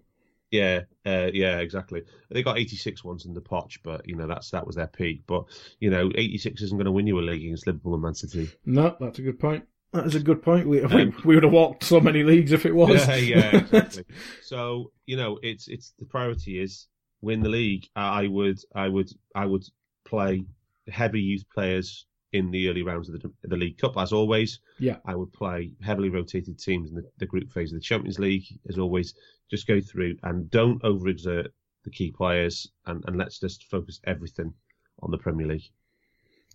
Yeah, 0.52 0.82
uh, 1.06 1.30
yeah, 1.32 1.60
exactly. 1.60 2.02
They 2.32 2.41
got 2.41 2.58
86 2.58 3.04
once 3.04 3.25
in 3.25 3.36
the 3.36 3.41
potch, 3.41 3.82
but 3.84 4.08
you 4.08 4.15
know 4.15 4.25
that's 4.25 4.49
that 4.49 4.65
was 4.65 4.75
their 4.75 4.88
peak. 4.88 5.21
But 5.28 5.43
you 5.80 5.91
know, 5.91 6.12
86 6.15 6.62
isn't 6.63 6.78
going 6.78 6.86
to 6.86 6.91
win 6.91 7.06
you 7.06 7.19
a 7.19 7.21
league 7.21 7.43
against 7.45 7.67
Liverpool 7.67 7.93
and 7.93 8.02
Man 8.02 8.15
City. 8.15 8.49
No, 8.65 8.95
that's 8.99 9.19
a 9.19 9.21
good 9.21 9.39
point. 9.39 9.65
That 9.93 10.08
is 10.08 10.15
a 10.15 10.19
good 10.19 10.41
point. 10.41 10.67
We, 10.67 10.82
we, 10.82 11.02
Um, 11.04 11.15
we 11.23 11.36
would 11.36 11.43
have 11.43 11.52
walked 11.54 11.84
so 11.84 11.99
many 11.99 12.23
leagues 12.23 12.52
if 12.52 12.65
it 12.65 12.73
was. 12.73 13.08
Yeah, 13.08 13.15
yeah, 13.15 13.56
exactly. 13.58 14.06
so 14.41 14.91
you 15.06 15.17
know, 15.17 15.38
it's 15.43 15.67
it's 15.67 15.93
the 15.99 16.06
priority 16.06 16.60
is 16.60 16.88
win 17.22 17.42
the 17.42 17.50
league. 17.50 17.88
I 17.96 18.28
would 18.28 18.60
I 18.76 18.88
would 18.88 19.10
I 19.36 19.46
would 19.46 19.66
play 20.06 20.46
heavy 20.90 21.22
youth 21.22 21.44
players 21.54 22.06
in 22.32 22.52
the 22.52 22.70
early 22.70 22.84
rounds 22.84 23.10
of 23.10 23.20
the, 23.20 23.32
the 23.44 23.56
League 23.56 23.78
Cup, 23.78 23.98
as 23.98 24.14
always. 24.14 24.60
Yeah. 24.78 24.98
I 25.06 25.16
would 25.16 25.34
play 25.34 25.72
heavily 25.82 26.10
rotated 26.10 26.60
teams 26.60 26.90
in 26.90 26.96
the, 26.96 27.04
the 27.18 27.26
group 27.26 27.52
phase 27.52 27.72
of 27.72 27.80
the 27.80 27.84
Champions 27.84 28.20
League, 28.20 28.46
as 28.70 28.78
always. 28.78 29.16
Just 29.50 29.68
go 29.68 29.82
through 29.82 30.16
and 30.24 30.50
don't 30.52 30.82
overexert 30.84 31.48
the 31.84 31.90
key 31.90 32.12
players, 32.12 32.70
and, 32.86 33.04
and 33.08 33.18
let's 33.18 33.40
just 33.40 33.64
focus 33.64 34.00
everything 34.06 34.54
on 35.02 35.12
the 35.12 35.18
Premier 35.18 35.48
League. 35.48 35.70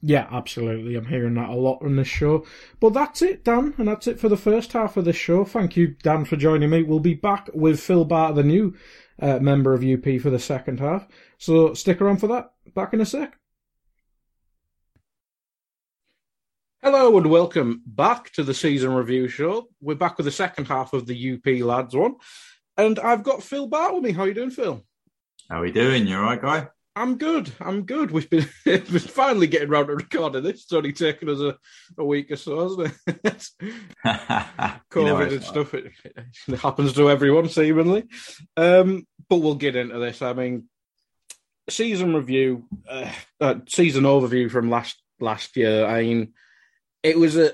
Yeah, 0.00 0.28
absolutely. 0.30 0.96
I'm 0.96 1.06
hearing 1.06 1.34
that 1.34 1.48
a 1.48 1.54
lot 1.54 1.78
on 1.82 1.96
this 1.96 2.08
show. 2.08 2.44
But 2.78 2.92
that's 2.92 3.22
it, 3.22 3.42
Dan, 3.42 3.74
and 3.78 3.88
that's 3.88 4.06
it 4.06 4.20
for 4.20 4.28
the 4.28 4.36
first 4.36 4.72
half 4.74 4.96
of 4.96 5.06
this 5.06 5.16
show. 5.16 5.44
Thank 5.44 5.76
you, 5.76 5.96
Dan, 6.02 6.24
for 6.24 6.36
joining 6.36 6.70
me. 6.70 6.82
We'll 6.82 7.00
be 7.00 7.14
back 7.14 7.48
with 7.54 7.80
Phil 7.80 8.04
Bart, 8.04 8.34
the 8.34 8.42
new 8.42 8.74
uh, 9.20 9.38
member 9.38 9.74
of 9.74 9.84
UP, 9.84 10.20
for 10.20 10.30
the 10.30 10.38
second 10.38 10.80
half. 10.80 11.06
So 11.38 11.74
stick 11.74 12.00
around 12.00 12.18
for 12.18 12.28
that. 12.28 12.52
Back 12.74 12.92
in 12.92 13.00
a 13.00 13.06
sec. 13.06 13.38
Hello 16.82 17.16
and 17.16 17.30
welcome 17.30 17.80
back 17.86 18.30
to 18.32 18.42
the 18.42 18.52
season 18.52 18.92
review 18.92 19.26
show. 19.26 19.68
We're 19.80 19.94
back 19.94 20.18
with 20.18 20.26
the 20.26 20.30
second 20.30 20.66
half 20.66 20.92
of 20.92 21.06
the 21.06 21.32
UP 21.32 21.64
lads 21.64 21.96
one, 21.96 22.16
and 22.76 22.98
I've 22.98 23.22
got 23.22 23.42
Phil 23.42 23.66
Barter 23.66 23.94
with 23.94 24.04
me. 24.04 24.12
How 24.12 24.24
are 24.24 24.28
you 24.28 24.34
doing, 24.34 24.50
Phil? 24.50 24.84
How 25.48 25.60
are 25.60 25.62
we 25.62 25.72
doing? 25.72 26.06
You 26.06 26.18
all 26.18 26.24
right, 26.24 26.42
guy? 26.42 26.68
I'm 26.96 27.18
good. 27.18 27.52
I'm 27.60 27.86
good. 27.86 28.12
We've 28.12 28.30
been 28.30 28.48
we've 28.66 29.10
finally 29.10 29.48
getting 29.48 29.68
round 29.68 29.88
to 29.88 29.96
recording 29.96 30.44
this. 30.44 30.62
It's 30.62 30.72
only 30.72 30.92
taken 30.92 31.28
us 31.28 31.40
a, 31.40 31.56
a 31.98 32.04
week 32.04 32.30
or 32.30 32.36
so, 32.36 32.62
hasn't 32.62 32.94
it? 33.08 33.48
COVID 34.06 34.80
you 34.94 35.04
know 35.04 35.16
and 35.18 35.42
stuff. 35.42 35.74
It, 35.74 35.92
it, 36.46 36.58
happens 36.60 36.92
to 36.92 37.10
everyone 37.10 37.48
seemingly. 37.48 38.04
Um, 38.56 39.06
but 39.28 39.38
we'll 39.38 39.56
get 39.56 39.74
into 39.74 39.98
this. 39.98 40.22
I 40.22 40.34
mean, 40.34 40.68
season 41.68 42.14
review, 42.14 42.68
uh, 42.88 43.10
uh, 43.40 43.56
season 43.68 44.04
overview 44.04 44.48
from 44.48 44.70
last 44.70 45.02
last 45.18 45.56
year. 45.56 45.86
I 45.86 46.02
mean, 46.02 46.32
it 47.02 47.18
was 47.18 47.36
a 47.36 47.50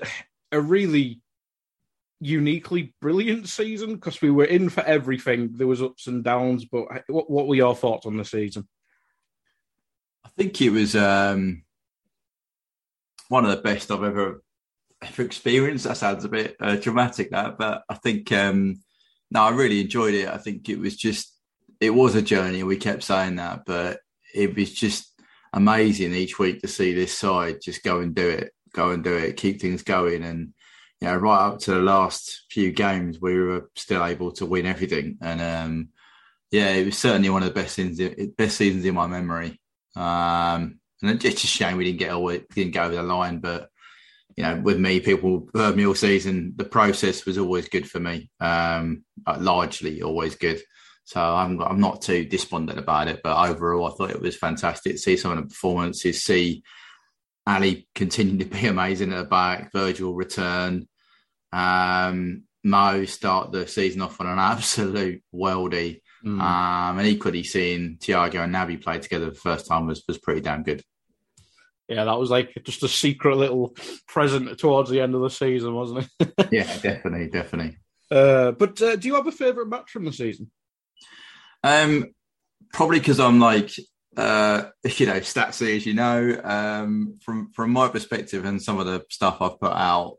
a 0.51 0.61
really 0.61 1.19
uniquely 2.19 2.93
brilliant 3.01 3.49
season 3.49 3.95
because 3.95 4.21
we 4.21 4.29
were 4.29 4.45
in 4.45 4.69
for 4.69 4.81
everything. 4.81 5.53
There 5.53 5.65
was 5.65 5.81
ups 5.81 6.05
and 6.05 6.23
downs, 6.23 6.65
but 6.65 6.85
what, 7.07 7.27
what 7.27 7.47
were 7.47 7.55
your 7.55 7.75
thoughts 7.75 8.05
on 8.05 8.17
the 8.17 8.25
season? 8.25 8.67
I 10.25 10.29
think 10.29 10.61
it 10.61 10.69
was 10.69 10.95
um, 10.95 11.63
one 13.27 13.45
of 13.45 13.51
the 13.51 13.61
best 13.61 13.91
I've 13.91 14.03
ever 14.03 14.43
ever 15.01 15.21
experienced. 15.23 15.85
That 15.85 15.97
sounds 15.97 16.25
a 16.25 16.29
bit 16.29 16.55
uh, 16.59 16.75
dramatic, 16.75 17.31
that, 17.31 17.57
but 17.57 17.83
I 17.89 17.95
think 17.95 18.31
um, 18.31 18.81
no, 19.31 19.43
I 19.43 19.49
really 19.49 19.81
enjoyed 19.81 20.13
it. 20.13 20.27
I 20.27 20.37
think 20.37 20.69
it 20.69 20.79
was 20.79 20.95
just 20.95 21.35
it 21.79 21.91
was 21.91 22.15
a 22.15 22.21
journey. 22.21 22.63
We 22.63 22.77
kept 22.77 23.03
saying 23.03 23.37
that, 23.37 23.61
but 23.65 23.99
it 24.33 24.55
was 24.55 24.71
just 24.73 25.19
amazing 25.53 26.13
each 26.13 26.39
week 26.39 26.61
to 26.61 26.67
see 26.67 26.93
this 26.93 27.17
side 27.17 27.57
just 27.61 27.83
go 27.83 27.99
and 27.99 28.15
do 28.15 28.29
it, 28.29 28.51
go 28.73 28.91
and 28.91 29.03
do 29.03 29.15
it, 29.15 29.37
keep 29.37 29.59
things 29.59 29.83
going, 29.83 30.23
and 30.23 30.53
you 30.99 31.07
know, 31.07 31.15
right 31.15 31.47
up 31.47 31.59
to 31.59 31.71
the 31.71 31.79
last 31.81 32.45
few 32.51 32.71
games, 32.71 33.19
we 33.19 33.39
were 33.39 33.69
still 33.75 34.05
able 34.05 34.31
to 34.33 34.45
win 34.45 34.65
everything, 34.65 35.17
and 35.21 35.41
um, 35.41 35.89
yeah, 36.51 36.69
it 36.69 36.85
was 36.85 36.97
certainly 36.97 37.29
one 37.29 37.43
of 37.43 37.49
the 37.49 37.59
best 37.59 37.75
seasons, 37.75 38.29
best 38.37 38.57
seasons 38.57 38.85
in 38.85 38.93
my 38.93 39.07
memory. 39.07 39.59
Um, 39.95 40.79
and 41.01 41.23
it's 41.23 41.43
a 41.43 41.47
shame 41.47 41.77
we 41.77 41.85
didn't 41.85 41.99
get 41.99 42.13
away, 42.13 42.43
didn't 42.53 42.73
go 42.73 42.83
over 42.83 42.95
the 42.95 43.03
line. 43.03 43.39
But 43.39 43.69
you 44.35 44.43
know, 44.43 44.61
with 44.61 44.79
me, 44.79 44.99
people 44.99 45.49
heard 45.53 45.75
me 45.75 45.85
all 45.85 45.95
season. 45.95 46.53
The 46.55 46.65
process 46.65 47.25
was 47.25 47.37
always 47.37 47.67
good 47.67 47.89
for 47.89 47.99
me, 47.99 48.29
um, 48.39 49.03
uh, 49.25 49.37
largely 49.39 50.01
always 50.01 50.35
good. 50.35 50.61
So 51.05 51.19
I'm 51.19 51.61
I'm 51.61 51.79
not 51.79 52.01
too 52.01 52.25
despondent 52.25 52.79
about 52.79 53.07
it. 53.07 53.21
But 53.23 53.49
overall, 53.49 53.87
I 53.87 53.95
thought 53.95 54.11
it 54.11 54.21
was 54.21 54.37
fantastic 54.37 54.93
to 54.93 54.97
see 54.97 55.17
some 55.17 55.31
of 55.31 55.37
the 55.37 55.49
performances, 55.49 56.23
see 56.23 56.63
Ali 57.47 57.87
continue 57.95 58.37
to 58.37 58.45
be 58.45 58.65
amazing 58.67 59.11
at 59.11 59.17
the 59.17 59.25
back, 59.25 59.71
Virgil 59.71 60.13
return, 60.13 60.87
um, 61.51 62.43
Mo 62.63 63.05
start 63.05 63.51
the 63.51 63.67
season 63.67 64.01
off 64.01 64.21
on 64.21 64.27
an 64.27 64.39
absolute 64.39 65.23
worldie. 65.33 66.00
Mm. 66.25 66.39
Um, 66.39 66.99
and 66.99 67.07
equally 67.07 67.43
seeing 67.43 67.97
Thiago 67.97 68.43
and 68.43 68.53
Naby 68.53 68.81
play 68.81 68.99
together 68.99 69.29
the 69.29 69.35
first 69.35 69.67
time 69.67 69.87
was, 69.87 70.03
was 70.07 70.17
pretty 70.17 70.41
damn 70.41 70.63
good. 70.63 70.83
Yeah, 71.87 72.05
that 72.05 72.19
was 72.19 72.29
like 72.29 72.53
just 72.63 72.83
a 72.83 72.87
secret 72.87 73.35
little 73.35 73.75
present 74.07 74.57
towards 74.57 74.89
the 74.89 75.01
end 75.01 75.13
of 75.13 75.21
the 75.21 75.29
season, 75.29 75.73
wasn't 75.73 76.07
it? 76.19 76.33
yeah, 76.51 76.77
definitely, 76.77 77.27
definitely. 77.27 77.77
Uh, 78.09 78.51
but 78.51 78.81
uh, 78.81 78.95
do 78.95 79.07
you 79.07 79.15
have 79.15 79.27
a 79.27 79.31
favourite 79.31 79.69
match 79.69 79.91
from 79.91 80.05
the 80.05 80.13
season? 80.13 80.51
Um, 81.63 82.13
probably 82.71 82.99
because 82.99 83.19
I'm 83.19 83.39
like, 83.39 83.71
uh, 84.15 84.63
you 84.83 85.05
know, 85.05 85.19
statsy 85.19 85.75
as 85.75 85.85
you 85.85 85.93
know. 85.93 86.39
Um, 86.43 87.19
from 87.21 87.51
from 87.51 87.71
my 87.71 87.87
perspective 87.87 88.45
and 88.45 88.61
some 88.61 88.79
of 88.79 88.85
the 88.85 89.03
stuff 89.09 89.41
I've 89.41 89.59
put 89.59 89.73
out, 89.73 90.17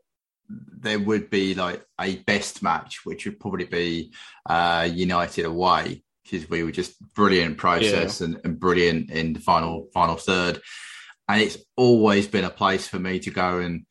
there 0.79 0.99
would 0.99 1.29
be 1.29 1.53
like 1.53 1.85
a 1.99 2.17
best 2.17 2.61
match, 2.63 3.05
which 3.05 3.25
would 3.25 3.39
probably 3.39 3.65
be 3.65 4.13
uh, 4.47 4.87
United 4.91 5.45
away 5.45 6.03
because 6.23 6.49
we 6.49 6.63
were 6.63 6.71
just 6.71 6.95
brilliant 7.13 7.57
process 7.57 8.21
yeah. 8.21 8.27
and, 8.27 8.41
and, 8.43 8.59
brilliant 8.59 9.11
in 9.11 9.33
the 9.33 9.39
final 9.39 9.87
final 9.93 10.15
third. 10.15 10.61
And 11.27 11.41
it's 11.41 11.57
always 11.75 12.27
been 12.27 12.45
a 12.45 12.49
place 12.49 12.87
for 12.87 12.99
me 12.99 13.19
to 13.19 13.31
go 13.31 13.59
and, 13.59 13.85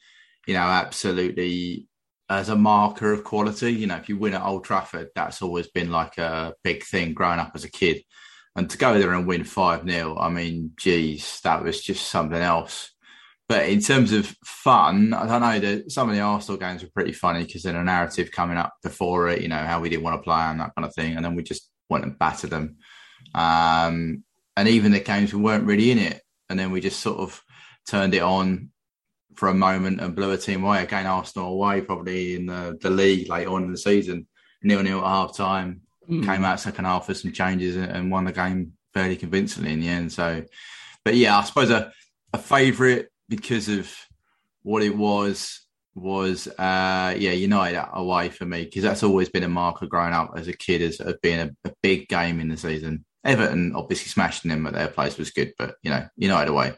you 0.46 0.55
know, 0.55 0.61
absolutely 0.61 1.88
as 2.29 2.48
a 2.48 2.57
marker 2.57 3.12
of 3.12 3.25
quality. 3.25 3.72
You 3.72 3.87
know, 3.87 3.96
if 3.96 4.09
you 4.09 4.16
win 4.16 4.35
at 4.35 4.44
Old 4.44 4.64
Trafford, 4.64 5.09
that's 5.14 5.42
always 5.42 5.68
been 5.68 5.90
like 5.90 6.18
a 6.18 6.55
big 6.62 6.85
thing 6.85 7.14
growing 7.14 7.38
up 7.38 7.53
as 7.55 7.64
a 7.64 7.70
kid. 7.70 8.03
And 8.55 8.68
to 8.68 8.79
go 8.79 8.98
there 8.98 9.14
and 9.14 9.27
win 9.27 9.44
5 9.44 9.88
0, 9.88 10.18
I 10.18 10.29
mean, 10.29 10.72
geez, 10.77 11.40
that 11.42 11.62
was 11.62 11.83
just 11.83 12.09
something 12.09 12.40
else. 12.40 12.91
But 13.48 13.68
in 13.68 13.81
terms 13.81 14.12
of 14.12 14.35
fun, 14.44 15.12
I 15.12 15.26
don't 15.26 15.40
know. 15.40 15.59
The, 15.59 15.90
some 15.90 16.09
of 16.09 16.14
the 16.14 16.22
Arsenal 16.22 16.59
games 16.59 16.83
were 16.83 16.90
pretty 16.94 17.12
funny 17.12 17.44
because 17.44 17.64
then 17.64 17.76
a 17.76 17.85
narrative 17.85 18.31
coming 18.33 18.57
up 18.57 18.72
before 18.83 19.28
it, 19.28 19.42
you 19.42 19.48
know, 19.48 19.59
how 19.59 19.81
we 19.81 19.90
didn't 19.90 20.05
want 20.05 20.18
to 20.18 20.22
play 20.22 20.40
and 20.40 20.61
that 20.61 20.72
kind 20.74 20.87
of 20.87 20.94
thing, 20.94 21.16
and 21.16 21.24
then 21.24 21.35
we 21.35 21.42
just 21.42 21.68
went 21.90 22.05
and 22.05 22.18
battered 22.18 22.50
them. 22.50 22.76
Um, 23.35 24.24
and 24.57 24.68
even 24.68 24.92
the 24.92 25.00
games 25.00 25.35
we 25.35 25.42
weren't 25.42 25.66
really 25.66 25.90
in 25.90 25.98
it, 25.98 26.22
and 26.48 26.59
then 26.59 26.70
we 26.70 26.81
just 26.81 27.00
sort 27.00 27.18
of 27.18 27.42
turned 27.88 28.14
it 28.14 28.22
on 28.22 28.70
for 29.35 29.48
a 29.48 29.55
moment 29.55 30.00
and 30.00 30.14
blew 30.14 30.31
a 30.31 30.38
team 30.38 30.64
away. 30.64 30.83
Again, 30.83 31.07
Arsenal 31.07 31.52
away, 31.52 31.81
probably 31.81 32.37
in 32.37 32.46
the, 32.46 32.78
the 32.81 32.90
league 32.90 33.28
late 33.28 33.46
on 33.46 33.64
in 33.64 33.72
the 33.72 33.78
season, 33.78 34.26
nil 34.62 34.83
nil 34.83 34.98
at 34.98 35.05
half 35.05 35.37
time. 35.37 35.83
Mm. 36.09 36.24
Came 36.24 36.44
out 36.44 36.61
second 36.61 36.85
half 36.85 37.09
with 37.09 37.18
some 37.18 37.33
changes 37.33 37.76
and, 37.76 37.90
and 37.90 38.11
won 38.11 38.24
the 38.24 38.33
game 38.33 38.72
fairly 38.92 39.16
convincingly 39.16 39.72
in 39.72 39.81
the 39.81 39.88
end. 39.88 40.12
So, 40.12 40.44
but 41.05 41.14
yeah, 41.14 41.38
I 41.38 41.44
suppose 41.44 41.70
a, 41.70 41.92
a 42.33 42.38
favourite 42.38 43.07
because 43.37 43.71
of 43.71 43.90
what 44.62 44.83
it 44.83 44.95
was 44.95 45.66
was 45.95 46.49
uh 46.49 47.14
yeah 47.18 47.33
United 47.33 47.83
away 47.95 48.29
for 48.29 48.45
me 48.45 48.64
because 48.64 48.83
that's 48.83 49.03
always 49.03 49.31
been 49.31 49.42
a 49.42 49.49
marker 49.49 49.87
growing 49.87 50.12
up 50.12 50.33
as 50.37 50.49
a 50.49 50.53
kid 50.53 50.83
as 50.83 51.01
of 51.01 51.18
being 51.23 51.40
a, 51.40 51.51
a, 51.64 51.73
big 51.83 52.09
game 52.09 52.40
in 52.40 52.49
the 52.49 52.59
season. 52.59 53.07
Everton 53.25 53.75
obviously 53.75 54.09
smashing 54.09 54.51
them 54.51 54.66
at 54.66 54.75
their 54.75 54.88
place 54.88 55.16
was 55.16 55.31
good, 55.31 55.55
but 55.59 55.77
you 55.83 55.90
know 55.90 56.07
United 56.16 56.51
away. 56.51 56.75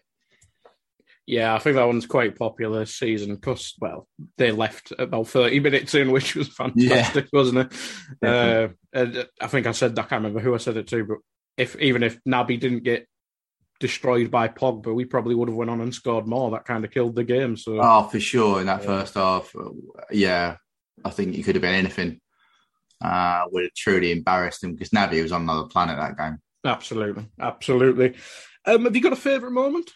Yeah, 1.26 1.54
I 1.54 1.58
think 1.58 1.74
that 1.74 1.86
one's 1.86 2.06
quite 2.06 2.38
popular 2.38 2.80
this 2.80 2.94
season 2.94 3.34
because 3.34 3.74
well 3.80 4.06
they 4.36 4.52
left 4.52 4.92
about 4.96 5.26
thirty 5.26 5.58
minutes 5.58 5.94
in, 5.94 6.10
which 6.12 6.36
was 6.36 6.48
fantastic, 6.48 7.24
yeah. 7.24 7.30
wasn't 7.32 7.58
it? 7.58 7.72
Uh, 8.22 8.68
and 8.92 9.28
I 9.40 9.46
think 9.48 9.66
I 9.66 9.72
said 9.72 9.98
I 9.98 10.02
can't 10.02 10.22
remember 10.22 10.40
who 10.40 10.54
I 10.54 10.58
said 10.58 10.76
it 10.76 10.86
to, 10.88 11.04
but 11.04 11.18
if 11.56 11.76
even 11.80 12.04
if 12.04 12.18
Naby 12.24 12.60
didn't 12.60 12.84
get 12.84 13.08
destroyed 13.84 14.30
by 14.30 14.48
Pogba, 14.48 14.94
we 14.94 15.04
probably 15.04 15.34
would 15.34 15.50
have 15.50 15.56
went 15.58 15.70
on 15.70 15.82
and 15.82 15.94
scored 15.94 16.26
more. 16.26 16.50
That 16.50 16.64
kind 16.64 16.86
of 16.86 16.90
killed 16.90 17.14
the 17.14 17.22
game. 17.22 17.54
So, 17.54 17.78
oh, 17.82 18.04
for 18.04 18.18
sure, 18.18 18.60
in 18.60 18.66
that 18.66 18.80
yeah. 18.80 18.86
first 18.86 19.12
half, 19.12 19.54
yeah, 20.10 20.56
I 21.04 21.10
think 21.10 21.36
it 21.36 21.42
could 21.42 21.54
have 21.54 21.60
been 21.60 21.74
anything. 21.74 22.18
Uh, 23.04 23.44
would 23.52 23.64
have 23.64 23.74
truly 23.74 24.10
embarrassed 24.10 24.64
him 24.64 24.72
because 24.72 24.88
Naby 24.88 25.20
was 25.20 25.32
on 25.32 25.42
another 25.42 25.68
planet 25.68 25.98
that 25.98 26.16
game. 26.16 26.38
Absolutely, 26.64 27.26
absolutely. 27.38 28.14
Um, 28.64 28.84
have 28.84 28.96
you 28.96 29.02
got 29.02 29.12
a 29.12 29.16
favourite 29.16 29.52
moment? 29.52 29.90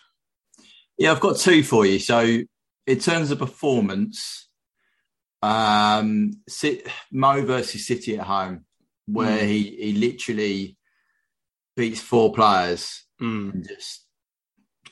Yeah, 0.99 1.13
I've 1.13 1.21
got 1.21 1.39
two 1.39 1.63
for 1.63 1.87
you. 1.87 1.99
So, 1.99 2.41
in 2.87 2.99
terms 2.99 3.31
of 3.31 3.39
performance, 3.39 4.51
um, 5.41 6.33
Mo 7.11 7.43
versus 7.47 7.87
City 7.87 8.19
at 8.19 8.27
home, 8.27 8.67
where 9.07 9.39
mm. 9.39 9.49
he 9.49 9.63
he 9.81 9.93
literally 9.95 10.77
beats 11.75 12.03
four 12.03 12.35
players 12.35 13.08
mm. 13.21 13.53
and 13.53 13.67
just 13.67 14.05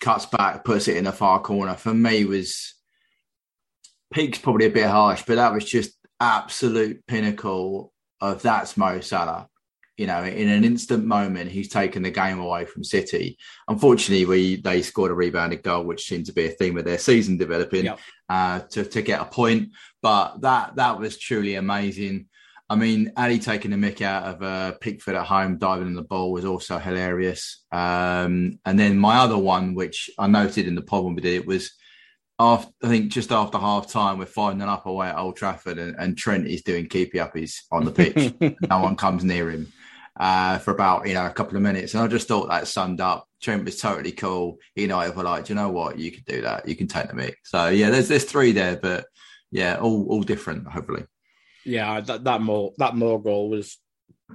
cuts 0.01 0.27
back, 0.27 0.65
puts 0.65 0.89
it 0.89 0.97
in 0.97 1.07
a 1.07 1.13
far 1.13 1.41
corner. 1.41 1.75
For 1.75 1.95
me, 1.95 2.25
was 2.25 2.75
peak's 4.13 4.39
probably 4.39 4.67
a 4.67 4.71
bit 4.71 4.87
harsh, 4.87 5.23
but 5.27 5.37
that 5.37 5.53
was 5.53 5.65
just 5.65 5.97
absolute 6.21 7.07
pinnacle 7.07 7.93
of 8.21 8.43
that's 8.43 8.77
Mo 8.77 9.01
Salah. 9.01 9.49
You 9.97 10.07
know, 10.07 10.23
in 10.23 10.51
an 10.51 10.63
instant 10.63 11.07
moment, 11.07 11.51
he's 11.51 11.71
taken 11.71 12.03
the 12.03 12.11
game 12.11 12.39
away 12.39 12.67
from 12.67 12.85
City. 12.85 13.39
Unfortunately, 13.67 14.27
we 14.27 14.57
they 14.57 14.83
scored 14.83 15.11
a 15.11 15.15
rebounded 15.15 15.63
goal, 15.63 15.85
which 15.85 16.07
seemed 16.07 16.27
to 16.27 16.35
be 16.35 16.47
a 16.47 16.51
theme 16.51 16.77
of 16.77 16.85
their 16.85 16.99
season 16.99 17.39
developing 17.39 17.87
yep. 17.87 17.99
uh, 18.29 18.61
to 18.61 18.85
to 18.85 19.01
get 19.01 19.23
a 19.23 19.25
point. 19.25 19.71
But 20.03 20.43
that 20.43 20.77
that 20.77 20.99
was 20.99 21.19
truly 21.19 21.55
amazing. 21.55 22.29
I 22.69 22.75
mean, 22.75 23.13
Ali 23.17 23.39
taking 23.39 23.71
the 23.71 23.77
mick 23.77 24.03
out 24.03 24.25
of 24.25 24.43
uh, 24.43 24.73
Pickford 24.81 25.15
at 25.15 25.27
home, 25.27 25.59
diving 25.59 25.87
in 25.87 25.95
the 25.95 26.03
ball 26.03 26.33
was 26.33 26.45
also 26.45 26.79
hilarious. 26.79 27.65
Um, 27.71 28.59
and 28.65 28.79
then 28.79 28.99
my 28.99 29.19
other 29.19 29.39
one, 29.39 29.75
which 29.75 30.11
I 30.19 30.27
noted 30.27 30.67
in 30.67 30.75
the 30.75 30.83
pod 30.83 31.05
when 31.05 31.15
we 31.15 31.23
did 31.23 31.43
it, 31.43 31.47
was 31.47 31.73
after 32.39 32.71
I 32.83 32.89
think 32.89 33.13
just 33.13 33.33
after 33.33 33.59
half 33.59 33.91
time, 33.91 34.19
we're 34.19 34.27
finding 34.27 34.69
up 34.69 34.87
away 34.87 35.09
at 35.09 35.17
Old 35.17 35.37
Trafford, 35.37 35.79
and, 35.79 35.97
and 35.99 36.19
Trent 36.19 36.47
is 36.47 36.63
doing 36.63 36.89
keepy 36.89 37.19
uppies 37.19 37.61
on 37.71 37.85
the 37.85 37.93
pitch. 37.93 38.35
no 38.69 38.81
one 38.81 38.97
comes 38.97 39.25
near 39.25 39.51
him 39.51 39.73
uh, 40.19 40.59
for 40.59 40.73
about 40.73 41.07
you 41.07 41.15
know 41.15 41.27
a 41.27 41.31
couple 41.31 41.57
of 41.57 41.63
minutes, 41.63 41.95
and 41.95 42.03
I 42.03 42.09
just 42.09 42.29
thought 42.29 42.49
that 42.49 42.67
summed 42.69 43.01
up. 43.01 43.29
Trent 43.41 43.65
was 43.65 43.81
totally 43.81 44.13
cool. 44.13 44.59
United 44.75 45.17
were 45.17 45.23
like, 45.23 45.49
you 45.49 45.55
know 45.55 45.71
what, 45.71 45.99
you 45.99 46.11
can 46.11 46.25
do 46.27 46.43
that. 46.43 46.69
You 46.69 46.75
can 46.75 46.89
take 46.89 47.09
the 47.09 47.15
mic. 47.15 47.39
So 47.45 47.69
yeah, 47.69 47.91
there's 47.91 48.09
there's 48.09 48.25
three 48.25 48.53
there, 48.53 48.77
but 48.77 49.07
yeah, 49.51 49.77
all 49.77 50.07
all 50.09 50.23
different. 50.23 50.67
Hopefully. 50.67 51.05
Yeah, 51.67 52.01
that 52.01 52.25
that 52.25 52.41
more 52.41 52.73
that 52.79 52.95
more 52.95 53.21
goal 53.21 53.51
was, 53.51 53.79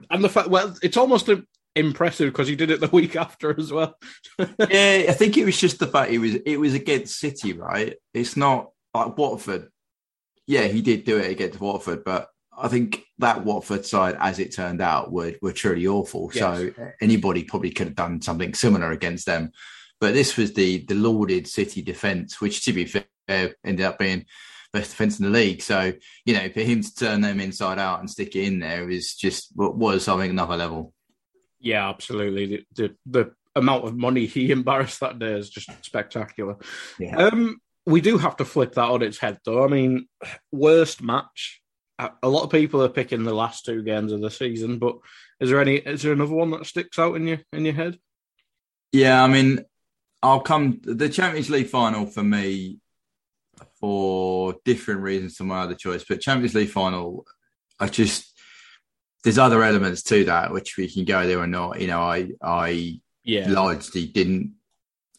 and 0.09 0.23
the 0.23 0.29
fact 0.29 0.49
well, 0.49 0.75
it's 0.83 0.97
almost 0.97 1.29
impressive 1.75 2.31
because 2.31 2.47
he 2.47 2.55
did 2.55 2.71
it 2.71 2.79
the 2.79 2.87
week 2.91 3.15
after 3.15 3.57
as 3.57 3.71
well. 3.71 3.95
yeah, 4.39 5.05
I 5.07 5.13
think 5.13 5.37
it 5.37 5.45
was 5.45 5.59
just 5.59 5.79
the 5.79 5.87
fact 5.87 6.11
it 6.11 6.19
was 6.19 6.35
it 6.45 6.57
was 6.57 6.73
against 6.73 7.19
City, 7.19 7.53
right? 7.53 7.95
It's 8.13 8.35
not 8.35 8.71
like 8.93 9.17
Watford. 9.17 9.69
Yeah, 10.47 10.63
he 10.63 10.81
did 10.81 11.05
do 11.05 11.17
it 11.17 11.31
against 11.31 11.61
Watford, 11.61 12.03
but 12.03 12.27
I 12.57 12.67
think 12.67 13.03
that 13.19 13.45
Watford 13.45 13.85
side, 13.85 14.17
as 14.19 14.39
it 14.39 14.53
turned 14.53 14.81
out, 14.81 15.11
were 15.11 15.33
were 15.41 15.53
truly 15.53 15.87
awful. 15.87 16.29
Yes. 16.33 16.41
So 16.57 16.73
anybody 17.01 17.43
probably 17.43 17.71
could 17.71 17.87
have 17.87 17.95
done 17.95 18.21
something 18.21 18.53
similar 18.53 18.91
against 18.91 19.25
them. 19.25 19.51
But 19.99 20.13
this 20.13 20.35
was 20.35 20.53
the 20.53 20.85
the 20.85 20.95
lauded 20.95 21.47
City 21.47 21.81
defence, 21.81 22.41
which 22.41 22.65
to 22.65 22.73
be 22.73 22.85
fair 22.85 23.55
ended 23.63 23.85
up 23.85 23.99
being 23.99 24.25
best 24.73 24.91
defence 24.91 25.19
in 25.19 25.25
the 25.25 25.31
league. 25.31 25.61
So 25.61 25.93
you 26.25 26.33
know, 26.33 26.49
for 26.49 26.61
him 26.61 26.81
to 26.81 26.95
turn 26.95 27.21
them 27.21 27.39
inside 27.39 27.79
out 27.79 27.99
and 27.99 28.09
stick 28.09 28.35
it 28.35 28.45
in 28.45 28.59
there 28.59 28.89
is 28.89 29.15
just 29.15 29.51
was 29.55 30.03
something 30.03 30.29
another 30.29 30.57
level. 30.57 30.93
Yeah, 31.59 31.87
absolutely. 31.89 32.45
The, 32.45 32.65
the, 32.73 32.95
the 33.05 33.31
amount 33.55 33.85
of 33.85 33.95
money 33.95 34.25
he 34.25 34.51
embarrassed 34.51 34.99
that 35.01 35.19
day 35.19 35.33
is 35.33 35.49
just 35.49 35.69
spectacular. 35.83 36.57
Yeah. 36.99 37.15
Um, 37.17 37.59
we 37.85 38.01
do 38.01 38.17
have 38.17 38.37
to 38.37 38.45
flip 38.45 38.73
that 38.73 38.89
on 38.89 39.01
its 39.01 39.17
head, 39.17 39.39
though. 39.43 39.63
I 39.63 39.67
mean, 39.67 40.07
worst 40.51 41.01
match. 41.01 41.61
A 42.23 42.29
lot 42.29 42.43
of 42.43 42.49
people 42.49 42.81
are 42.81 42.89
picking 42.89 43.23
the 43.23 43.33
last 43.33 43.63
two 43.63 43.83
games 43.83 44.11
of 44.11 44.21
the 44.21 44.31
season, 44.31 44.79
but 44.79 44.95
is 45.39 45.51
there 45.51 45.61
any? 45.61 45.75
Is 45.75 46.01
there 46.01 46.13
another 46.13 46.33
one 46.33 46.49
that 46.51 46.65
sticks 46.65 46.97
out 46.97 47.15
in 47.15 47.27
your 47.27 47.39
in 47.53 47.63
your 47.63 47.75
head? 47.75 47.99
Yeah, 48.91 49.23
I 49.23 49.27
mean, 49.27 49.65
I'll 50.23 50.39
come 50.39 50.81
the 50.83 51.09
Champions 51.09 51.51
League 51.51 51.67
final 51.67 52.07
for 52.07 52.23
me 52.23 52.79
for 53.81 54.55
different 54.63 55.01
reasons 55.01 55.35
to 55.35 55.43
my 55.43 55.61
other 55.61 55.75
choice, 55.75 56.05
but 56.07 56.21
Champions 56.21 56.53
League 56.55 56.69
final, 56.69 57.25
I 57.79 57.87
just 57.87 58.31
there's 59.23 59.37
other 59.37 59.63
elements 59.63 60.03
to 60.03 60.23
that 60.25 60.51
which 60.51 60.77
we 60.77 60.89
can 60.89 61.03
go 61.03 61.27
there 61.27 61.39
or 61.39 61.47
not. 61.47 61.81
You 61.81 61.87
know, 61.87 62.01
I 62.01 62.29
I 62.41 63.01
yeah. 63.23 63.49
largely 63.49 64.05
didn't. 64.05 64.53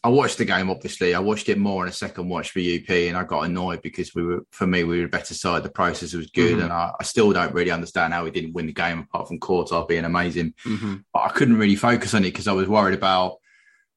I 0.05 0.09
watched 0.09 0.37
the 0.37 0.45
game. 0.45 0.69
Obviously, 0.69 1.13
I 1.13 1.19
watched 1.19 1.47
it 1.47 1.57
more 1.57 1.83
in 1.83 1.89
a 1.89 1.93
second 1.93 2.27
watch 2.27 2.51
for 2.51 2.59
UP, 2.59 2.89
and 2.89 3.15
I 3.15 3.23
got 3.23 3.43
annoyed 3.43 3.81
because 3.81 4.13
we 4.13 4.23
were, 4.23 4.45
for 4.51 4.67
me, 4.67 4.83
we 4.83 4.99
were 4.99 5.05
a 5.05 5.09
better 5.09 5.33
side. 5.33 5.63
The 5.63 5.69
process 5.69 6.13
was 6.13 6.29
good, 6.31 6.55
mm-hmm. 6.55 6.63
and 6.63 6.73
I, 6.73 6.91
I, 6.99 7.03
still 7.03 7.31
don't 7.31 7.53
really 7.53 7.71
understand 7.71 8.13
how 8.13 8.25
we 8.25 8.31
didn't 8.31 8.51
win 8.51 8.65
the 8.65 8.73
game 8.73 8.99
apart 8.99 9.29
from 9.29 9.39
Courtois 9.39 9.85
being 9.85 10.03
amazing. 10.03 10.55
Mm-hmm. 10.65 10.95
But 11.13 11.19
I 11.19 11.29
couldn't 11.29 11.57
really 11.57 11.77
focus 11.77 12.13
on 12.13 12.25
it 12.25 12.31
because 12.31 12.49
I 12.49 12.51
was 12.51 12.67
worried 12.67 12.97
about 12.97 13.37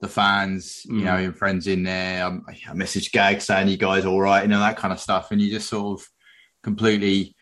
the 0.01 0.09
fans, 0.09 0.83
you 0.85 1.05
know, 1.05 1.17
mm. 1.17 1.25
and 1.25 1.37
friends 1.37 1.67
in 1.67 1.83
there. 1.83 2.27
I, 2.27 2.31
I 2.49 2.75
messaged 2.75 3.13
Gag 3.13 3.41
saying, 3.41 3.69
"You 3.69 3.77
guys 3.77 4.05
all 4.05 4.21
right?" 4.21 4.43
You 4.43 4.49
know 4.49 4.61
that 4.61 4.77
kind 4.77 4.93
of 4.93 5.01
stuff, 5.01 5.31
and 5.31 5.41
you 5.41 5.51
just 5.51 5.69
sort 5.69 6.01
of 6.01 6.07
completely 6.63 7.35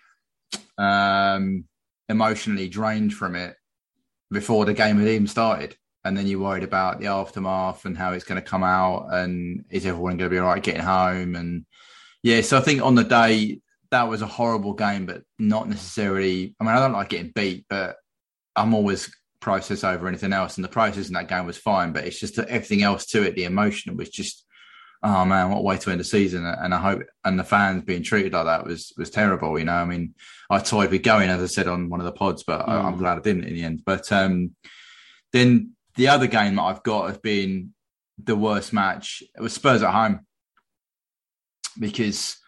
um 0.78 1.64
emotionally 2.08 2.68
drained 2.68 3.14
from 3.14 3.34
it 3.34 3.56
before 4.30 4.64
the 4.64 4.74
game 4.74 4.98
had 4.98 5.08
even 5.08 5.26
started. 5.26 5.76
And 6.04 6.16
then 6.16 6.26
you're 6.26 6.40
worried 6.40 6.64
about 6.64 7.00
the 7.00 7.06
aftermath 7.06 7.86
and 7.86 7.96
how 7.96 8.12
it's 8.12 8.24
going 8.24 8.40
to 8.40 8.46
come 8.46 8.62
out 8.62 9.08
and 9.10 9.64
is 9.70 9.86
everyone 9.86 10.18
going 10.18 10.30
to 10.30 10.34
be 10.34 10.38
all 10.38 10.48
right 10.48 10.62
getting 10.62 10.82
home? 10.82 11.34
And 11.34 11.64
yeah, 12.22 12.42
so 12.42 12.58
I 12.58 12.60
think 12.60 12.82
on 12.82 12.94
the 12.94 13.04
day 13.04 13.60
that 13.90 14.08
was 14.08 14.20
a 14.20 14.26
horrible 14.26 14.74
game, 14.74 15.06
but 15.06 15.22
not 15.38 15.68
necessarily. 15.68 16.54
I 16.60 16.64
mean, 16.64 16.74
I 16.74 16.80
don't 16.80 16.92
like 16.92 17.08
getting 17.08 17.32
beat, 17.34 17.64
but 17.70 17.96
I'm 18.54 18.74
always 18.74 19.14
process 19.44 19.84
over 19.84 20.08
anything 20.08 20.32
else. 20.32 20.56
And 20.56 20.64
the 20.64 20.68
process 20.68 21.08
in 21.08 21.14
that 21.14 21.28
game 21.28 21.46
was 21.46 21.58
fine, 21.58 21.92
but 21.92 22.04
it's 22.04 22.18
just 22.18 22.38
everything 22.38 22.82
else 22.82 23.04
to 23.06 23.22
it. 23.22 23.36
The 23.36 23.44
emotion 23.44 23.96
was 23.96 24.08
just 24.08 24.44
oh 25.04 25.24
man, 25.26 25.50
what 25.50 25.58
a 25.58 25.62
way 25.62 25.76
to 25.76 25.90
end 25.90 26.00
the 26.00 26.04
season. 26.04 26.46
And 26.46 26.74
I 26.74 26.78
hope, 26.78 27.02
and 27.24 27.38
the 27.38 27.44
fans 27.44 27.84
being 27.84 28.02
treated 28.02 28.32
like 28.32 28.46
that 28.46 28.64
was 28.64 28.92
was 28.96 29.10
terrible. 29.10 29.58
You 29.58 29.66
know, 29.66 29.74
I 29.74 29.84
mean, 29.84 30.14
I 30.48 30.58
toyed 30.58 30.90
with 30.90 31.02
going, 31.02 31.28
as 31.28 31.42
I 31.42 31.46
said 31.46 31.68
on 31.68 31.90
one 31.90 32.00
of 32.00 32.06
the 32.06 32.12
pods, 32.12 32.42
but 32.42 32.66
mm. 32.66 32.68
I, 32.68 32.88
am 32.88 32.96
glad 32.96 33.18
I 33.18 33.20
didn't 33.20 33.44
in 33.44 33.54
the 33.54 33.62
end. 33.62 33.82
But 33.84 34.10
um, 34.10 34.56
then 35.32 35.72
the 35.96 36.08
other 36.08 36.26
game 36.26 36.56
that 36.56 36.62
I've 36.62 36.82
got 36.82 37.08
has 37.08 37.18
been 37.18 37.74
the 38.22 38.34
worst 38.34 38.72
match. 38.72 39.22
It 39.36 39.42
was 39.42 39.52
Spurs 39.52 39.82
at 39.82 39.92
home 39.92 40.20
because 41.78 42.38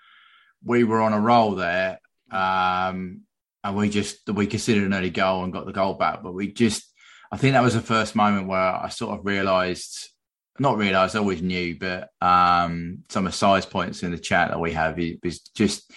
we 0.65 0.83
were 0.83 1.03
on 1.03 1.13
a 1.13 1.21
roll 1.21 1.55
there. 1.57 2.01
Um, 2.31 3.23
and 3.67 3.77
we 3.77 3.89
just 3.91 4.29
we 4.31 4.47
considered 4.47 4.85
an 4.85 4.95
early 4.95 5.11
goal 5.11 5.43
and 5.43 5.53
got 5.53 5.67
the 5.67 5.73
goal 5.73 5.95
back, 5.95 6.23
but 6.23 6.33
we 6.33 6.53
just 6.53 6.93
I 7.33 7.37
think 7.37 7.55
that 7.55 7.63
was 7.63 7.75
the 7.75 7.81
first 7.81 8.15
moment 8.15 8.47
where 8.47 8.59
I 8.59 8.89
sort 8.89 9.19
of 9.19 9.27
realised 9.27 10.11
not 10.59 10.79
realised, 10.79 11.15
I 11.15 11.19
always 11.19 11.43
knew, 11.43 11.79
but 11.79 12.09
um, 12.23 13.05
some 13.11 13.27
of 13.27 13.33
the 13.33 13.37
size 13.37 13.67
points 13.67 14.03
in 14.03 14.11
the 14.11 14.19
chat 14.19 14.51
that 14.51 14.61
we 14.61 14.73
have 14.73 14.99
it 14.99 15.19
was 15.23 15.41
just 15.41 15.91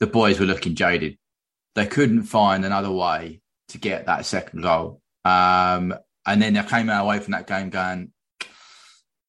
the 0.00 0.06
boys 0.06 0.38
were 0.38 0.46
looking 0.46 0.74
jaded. 0.74 1.16
They 1.74 1.86
couldn't 1.86 2.24
find 2.24 2.64
another 2.64 2.90
way 2.90 3.40
to 3.68 3.78
get 3.78 4.06
that 4.06 4.26
second 4.26 4.62
goal. 4.62 5.00
Um, 5.24 5.94
and 6.26 6.42
then 6.42 6.54
they 6.54 6.62
came 6.62 6.90
away 6.90 7.20
from 7.20 7.32
that 7.32 7.46
game 7.46 7.70
going, 7.70 8.12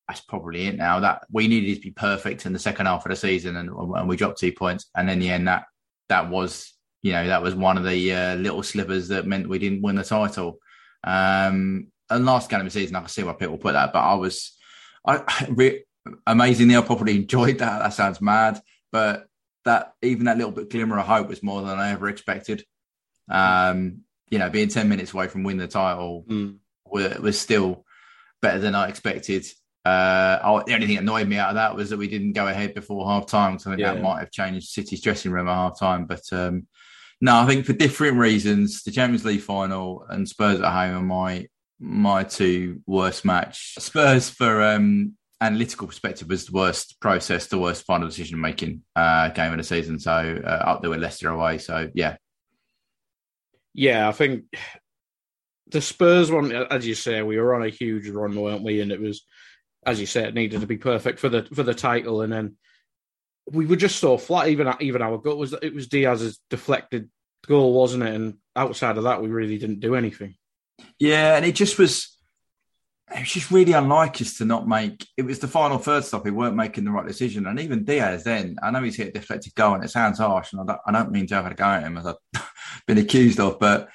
that's 0.08 0.22
probably 0.22 0.68
it 0.68 0.76
now. 0.76 1.00
That 1.02 1.26
we 1.32 1.48
needed 1.48 1.76
to 1.76 1.82
be 1.82 1.92
perfect 1.92 2.46
in 2.46 2.54
the 2.54 2.60
second 2.60 2.86
half 2.88 3.06
of 3.06 3.10
the 3.10 3.16
season, 3.16 3.56
and, 3.56 3.70
and 3.70 4.08
we 4.08 4.16
dropped 4.16 4.40
two 4.40 4.54
points. 4.54 4.90
And 4.96 5.10
in 5.10 5.20
the 5.20 5.30
end, 5.30 5.48
that 5.48 5.66
that 6.10 6.30
was 6.30 6.74
you 7.08 7.14
know 7.14 7.26
that 7.28 7.42
was 7.42 7.56
one 7.56 7.78
of 7.78 7.86
the 7.86 8.14
uh, 8.14 8.36
little 8.36 8.62
slippers 8.62 9.08
that 9.08 9.26
meant 9.26 9.48
we 9.48 9.60
didn't 9.60 9.82
win 9.82 9.96
the 9.96 10.04
title. 10.04 10.60
Um, 11.06 11.88
and 12.10 12.26
last 12.26 12.50
game 12.50 12.60
of 12.60 12.66
the 12.66 12.72
season, 12.72 12.98
I 12.98 13.00
can 13.00 13.08
see 13.08 13.24
why 13.24 13.32
people 13.34 13.58
put 13.58 13.74
that, 13.74 13.94
but 13.94 14.00
I 14.00 14.16
was 14.16 14.58
I 15.08 15.24
re- 15.50 15.86
amazingly, 16.28 16.76
I 16.76 16.82
probably 16.82 17.16
enjoyed 17.16 17.60
that. 17.60 17.80
That 17.80 17.94
sounds 17.94 18.20
mad, 18.20 18.60
but 18.92 19.28
that 19.64 19.94
even 20.02 20.26
that 20.26 20.38
little 20.38 20.52
bit 20.52 20.70
glimmer 20.70 21.00
of 21.00 21.06
hope 21.06 21.30
was 21.30 21.42
more 21.42 21.62
than 21.62 21.80
I 21.80 21.92
ever 21.92 22.10
expected. 22.10 22.66
Um, 23.30 24.02
you 24.30 24.40
know, 24.40 24.50
being 24.50 24.68
ten 24.68 24.90
minutes 24.90 25.14
away 25.14 25.30
from 25.30 25.44
winning 25.44 25.60
the 25.60 25.68
title 25.68 26.26
mm. 26.28 26.58
was, 26.86 27.18
was, 27.20 27.40
still 27.40 27.86
better 28.42 28.60
than 28.60 28.76
I 28.76 28.90
expected. 28.90 29.46
Uh, 29.86 30.40
oh, 30.44 30.64
the 30.66 30.74
only 30.74 30.88
thing 30.88 30.98
that 30.98 31.04
annoyed 31.04 31.30
me 31.30 31.38
out 31.38 31.50
of 31.50 31.56
that 31.56 31.74
was 31.74 31.90
that 31.90 31.98
we 31.98 32.10
didn't 32.10 32.34
go 32.34 32.48
ahead 32.48 32.74
before 32.74 33.10
half 33.10 33.26
time. 33.26 33.58
So 33.58 33.70
I 33.70 33.76
think 33.76 33.82
yeah. 33.82 33.94
that 33.94 34.04
might 34.04 34.20
have 34.20 34.32
changed 34.32 34.68
City's 34.68 35.02
dressing 35.02 35.32
room 35.32 35.48
at 35.48 35.54
half 35.54 35.80
time. 35.80 36.06
But 36.06 36.24
um, 36.34 36.68
no, 37.20 37.36
I 37.36 37.46
think 37.46 37.66
for 37.66 37.74
different 37.74 38.18
reasons, 38.18 38.84
the 38.84 38.92
Champions 38.92 39.26
League 39.26 39.42
final 39.42 40.06
and 40.10 40.28
Spurs 40.28 40.60
at 40.60 40.72
home 40.72 40.96
are 40.96 41.02
my 41.02 41.48
my 41.80 42.24
two 42.24 42.82
worst 42.86 43.26
match. 43.26 43.76
Spurs 43.80 44.30
for 44.30 44.64
um, 44.64 45.14
analytical 45.42 45.88
perspective 45.88 46.28
was 46.28 46.46
the 46.46 46.52
worst 46.52 47.00
process, 47.00 47.48
the 47.48 47.58
worst 47.58 47.86
final 47.86 48.08
decision 48.08 48.40
making 48.40 48.82
uh, 48.96 49.30
game 49.30 49.52
of 49.52 49.58
the 49.58 49.64
season. 49.64 50.00
So 50.00 50.42
uh, 50.44 50.48
up 50.48 50.82
there 50.82 50.90
with 50.90 51.00
Leicester 51.00 51.30
away. 51.30 51.58
So 51.58 51.90
yeah, 51.94 52.18
yeah, 53.74 54.08
I 54.08 54.12
think 54.12 54.46
the 55.68 55.82
Spurs 55.82 56.32
one, 56.32 56.52
as 56.52 56.86
you 56.88 56.96
say, 56.96 57.22
we 57.22 57.38
were 57.38 57.56
on 57.56 57.64
a 57.64 57.70
huge 57.70 58.10
run, 58.10 58.36
weren't 58.36 58.64
we? 58.64 58.82
And 58.82 58.92
it 58.92 59.02
was, 59.02 59.26
as 59.86 60.00
you 60.00 60.06
said, 60.06 60.30
it 60.30 60.34
needed 60.34 60.62
to 60.62 60.68
be 60.68 60.78
perfect 60.78 61.20
for 61.20 61.30
the 61.30 61.44
for 61.54 61.64
the 61.64 61.74
title, 61.74 62.22
and 62.22 62.32
then 62.32 62.58
we 63.52 63.66
were 63.66 63.76
just 63.76 64.00
so 64.00 64.18
flat. 64.18 64.50
Even 64.50 64.74
even 64.80 65.02
our 65.02 65.18
goal 65.18 65.38
was 65.38 65.54
it 65.54 65.74
was 65.74 65.88
Diaz's 65.88 66.40
deflected 66.50 67.10
goal, 67.46 67.74
wasn't 67.74 68.04
it? 68.04 68.14
And 68.14 68.36
outside 68.56 68.98
of 68.98 69.04
that, 69.04 69.22
we 69.22 69.30
really 69.30 69.58
didn't 69.58 69.80
do 69.80 69.96
anything. 69.96 70.36
Yeah, 71.00 71.36
and 71.36 71.46
it 71.46 71.56
just 71.56 71.78
was. 71.78 72.14
It 73.10 73.20
was 73.20 73.32
just 73.32 73.52
really 73.52 73.72
unlike 73.72 74.20
us 74.22 74.38
to 74.38 74.46
not 74.46 74.68
make. 74.68 75.08
It 75.16 75.22
was 75.22 75.40
the 75.40 75.48
final 75.48 75.78
third 75.78 76.04
stop. 76.04 76.26
We 76.26 76.32
weren't 76.32 76.58
making 76.58 76.84
the 76.84 76.92
right 76.92 77.08
decision, 77.08 77.48
and 77.48 77.60
even 77.60 77.86
Diaz. 77.86 78.26
Then 78.26 78.58
I 78.62 78.70
know 78.70 78.84
he's 78.84 78.98
hit 78.98 79.10
a 79.10 79.12
deflected 79.12 79.56
goal, 79.56 79.76
and 79.76 79.84
it 79.84 79.90
sounds 79.90 80.20
harsh, 80.20 80.52
and 80.52 80.62
I 80.62 80.66
don't, 80.66 80.82
I 80.86 80.92
don't 80.92 81.12
mean 81.12 81.26
to 81.28 81.36
have 81.36 81.46
a 81.50 81.54
go 81.54 81.64
at 81.64 81.84
him 81.84 81.98
as 81.98 82.06
I've 82.06 82.44
been 82.88 82.98
accused 82.98 83.40
of, 83.40 83.60
but 83.60 83.90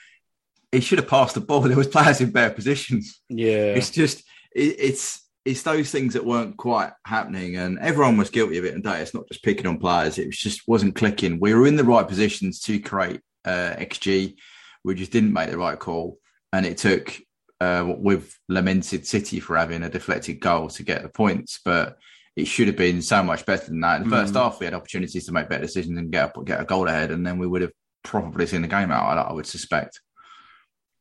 he 0.71 0.81
should 0.81 0.99
have 0.99 1.09
passed 1.09 1.35
the 1.35 1.43
ball. 1.43 1.61
There 1.69 1.77
was 1.77 1.89
players 1.89 2.23
in 2.23 2.31
better 2.31 2.55
positions. 2.55 3.21
Yeah, 3.29 3.75
it's 3.75 3.91
just 3.91 4.21
it, 4.55 4.77
it's 4.79 5.22
it's 5.45 5.63
those 5.63 5.91
things 5.91 6.15
that 6.15 6.25
weren't 6.25 6.57
quite 6.57 6.93
happening, 7.07 7.57
and 7.57 7.79
everyone 7.81 8.17
was 8.17 8.31
guilty 8.31 8.59
of 8.59 8.65
it. 8.65 8.75
And 8.75 8.87
it's 8.87 9.15
not 9.15 9.29
just 9.29 9.43
picking 9.43 9.67
on 9.67 9.79
players; 9.79 10.19
it 10.19 10.27
was 10.27 10.39
just 10.39 10.67
wasn't 10.67 10.95
clicking. 10.95 11.41
We 11.41 11.55
were 11.55 11.67
in 11.67 11.77
the 11.77 11.85
right 11.85 12.07
positions 12.07 12.61
to 12.61 12.79
create 12.81 13.21
uh, 13.45 13.75
xG, 13.79 14.37
we 14.85 14.95
just 14.95 15.13
didn't 15.13 15.33
make 15.33 15.51
the 15.51 15.59
right 15.59 15.79
call 15.79 16.19
and 16.53 16.67
it 16.67 16.79
took 16.79 17.19
uh, 17.61 17.95
we've 17.97 18.37
lamented 18.49 19.07
City 19.07 19.39
for 19.39 19.57
having 19.57 19.85
a 19.85 19.89
deflected 19.89 20.41
goal 20.41 20.69
to 20.69 20.83
get 20.83 21.03
the 21.03 21.09
points, 21.09 21.61
but 21.65 21.97
it 22.35 22.47
should 22.47 22.67
have 22.67 22.77
been 22.77 23.01
so 23.01 23.23
much 23.23 23.47
better 23.47 23.67
than 23.67 23.79
that. 23.79 24.03
In 24.03 24.09
the 24.09 24.17
mm. 24.17 24.21
first 24.21 24.35
half, 24.35 24.59
we 24.59 24.67
had 24.67 24.75
opportunities 24.75 25.27
to 25.27 25.33
make 25.33 25.49
better 25.49 25.63
decisions 25.63 25.97
and 25.97 26.11
get 26.11 26.37
a, 26.37 26.43
get 26.43 26.61
a 26.61 26.65
goal 26.65 26.89
ahead, 26.89 27.13
and 27.13 27.25
then 27.25 27.39
we 27.39 27.47
would 27.47 27.63
have 27.63 27.71
probably 28.03 28.47
seen 28.47 28.63
the 28.63 28.69
game 28.69 28.91
out. 28.91 29.17
I, 29.17 29.23
I 29.23 29.33
would 29.33 29.47
suspect. 29.47 30.01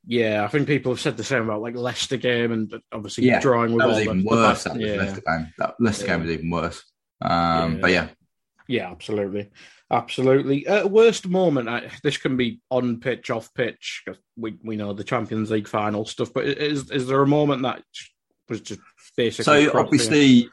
Yeah, 0.05 0.43
I 0.43 0.47
think 0.47 0.67
people 0.67 0.91
have 0.91 0.99
said 0.99 1.15
the 1.17 1.23
same 1.23 1.43
about 1.43 1.61
like 1.61 1.75
Leicester 1.75 2.17
game 2.17 2.51
and 2.51 2.73
obviously 2.91 3.25
yeah, 3.25 3.39
drawing 3.39 3.73
with 3.73 3.81
that 3.81 3.87
was 3.87 3.99
even 3.99 4.23
worse. 4.23 4.63
That 4.63 4.79
yeah. 4.79 4.95
Leicester 4.95 5.21
game. 5.25 5.53
That 5.59 5.75
Leicester 5.79 6.05
yeah. 6.05 6.11
game 6.17 6.21
was 6.21 6.31
even 6.31 6.49
worse. 6.49 6.83
Um, 7.21 7.75
Yeah. 7.75 7.77
But 7.81 7.91
yeah, 7.91 8.07
Yeah, 8.67 8.91
absolutely, 8.91 9.51
absolutely. 9.91 10.65
Uh, 10.67 10.87
worst 10.87 11.27
moment. 11.27 11.69
I, 11.69 11.91
this 12.03 12.17
can 12.17 12.35
be 12.35 12.61
on 12.71 12.99
pitch, 12.99 13.29
off 13.29 13.53
pitch. 13.53 14.01
'cause 14.05 14.17
We 14.35 14.57
we 14.63 14.75
know 14.75 14.93
the 14.93 15.03
Champions 15.03 15.51
League 15.51 15.67
final 15.67 16.05
stuff, 16.05 16.33
but 16.33 16.45
is 16.45 16.89
is 16.89 17.05
there 17.07 17.21
a 17.21 17.27
moment 17.27 17.61
that 17.61 17.83
was 18.49 18.61
just 18.61 18.81
basically? 19.15 19.65
So 19.65 19.77
obviously, 19.79 20.49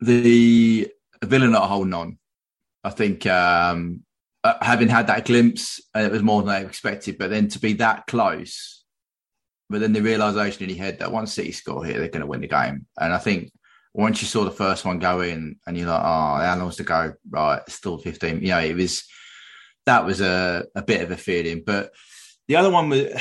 the 0.00 0.88
Villa 1.22 1.48
not 1.48 1.68
holding 1.68 1.92
on. 1.92 2.18
I 2.82 2.90
think 2.90 3.26
um, 3.26 4.04
uh, 4.42 4.54
having 4.62 4.88
had 4.88 5.08
that 5.08 5.24
glimpse, 5.24 5.80
uh, 5.94 6.00
it 6.00 6.12
was 6.12 6.22
more 6.22 6.42
than 6.42 6.54
I 6.54 6.60
expected. 6.60 7.18
But 7.18 7.30
then 7.30 7.48
to 7.48 7.58
be 7.58 7.74
that 7.74 8.06
close, 8.06 8.84
but 9.68 9.80
then 9.80 9.92
the 9.92 10.02
realization 10.02 10.64
in 10.64 10.70
your 10.70 10.84
head 10.84 10.98
that 10.98 11.12
once 11.12 11.32
City 11.32 11.52
score 11.52 11.84
here, 11.84 11.98
they're 11.98 12.08
going 12.08 12.20
to 12.20 12.26
win 12.26 12.40
the 12.40 12.48
game. 12.48 12.86
And 12.98 13.12
I 13.12 13.18
think 13.18 13.52
once 13.92 14.22
you 14.22 14.26
saw 14.26 14.44
the 14.44 14.50
first 14.50 14.84
one 14.84 14.98
go 14.98 15.20
in, 15.20 15.56
and 15.66 15.76
you're 15.76 15.88
like, 15.88 16.02
oh, 16.02 16.36
how 16.44 16.56
long's 16.58 16.76
to 16.76 16.84
go? 16.84 17.14
Right, 17.28 17.60
still 17.68 17.98
15. 17.98 18.40
You 18.40 18.48
know, 18.48 18.60
it 18.60 18.74
was 18.74 19.04
that 19.86 20.04
was 20.04 20.20
a, 20.20 20.64
a 20.74 20.82
bit 20.82 21.02
of 21.02 21.10
a 21.10 21.16
feeling. 21.16 21.62
But 21.64 21.92
the 22.48 22.56
other 22.56 22.70
one 22.70 22.88
was 22.88 23.12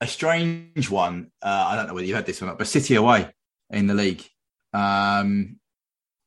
a 0.00 0.06
strange 0.06 0.90
one. 0.90 1.30
Uh, 1.42 1.64
I 1.68 1.76
don't 1.76 1.86
know 1.86 1.94
whether 1.94 2.06
you 2.06 2.14
had 2.14 2.26
this 2.26 2.42
or 2.42 2.46
not, 2.46 2.58
but 2.58 2.66
City 2.66 2.94
away 2.94 3.28
in 3.70 3.86
the 3.86 3.94
league. 3.94 4.24
Um, 4.72 5.58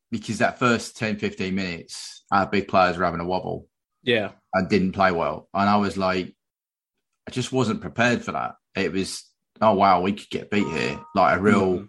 because 0.09 0.37
that 0.37 0.59
first 0.59 0.97
10, 0.97 1.17
15 1.17 1.53
minutes, 1.53 2.23
our 2.31 2.45
big 2.45 2.67
players 2.67 2.97
were 2.97 3.03
having 3.03 3.19
a 3.19 3.25
wobble 3.25 3.67
yeah, 4.07 4.31
and 4.53 4.67
didn't 4.69 4.93
play 4.93 5.11
well. 5.11 5.47
And 5.53 5.69
I 5.69 5.75
was 5.77 5.97
like, 5.97 6.33
I 7.27 7.31
just 7.31 7.51
wasn't 7.51 7.81
prepared 7.81 8.23
for 8.23 8.31
that. 8.31 8.55
It 8.75 8.91
was, 8.93 9.23
oh, 9.61 9.73
wow, 9.73 10.01
we 10.01 10.13
could 10.13 10.29
get 10.29 10.49
beat 10.49 10.65
here. 10.67 10.99
Like 11.13 11.37
a 11.37 11.41
real, 11.41 11.79
Mhm. 11.79 11.87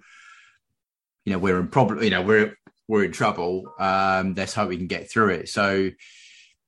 you 1.24 1.32
know, 1.32 1.38
we're 1.38 1.60
in 1.60 1.68
problem, 1.68 2.02
you 2.02 2.10
know, 2.10 2.22
we're, 2.22 2.54
we're 2.88 3.04
in 3.04 3.12
trouble. 3.12 3.72
Um, 3.78 4.34
let's 4.34 4.52
hope 4.54 4.68
we 4.70 4.76
can 4.76 4.88
get 4.88 5.10
through 5.10 5.30
it. 5.30 5.48
So, 5.48 5.90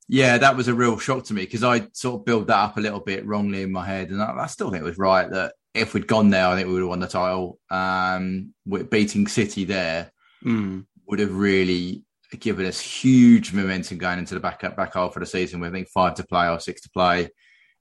yeah, 0.08 0.38
that 0.38 0.56
was 0.56 0.68
a 0.68 0.74
real 0.74 0.98
shock 0.98 1.24
to 1.24 1.34
me 1.34 1.42
because 1.42 1.64
I 1.64 1.88
sort 1.94 2.20
of 2.20 2.24
built 2.26 2.46
that 2.48 2.58
up 2.58 2.76
a 2.76 2.80
little 2.80 3.00
bit 3.00 3.26
wrongly 3.26 3.62
in 3.62 3.72
my 3.72 3.84
head. 3.86 4.10
And 4.10 4.22
I, 4.22 4.32
I 4.42 4.46
still 4.46 4.70
think 4.70 4.82
it 4.82 4.86
was 4.86 4.98
right 4.98 5.28
that 5.30 5.54
if 5.74 5.94
we'd 5.94 6.06
gone 6.06 6.30
there, 6.30 6.46
I 6.46 6.54
think 6.56 6.66
we 6.68 6.74
would 6.74 6.80
have 6.82 6.88
won 6.88 7.00
the 7.00 7.06
title. 7.08 7.58
Um, 7.70 8.54
with 8.66 8.88
beating 8.90 9.26
City 9.26 9.64
there 9.64 10.12
Mm. 10.44 10.86
would 11.06 11.18
have 11.18 11.34
really 11.34 12.04
given 12.38 12.66
us 12.66 12.80
huge 12.80 13.52
momentum 13.52 13.98
going 13.98 14.18
into 14.18 14.34
the 14.34 14.40
back 14.40 14.60
back 14.76 14.94
half 14.94 15.16
of 15.16 15.20
the 15.20 15.26
season. 15.26 15.60
With 15.60 15.70
I 15.70 15.72
think 15.72 15.88
five 15.88 16.14
to 16.14 16.24
play 16.24 16.48
or 16.48 16.60
six 16.60 16.82
to 16.82 16.90
play, 16.90 17.28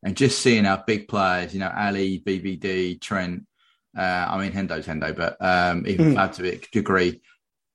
and 0.04 0.18
just 0.18 0.40
seeing 0.40 0.66
our 0.66 0.84
big 0.86 1.08
players, 1.08 1.54
you 1.54 1.60
know, 1.60 1.72
Ali, 1.76 2.22
VVD, 2.26 3.02
Trent. 3.02 3.46
Uh, 3.98 4.28
I 4.30 4.38
mean, 4.38 4.52
Hendo's 4.52 4.86
Hendo, 4.86 5.16
but 5.16 5.38
um, 5.40 5.86
even 5.88 6.14
Mm. 6.14 6.34
To 6.36 6.54
a 6.54 6.62
degree, 6.72 7.22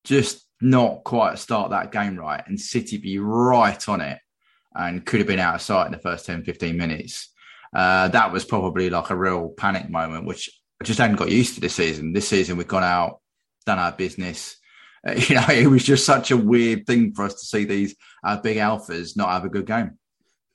just 0.04 0.46
not 0.60 1.04
quite 1.04 1.38
start 1.38 1.70
that 1.70 1.92
game 1.92 2.16
right, 2.16 2.42
and 2.46 2.60
City 2.60 2.98
be 2.98 3.18
right 3.18 3.88
on 3.88 4.00
it, 4.00 4.18
and 4.74 5.04
could 5.04 5.20
have 5.20 5.26
been 5.26 5.38
out 5.38 5.56
of 5.56 5.62
sight 5.62 5.86
in 5.86 5.92
the 5.92 5.98
first 5.98 6.26
10, 6.26 6.44
15 6.44 6.76
minutes. 6.76 7.30
Uh, 7.74 8.08
that 8.08 8.32
was 8.32 8.44
probably 8.44 8.88
like 8.88 9.10
a 9.10 9.16
real 9.16 9.48
panic 9.48 9.90
moment, 9.90 10.26
which 10.26 10.48
I 10.80 10.84
just 10.84 11.00
hadn't 11.00 11.16
got 11.16 11.30
used 11.30 11.56
to 11.56 11.60
this 11.60 11.74
season. 11.74 12.12
This 12.12 12.28
season, 12.28 12.56
we've 12.56 12.68
gone 12.68 12.84
out, 12.84 13.20
done 13.66 13.78
our 13.78 13.92
business. 13.92 14.56
You 15.28 15.34
know, 15.34 15.46
it 15.48 15.66
was 15.66 15.84
just 15.84 16.06
such 16.06 16.30
a 16.30 16.36
weird 16.36 16.86
thing 16.86 17.12
for 17.12 17.26
us 17.26 17.34
to 17.34 17.46
see 17.46 17.64
these 17.64 17.94
uh, 18.24 18.38
big 18.38 18.56
alphas 18.56 19.16
not 19.16 19.30
have 19.30 19.44
a 19.44 19.50
good 19.50 19.66
game. 19.66 19.98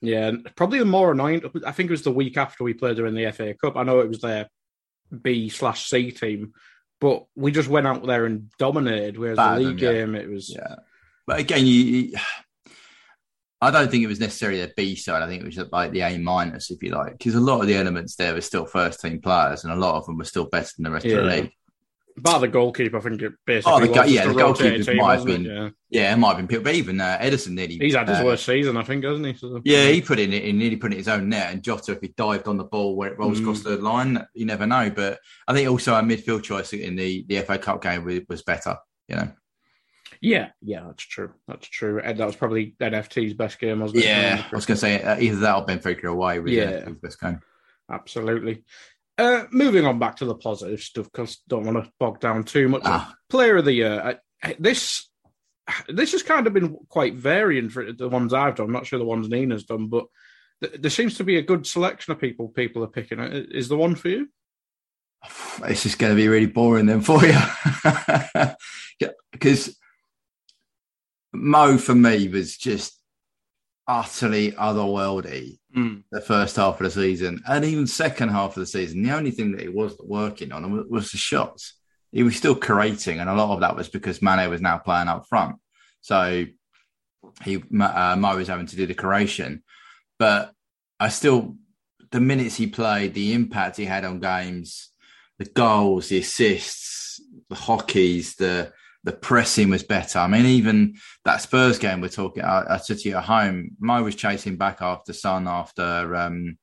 Yeah, 0.00 0.32
probably 0.56 0.78
the 0.78 0.86
more 0.86 1.12
annoying. 1.12 1.42
I 1.66 1.72
think 1.72 1.88
it 1.88 1.92
was 1.92 2.02
the 2.02 2.10
week 2.10 2.36
after 2.36 2.64
we 2.64 2.74
played 2.74 2.98
her 2.98 3.06
in 3.06 3.14
the 3.14 3.30
FA 3.32 3.54
Cup. 3.54 3.76
I 3.76 3.82
know 3.82 4.00
it 4.00 4.08
was 4.08 4.20
their 4.20 4.48
B 5.22 5.50
slash 5.50 5.88
C 5.88 6.10
team, 6.10 6.52
but 7.00 7.26
we 7.36 7.52
just 7.52 7.68
went 7.68 7.86
out 7.86 8.04
there 8.06 8.24
and 8.24 8.50
dominated. 8.58 9.18
Whereas 9.18 9.36
Battered 9.36 9.62
the 9.62 9.68
league 9.68 9.80
them, 9.80 9.94
yeah. 9.94 10.00
game, 10.00 10.14
it 10.14 10.28
was 10.28 10.50
Yeah, 10.50 10.76
but 11.26 11.40
again, 11.40 11.66
you, 11.66 11.74
you- 11.74 12.18
I 13.62 13.70
don't 13.70 13.90
think 13.90 14.02
it 14.02 14.06
was 14.06 14.20
necessarily 14.20 14.62
the 14.62 14.72
B 14.74 14.96
side. 14.96 15.22
I 15.22 15.26
think 15.26 15.42
it 15.42 15.46
was 15.46 15.58
like 15.70 15.92
the 15.92 16.00
A 16.00 16.16
minus, 16.16 16.70
if 16.70 16.82
you 16.82 16.92
like, 16.92 17.18
because 17.18 17.34
a 17.34 17.40
lot 17.40 17.60
of 17.60 17.66
the 17.66 17.76
elements 17.76 18.16
there 18.16 18.32
were 18.32 18.40
still 18.40 18.64
first 18.64 19.00
team 19.00 19.20
players, 19.20 19.64
and 19.64 19.72
a 19.72 19.76
lot 19.76 19.96
of 19.96 20.06
them 20.06 20.16
were 20.16 20.24
still 20.24 20.46
better 20.46 20.70
than 20.78 20.84
the 20.84 20.90
rest 20.90 21.04
of 21.04 21.12
the 21.12 21.22
league. 21.22 21.52
Bar 22.22 22.40
the 22.40 22.48
goalkeeper. 22.48 22.96
I 22.96 23.00
think 23.00 23.22
it 23.22 23.32
basically. 23.46 23.72
Oh, 23.72 23.80
the 23.80 23.88
go- 23.92 24.04
yeah, 24.04 24.26
the 24.26 24.34
goalkeeper 24.34 24.94
might 24.94 25.16
have 25.16 25.24
been- 25.26 25.74
Yeah, 25.90 26.12
it 26.12 26.16
might 26.16 26.28
have 26.28 26.36
been 26.38 26.46
people, 26.48 26.64
but 26.64 26.74
even 26.74 27.00
uh, 27.00 27.18
Ederson 27.20 27.52
nearly. 27.52 27.78
He's 27.78 27.94
had 27.94 28.08
his 28.08 28.20
uh, 28.20 28.24
worst 28.24 28.46
season, 28.46 28.76
I 28.76 28.82
think, 28.84 29.04
hasn't 29.04 29.26
he? 29.26 29.34
So, 29.34 29.60
Yeah, 29.64 29.88
he 29.88 30.00
put 30.02 30.18
in 30.18 30.32
it. 30.32 30.44
He 30.44 30.52
nearly 30.52 30.76
put 30.76 30.92
in 30.92 30.98
his 30.98 31.08
own 31.08 31.28
net. 31.28 31.52
And 31.52 31.62
Jota, 31.62 31.92
if 31.92 32.00
he 32.00 32.08
dived 32.16 32.46
on 32.48 32.56
the 32.56 32.64
ball 32.64 32.94
where 32.96 33.12
it 33.12 33.18
rolls 33.18 33.38
Mm. 33.38 33.42
across 33.42 33.62
the 33.62 33.76
line, 33.78 34.26
you 34.34 34.46
never 34.46 34.66
know. 34.66 34.90
But 34.90 35.18
I 35.48 35.52
think 35.54 35.68
also 35.68 35.94
our 35.94 36.02
midfield 36.02 36.42
choice 36.42 36.72
in 36.72 36.96
the, 36.96 37.24
the 37.28 37.40
FA 37.42 37.58
Cup 37.58 37.82
game 37.82 38.04
was, 38.04 38.20
was 38.28 38.42
better. 38.42 38.76
You 39.08 39.16
know. 39.16 39.32
yeah, 40.20 40.50
yeah, 40.62 40.84
that's 40.86 41.02
true. 41.04 41.32
That's 41.48 41.66
true. 41.66 42.00
And 42.00 42.18
that 42.18 42.26
was 42.26 42.36
probably 42.36 42.76
NFT's 42.80 43.34
best 43.34 43.58
game, 43.58 43.80
wasn't 43.80 44.04
it? 44.04 44.06
Yeah, 44.06 44.44
I 44.52 44.54
was 44.54 44.66
going 44.66 44.76
to 44.76 44.80
say 44.80 45.02
uh, 45.02 45.18
either 45.18 45.36
that 45.38 45.56
or 45.56 45.66
Benfica 45.66 46.04
away 46.04 46.38
was 46.38 46.52
Yeah. 46.52 46.70
yeah. 46.70 46.84
his 46.86 46.96
best 46.98 47.20
game. 47.20 47.40
Absolutely. 47.90 48.62
Uh, 49.20 49.44
moving 49.50 49.84
on 49.84 49.98
back 49.98 50.16
to 50.16 50.24
the 50.24 50.34
positive 50.34 50.80
stuff 50.80 51.04
because 51.12 51.42
don't 51.46 51.66
want 51.66 51.84
to 51.84 51.92
bog 52.00 52.20
down 52.20 52.42
too 52.42 52.70
much. 52.70 52.80
Ah. 52.86 53.14
Player 53.28 53.58
of 53.58 53.66
the 53.66 53.72
year. 53.72 54.18
I, 54.42 54.56
this 54.58 55.10
this 55.88 56.12
has 56.12 56.22
kind 56.22 56.46
of 56.46 56.54
been 56.54 56.74
quite 56.88 57.16
varying 57.16 57.68
for 57.68 57.92
the 57.92 58.08
ones 58.08 58.32
I've 58.32 58.54
done. 58.54 58.66
I'm 58.66 58.72
not 58.72 58.86
sure 58.86 58.98
the 58.98 59.04
ones 59.04 59.28
Nina's 59.28 59.64
done, 59.64 59.88
but 59.88 60.06
th- 60.62 60.80
there 60.80 60.90
seems 60.90 61.18
to 61.18 61.24
be 61.24 61.36
a 61.36 61.42
good 61.42 61.66
selection 61.66 62.12
of 62.12 62.18
people 62.18 62.48
people 62.48 62.82
are 62.82 62.88
picking. 62.88 63.20
Is 63.20 63.68
the 63.68 63.76
one 63.76 63.94
for 63.94 64.08
you? 64.08 64.28
It's 65.64 65.82
just 65.82 65.98
going 65.98 66.12
to 66.12 66.16
be 66.16 66.28
really 66.28 66.46
boring 66.46 66.86
then 66.86 67.02
for 67.02 67.24
you. 67.24 67.36
Because 69.32 69.78
Mo 71.32 71.78
for 71.78 71.94
me 71.94 72.28
was 72.28 72.58
just 72.58 73.00
utterly 73.86 74.52
otherworldly 74.52 75.59
the 75.72 76.20
first 76.20 76.56
half 76.56 76.80
of 76.80 76.84
the 76.84 76.90
season 76.90 77.42
and 77.46 77.64
even 77.64 77.86
second 77.86 78.30
half 78.30 78.56
of 78.56 78.60
the 78.60 78.66
season. 78.66 79.02
The 79.02 79.12
only 79.12 79.30
thing 79.30 79.52
that 79.52 79.60
he 79.60 79.68
wasn't 79.68 80.08
working 80.08 80.52
on 80.52 80.70
was, 80.72 80.86
was 80.88 81.10
the 81.10 81.18
shots. 81.18 81.74
He 82.12 82.22
was 82.22 82.36
still 82.36 82.56
creating, 82.56 83.20
and 83.20 83.30
a 83.30 83.34
lot 83.34 83.54
of 83.54 83.60
that 83.60 83.76
was 83.76 83.88
because 83.88 84.20
Mane 84.20 84.50
was 84.50 84.60
now 84.60 84.78
playing 84.78 85.08
up 85.08 85.26
front. 85.28 85.56
So 86.00 86.46
he 87.44 87.56
uh, 87.56 88.16
Mo 88.18 88.36
was 88.36 88.48
having 88.48 88.66
to 88.66 88.76
do 88.76 88.86
the 88.86 88.94
creation, 88.94 89.62
but 90.18 90.52
I 90.98 91.08
still 91.08 91.56
the 92.10 92.20
minutes 92.20 92.56
he 92.56 92.66
played, 92.66 93.14
the 93.14 93.32
impact 93.32 93.76
he 93.76 93.84
had 93.84 94.04
on 94.04 94.18
games, 94.18 94.88
the 95.38 95.44
goals, 95.44 96.08
the 96.08 96.18
assists, 96.18 97.20
the 97.48 97.54
hockeys, 97.54 98.34
the 98.34 98.72
the 99.04 99.12
pressing 99.12 99.70
was 99.70 99.82
better. 99.82 100.18
I 100.18 100.26
mean, 100.26 100.44
even 100.46 100.96
that 101.24 101.40
Spurs 101.40 101.78
game 101.78 102.00
we're 102.00 102.08
talking, 102.08 102.42
said 102.82 102.98
to 102.98 103.08
you 103.08 103.16
at 103.16 103.24
home, 103.24 103.70
Mo 103.80 104.02
was 104.02 104.14
chasing 104.14 104.56
back 104.56 104.82
after 104.82 105.12
Son 105.12 105.48
after 105.48 106.14
um, 106.16 106.58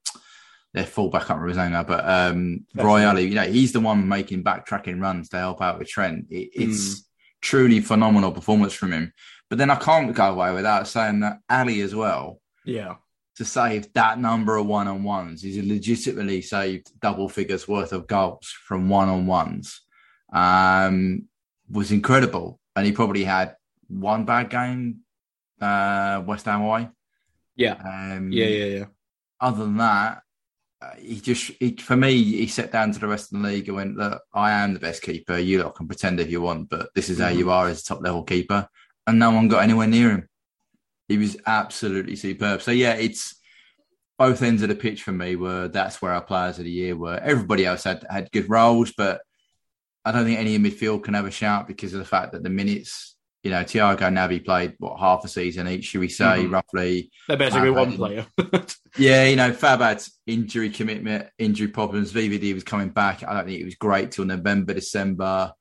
their 0.74 0.86
fullback, 0.86 1.24
I 1.24 1.26
can't 1.26 1.40
remember 1.42 1.48
his 1.48 1.58
name 1.58 1.72
now, 1.72 1.84
but 1.84 2.08
um, 2.08 2.66
Royal, 2.76 3.20
you 3.20 3.34
know, 3.34 3.42
he's 3.44 3.72
the 3.72 3.80
one 3.80 4.08
making 4.08 4.44
backtracking 4.44 5.02
runs 5.02 5.30
to 5.30 5.38
help 5.38 5.62
out 5.62 5.80
with 5.80 5.88
Trent. 5.88 6.28
It, 6.30 6.50
it's 6.54 7.10
truly 7.42 7.80
phenomenal 7.80 8.32
performance 8.32 8.74
from 8.74 8.92
him. 8.94 9.14
But 9.50 9.58
then 9.58 9.72
I 9.72 9.76
can't 9.76 10.14
go 10.14 10.32
away 10.34 10.54
without 10.54 10.88
saying 10.88 11.22
that 11.22 11.40
Ali 11.50 11.82
as 11.82 11.96
well 11.96 12.42
Yeah. 12.66 12.96
to 13.38 13.46
save 13.46 13.92
that 13.94 14.20
number 14.20 14.58
of 14.58 14.66
one 14.68 14.88
on 14.88 15.04
ones. 15.04 15.42
He's 15.42 15.58
legitimately 15.64 16.42
saved 16.42 16.92
double 17.00 17.30
figures 17.30 17.68
worth 17.68 17.94
of 17.94 18.06
goals 18.08 18.54
from 18.68 18.90
one 18.90 19.08
on 19.10 19.26
ones. 19.26 19.82
Um, 20.34 21.30
was 21.70 21.92
incredible, 21.92 22.60
and 22.76 22.86
he 22.86 22.92
probably 22.92 23.24
had 23.24 23.56
one 23.88 24.26
bad 24.26 24.50
game. 24.50 25.00
Uh, 25.60 26.24
West 26.26 26.46
Ham 26.46 26.62
away. 26.62 26.90
Yeah. 27.56 27.74
Um, 27.74 28.32
Yeah, 28.32 28.46
yeah, 28.46 28.66
yeah. 28.66 28.86
Other 29.40 29.64
than 29.66 29.78
that, 29.78 30.22
uh, 30.82 30.92
he 31.00 31.20
just 31.20 31.52
he, 31.60 31.76
for 31.76 31.96
me 31.96 32.12
he 32.24 32.48
sat 32.48 32.72
down 32.72 32.92
to 32.92 33.00
the 33.00 33.08
rest 33.08 33.34
of 33.34 33.42
the 33.42 33.48
league 33.48 33.68
and 33.68 33.76
went, 33.78 33.98
"Look, 33.98 34.22
I 34.34 34.52
am 34.52 34.74
the 34.74 34.80
best 34.80 35.02
keeper. 35.02 35.38
You 35.38 35.64
lot 35.64 35.76
can 35.76 35.88
pretend 35.88 36.20
if 36.20 36.30
you 36.30 36.42
want, 36.42 36.70
but 36.70 36.90
this 36.94 37.10
is 37.10 37.20
how 37.20 37.30
Mhm. 37.30 37.38
you 37.38 37.52
are 37.52 37.68
as 37.68 37.82
a 37.82 37.86
top 37.86 38.02
level 38.02 38.24
keeper." 38.24 38.68
And 39.08 39.18
no 39.20 39.32
one 39.32 39.48
got 39.48 39.64
anywhere 39.64 39.88
near 39.88 40.12
him. 40.12 40.30
He 41.08 41.18
was 41.18 41.38
absolutely 41.48 42.16
superb. 42.16 42.62
So 42.62 42.72
yeah, 42.72 42.94
it's 42.94 43.36
both 44.20 44.42
ends 44.44 44.62
of 44.62 44.70
the 44.70 44.76
pitch 44.76 45.02
for 45.04 45.12
me 45.14 45.36
were 45.36 45.68
that's 45.68 46.02
where 46.02 46.12
our 46.14 46.24
players 46.24 46.60
of 46.60 46.66
the 46.66 46.72
year 46.72 46.96
were. 46.96 47.18
Everybody 47.18 47.66
else 47.66 47.84
had 47.86 48.06
had 48.10 48.32
good 48.32 48.50
roles, 48.50 48.92
but 48.96 49.22
I 50.08 50.12
don't 50.12 50.26
think 50.26 50.40
any 50.40 50.56
in 50.56 50.64
midfield 50.64 51.04
can 51.04 51.14
have 51.14 51.26
a 51.26 51.32
shout 51.32 51.68
because 51.68 51.94
of 51.94 52.00
the 52.00 52.06
fact 52.06 52.32
that 52.32 52.44
the 52.44 52.50
minutes, 52.50 53.16
you 53.44 53.52
know, 53.52 53.64
Thiago 53.64 54.02
and 54.02 54.18
Naby 54.18 54.44
played 54.46 54.74
what 54.80 55.00
half 55.00 55.24
a 55.24 55.28
season 55.28 55.68
each, 55.68 55.86
should 55.86 56.02
we 56.02 56.10
say, 56.10 56.44
Mhm. 56.46 56.52
roughly. 56.52 57.12
They're 57.28 57.38
basically 57.38 57.72
one 57.72 57.94
player. 57.94 58.26
Yeah, 58.98 59.26
you 59.26 59.36
know, 59.36 59.54
Fab 59.54 59.80
had 59.82 60.04
injury 60.26 60.72
commitment, 60.72 61.28
injury 61.38 61.68
problems. 61.68 62.12
VVD 62.12 62.56
was 62.56 62.64
coming 62.64 62.90
back. 62.90 63.24
I 63.24 63.34
don't 63.34 63.46
think 63.46 63.62
it 63.62 63.66
was 63.66 63.76
great 63.76 64.12
till 64.12 64.26
November, 64.26 64.74
December. 64.74 65.54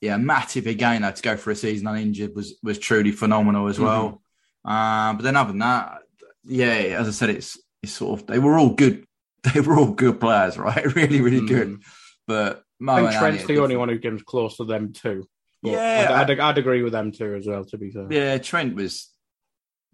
Yeah, 0.00 0.16
Matip 0.16 0.66
again 0.66 1.02
had 1.02 1.14
to 1.14 1.22
go 1.22 1.36
for 1.36 1.52
a 1.52 1.54
season 1.54 1.86
uninjured 1.86 2.34
was 2.34 2.58
was 2.60 2.78
truly 2.80 3.12
phenomenal 3.12 3.68
as 3.68 3.78
well. 3.78 4.20
Uh, 4.64 5.12
but 5.12 5.22
then 5.22 5.36
other 5.36 5.50
than 5.52 5.60
that, 5.60 6.02
yeah, 6.44 6.96
as 6.98 7.06
I 7.06 7.12
said, 7.12 7.30
it's 7.30 7.56
it's 7.84 7.92
sort 7.92 8.20
of 8.20 8.26
they 8.26 8.40
were 8.40 8.58
all 8.58 8.70
good. 8.74 9.04
They 9.54 9.60
were 9.60 9.76
all 9.76 9.92
good 9.92 10.18
players, 10.20 10.56
right? 10.58 10.84
really, 10.96 11.20
really 11.20 11.46
good. 11.46 11.68
Mm. 11.68 11.82
But 12.26 12.61
Mo 12.82 12.96
and 12.96 13.06
and 13.06 13.16
Trent's 13.16 13.44
the 13.44 13.58
only 13.62 13.76
one 13.76 13.88
who 13.88 13.98
comes 14.00 14.22
close 14.22 14.56
to 14.56 14.64
them 14.64 14.92
too. 14.92 15.28
But 15.62 15.72
Yeah, 15.72 16.08
I'd, 16.20 16.30
I'd, 16.30 16.40
I'd 16.40 16.58
agree 16.58 16.82
with 16.82 16.92
them 16.92 17.12
too 17.12 17.34
as 17.36 17.46
well. 17.46 17.64
To 17.64 17.78
be 17.78 17.90
fair, 17.90 18.08
Yeah, 18.10 18.38
Trent 18.38 18.74
was 18.74 19.08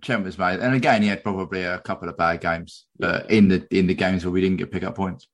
Trent 0.03 0.25
was 0.25 0.39
made, 0.39 0.61
and 0.61 0.75
again 0.75 1.03
he 1.03 1.09
had 1.09 1.23
probably 1.23 1.63
a 1.63 1.79
couple 1.81 2.09
of 2.09 2.17
bad 2.17 2.41
games, 2.41 2.87
but 2.99 3.31
in 3.31 3.49
the 3.49 3.67
in 3.71 3.87
the 3.87 3.95
games 3.95 4.25
where 4.25 4.33
we 4.33 4.41
didn't 4.41 4.57
get 4.59 4.71
pick 4.73 4.85
up 4.85 4.97
points. 4.97 5.29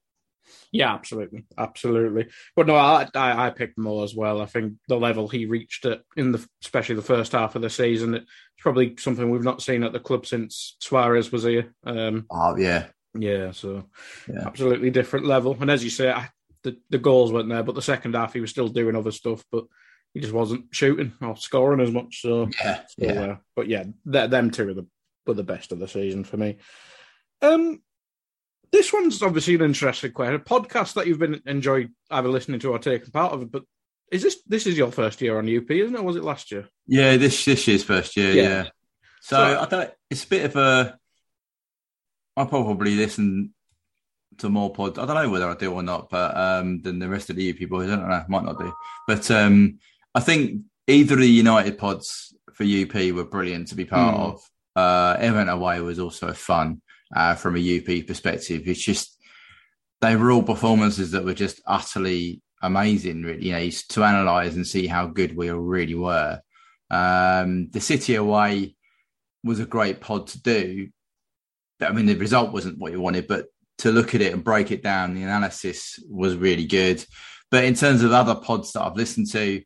Yeah, 0.73 0.93
absolutely, 0.93 1.45
absolutely. 1.57 2.27
But 2.57 2.67
no, 2.67 2.75
I, 2.75 3.07
I 3.15 3.47
I 3.47 3.51
picked 3.51 3.79
Mo 3.79 4.03
as 4.03 4.15
well. 4.15 4.43
I 4.43 4.47
think 4.47 4.75
the 4.89 4.97
level 4.99 5.29
he 5.29 5.47
reached 5.47 5.85
at 5.85 6.01
in 6.17 6.33
the 6.33 6.45
especially 6.65 6.97
the 6.97 7.03
first 7.03 7.31
half 7.33 7.55
of 7.55 7.63
the 7.63 7.71
season, 7.71 8.15
it's 8.15 8.27
probably 8.59 8.97
something 8.99 9.31
we've 9.31 9.43
not 9.45 9.63
seen 9.63 9.85
at 9.85 9.93
the 9.93 10.01
club 10.01 10.27
since 10.27 10.77
Suarez 10.81 11.31
was 11.31 11.45
here. 11.45 11.73
Um, 11.85 12.27
Oh 12.29 12.57
yeah, 12.57 12.87
yeah, 13.17 13.53
so 13.53 13.89
Yeah. 14.29 14.43
absolutely 14.47 14.91
different 14.91 15.27
level. 15.27 15.57
And 15.61 15.71
as 15.71 15.85
you 15.85 15.91
say, 15.91 16.11
I, 16.11 16.29
the 16.65 16.77
the 16.91 16.99
goals 16.99 17.33
weren't 17.33 17.49
there, 17.49 17.63
but 17.63 17.75
the 17.75 17.83
second 17.83 18.15
half 18.15 18.33
he 18.33 18.41
was 18.41 18.51
still 18.51 18.69
doing 18.69 18.97
other 18.97 19.13
stuff, 19.13 19.45
but 19.53 19.65
he 20.13 20.21
just 20.21 20.33
wasn't 20.33 20.67
shooting 20.71 21.13
or 21.21 21.37
scoring 21.37 21.81
as 21.81 21.91
much. 21.93 22.23
So 22.23 22.49
yeah, 22.61 22.81
still 22.87 23.09
yeah. 23.09 23.15
there. 23.15 23.41
But 23.55 23.69
yeah, 23.69 23.85
th- 24.11 24.31
them 24.31 24.51
two 24.51 24.69
are 24.69 24.75
the 24.75 24.87
were 25.27 25.35
the 25.35 25.43
best 25.45 25.73
of 25.73 25.79
the 25.79 25.89
season 25.89 26.25
for 26.25 26.37
me. 26.37 26.57
Um, 27.41 27.81
this 28.73 28.93
one's 28.93 29.23
obviously 29.23 29.55
an 29.55 29.63
interesting 29.63 30.13
question. 30.13 30.35
A 30.35 30.39
podcast 30.41 30.95
that 30.95 31.07
you've 31.07 31.19
been 31.19 31.41
enjoyed 31.47 31.93
either 32.11 32.29
listening 32.29 32.61
to 32.61 32.73
or 32.73 32.79
taking 32.79 33.11
part 33.11 33.33
of. 33.33 33.51
But 33.51 33.63
is 34.11 34.23
this 34.23 34.43
this 34.47 34.67
is 34.67 34.77
your 34.77 34.91
first 34.93 35.21
year 35.21 35.39
on 35.39 35.45
UP, 35.57 35.71
isn't 35.71 35.95
it? 35.95 36.05
Was 36.05 36.17
it 36.17 36.25
last 36.25 36.51
year? 36.51 36.69
Yeah, 36.87 37.17
this 37.17 37.45
this 37.45 37.67
year's 37.69 37.85
first 37.85 38.17
year. 38.17 38.33
Yeah. 38.33 38.43
Yeah. 38.43 38.63
So, 39.21 39.37
So- 39.37 39.61
I 39.61 39.67
don't. 39.67 39.91
It's 40.11 40.25
a 40.25 40.29
bit 40.29 40.45
of 40.45 40.57
a. 40.57 40.99
I 42.37 42.45
probably 42.47 42.97
listen 42.97 43.54
to 44.39 44.49
more 44.49 44.73
pods. 44.73 44.99
I 44.99 45.07
don't 45.07 45.17
know 45.17 45.29
whether 45.31 45.49
I 45.49 45.55
do 45.55 45.73
or 45.73 45.83
not, 45.83 46.11
but 46.11 46.37
um, 46.37 46.81
than 46.83 46.99
the 46.99 47.09
rest 47.09 47.31
of 47.31 47.37
the 47.37 47.51
UP 47.51 47.69
boys. 47.69 47.91
I 47.91 47.97
don't 47.97 48.09
know. 48.09 48.25
Might 48.29 48.45
not 48.45 48.59
do. 48.59 48.73
But 49.07 49.31
um, 49.31 49.79
I 50.15 50.21
think 50.21 50.63
either 50.87 51.15
of 51.15 51.21
the 51.21 51.29
United 51.29 51.79
pods 51.79 52.35
for 52.55 52.65
UP 52.65 52.95
were 53.15 53.25
brilliant 53.25 53.69
to 53.69 53.75
be 53.75 53.85
part 53.85 54.15
Mm. 54.15 54.21
of. 54.21 54.41
Uh, 54.77 55.17
Everton 55.21 55.49
away 55.49 55.81
was 55.81 55.99
also 55.99 56.33
fun 56.33 56.83
uh, 57.15 57.35
from 57.35 57.57
a 57.57 57.79
UP 57.79 58.07
perspective. 58.07 58.63
It's 58.67 58.83
just 58.85 59.17
they 60.01 60.17
were 60.17 60.31
all 60.33 60.43
performances 60.43 61.13
that 61.13 61.25
were 61.25 61.35
just 61.35 61.61
utterly 61.67 62.43
amazing. 62.63 63.23
Really, 63.23 63.47
you 63.47 63.53
know, 63.53 63.71
to 63.91 64.05
analyze 64.05 64.57
and 64.57 64.67
see 64.67 64.87
how 64.87 65.07
good 65.07 65.37
we 65.37 65.51
really 65.51 65.95
were. 65.95 66.41
Um, 66.91 67.71
the 67.71 67.81
City 67.81 68.15
away 68.17 68.77
was 69.43 69.61
a 69.61 69.67
great 69.67 70.01
pod 70.01 70.27
to 70.29 70.43
do. 70.43 70.89
I 71.81 71.93
mean, 71.93 72.07
the 72.07 72.15
result 72.17 72.53
wasn't 72.53 72.79
what 72.79 72.93
you 72.93 73.01
wanted, 73.01 73.27
but 73.27 73.47
to 73.79 73.91
look 73.93 74.15
at 74.15 74.21
it 74.21 74.33
and 74.33 74.45
break 74.45 74.71
it 74.71 74.83
down, 74.83 75.15
the 75.15 75.23
analysis 75.23 75.99
was 76.09 76.37
really 76.37 76.67
good. 76.67 77.05
But 77.51 77.65
in 77.65 77.75
terms 77.75 78.03
of 78.03 78.13
other 78.13 78.35
pods 78.35 78.73
that 78.73 78.83
I've 78.83 78.97
listened 78.97 79.31
to, 79.33 79.63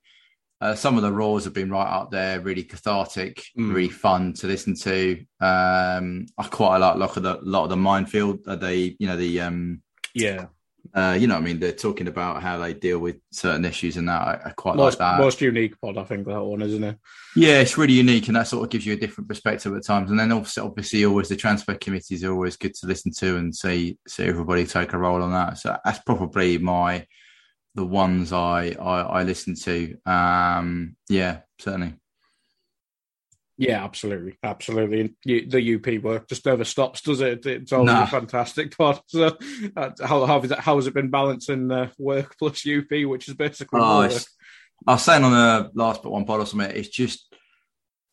uh, 0.61 0.75
some 0.75 0.97
of 0.97 1.03
the 1.03 1.13
Raws 1.13 1.45
have 1.45 1.53
been 1.55 1.71
right 1.71 1.87
up 1.89 2.11
there, 2.11 2.41
really 2.41 2.65
cathartic, 2.65 3.45
Mm. 3.57 3.73
really 3.75 3.89
fun 3.89 4.33
to 4.35 4.47
listen 4.47 4.75
to. 4.77 5.25
Um, 5.41 6.27
I 6.37 6.49
quite 6.51 6.79
like 6.79 6.97
a 6.97 6.99
lot 6.99 7.17
of 7.17 7.23
the, 7.23 7.39
lot 7.43 7.65
of 7.65 7.71
the 7.71 7.77
minefield, 7.77 8.41
uh, 8.47 8.57
the 8.57 8.97
you 8.99 9.07
know 9.07 9.17
the 9.17 9.41
um, 9.41 9.83
Yeah, 10.15 10.47
uh, 10.95 11.17
you 11.19 11.27
know 11.27 11.37
I 11.37 11.41
mean 11.41 11.59
they're 11.59 11.73
talking 11.73 12.09
about 12.09 12.43
how 12.43 12.59
they 12.59 12.75
deal 12.75 12.99
with 12.99 13.17
certain 13.31 13.65
issues 13.65 13.97
and 13.97 14.09
that 14.09 14.21
I, 14.21 14.41
I 14.47 14.51
quite 14.51 14.77
most 14.77 14.99
like 14.99 15.17
that. 15.17 15.23
most 15.23 15.41
unique 15.41 15.81
pod, 15.81 15.99
I 15.99 16.05
think 16.05 16.27
that 16.27 16.43
one, 16.43 16.63
isn't 16.63 16.85
it? 16.85 16.99
Yeah, 17.37 17.61
it's 17.61 17.79
really 17.79 17.95
unique, 17.95 18.29
and 18.29 18.37
that 18.37 18.49
sort 18.49 18.65
of 18.65 18.71
gives 18.71 18.87
you 18.87 18.95
a 18.95 18.99
different 18.99 19.29
perspective 19.29 19.75
at 19.75 19.85
times. 19.85 20.11
And 20.11 20.19
then 20.19 20.33
obviously, 20.33 20.63
obviously, 20.63 21.05
always 21.05 21.29
the 21.29 21.37
transfer 21.37 21.75
committees 21.75 22.25
are 22.25 22.33
always 22.33 22.57
good 22.57 22.75
to 22.75 22.87
listen 22.87 23.13
to 23.19 23.37
and 23.37 23.55
see 23.55 23.99
see 24.07 24.25
everybody 24.25 24.67
take 24.67 24.93
a 24.93 24.99
role 24.99 25.23
on 25.23 25.33
that. 25.33 25.59
So 25.59 25.77
that's 25.85 26.01
probably 26.01 26.59
my 26.59 27.07
the 27.75 27.87
ones 27.87 28.33
I 28.33 28.77
I, 28.81 29.01
I 29.01 29.23
listen 29.23 29.55
to. 29.55 29.97
Um, 30.07 30.97
yeah, 31.09 31.41
certainly. 31.59 31.95
Yeah, 33.61 33.83
absolutely, 33.85 34.39
absolutely. 34.45 35.15
The 35.25 35.75
UP 35.75 36.03
work 36.05 36.29
just 36.29 36.47
never 36.47 36.63
stops, 36.65 37.03
does 37.03 37.21
it? 37.21 37.45
It's 37.45 37.73
always 37.73 37.93
Nah. 37.93 38.05
a 38.05 38.07
fantastic 38.07 38.75
pod. 38.79 39.01
So, 39.09 39.37
uh, 39.77 39.91
how 40.01 40.25
how 40.27 40.41
has 40.41 40.51
it, 40.53 40.59
how 40.61 40.77
has 40.77 40.87
it 40.87 40.95
been 40.95 41.11
balancing 41.11 41.71
uh, 41.73 41.91
work 41.99 42.37
plus 42.39 42.65
UP, 42.65 42.87
which 43.09 43.29
is 43.29 43.35
basically 43.35 43.81
Oh, 43.83 43.99
work? 44.09 44.23
I 44.87 44.93
was 44.93 45.03
saying 45.03 45.25
on 45.25 45.33
the 45.33 45.71
last 45.75 46.05
but 46.05 46.13
one 46.13 46.25
pod 46.25 46.39
or 46.41 46.47
something, 46.47 46.71
it's 46.71 46.89
just 46.89 47.35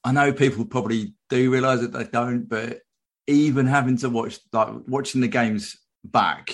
I 0.03 0.11
know 0.11 0.33
people 0.33 0.65
probably 0.65 1.13
do 1.29 1.51
realise 1.51 1.81
that 1.81 1.93
they 1.93 2.05
don't, 2.05 2.49
but 2.49 2.79
even 3.27 3.67
having 3.67 3.97
to 3.97 4.09
watch 4.09 4.39
like 4.51 4.69
watching 4.87 5.21
the 5.21 5.27
games 5.27 5.77
back 6.03 6.49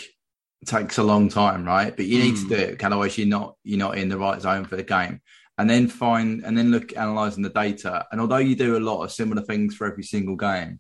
takes 0.66 0.98
a 0.98 1.04
long 1.04 1.30
time, 1.30 1.66
right? 1.66 1.96
But 1.96 2.06
you 2.06 2.20
need 2.20 2.36
Mm. 2.36 2.42
to 2.44 2.48
do 2.50 2.56
it, 2.62 2.84
otherwise 2.84 3.18
you're 3.18 3.28
not 3.28 3.56
you're 3.64 3.80
not 3.80 3.98
in 3.98 4.10
the 4.10 4.18
right 4.18 4.42
zone 4.42 4.66
for 4.66 4.76
the 4.76 4.84
game. 4.84 5.22
And 5.62 5.70
then 5.70 5.88
find 5.88 6.44
and 6.44 6.58
then 6.58 6.72
look 6.72 6.92
analysing 6.94 7.44
the 7.44 7.50
data. 7.50 8.06
And 8.12 8.20
although 8.20 8.38
you 8.38 8.56
do 8.56 8.78
a 8.78 8.80
lot 8.90 9.04
of 9.04 9.12
similar 9.12 9.44
things 9.44 9.76
for 9.76 9.86
every 9.86 10.04
single 10.04 10.36
game, 10.36 10.80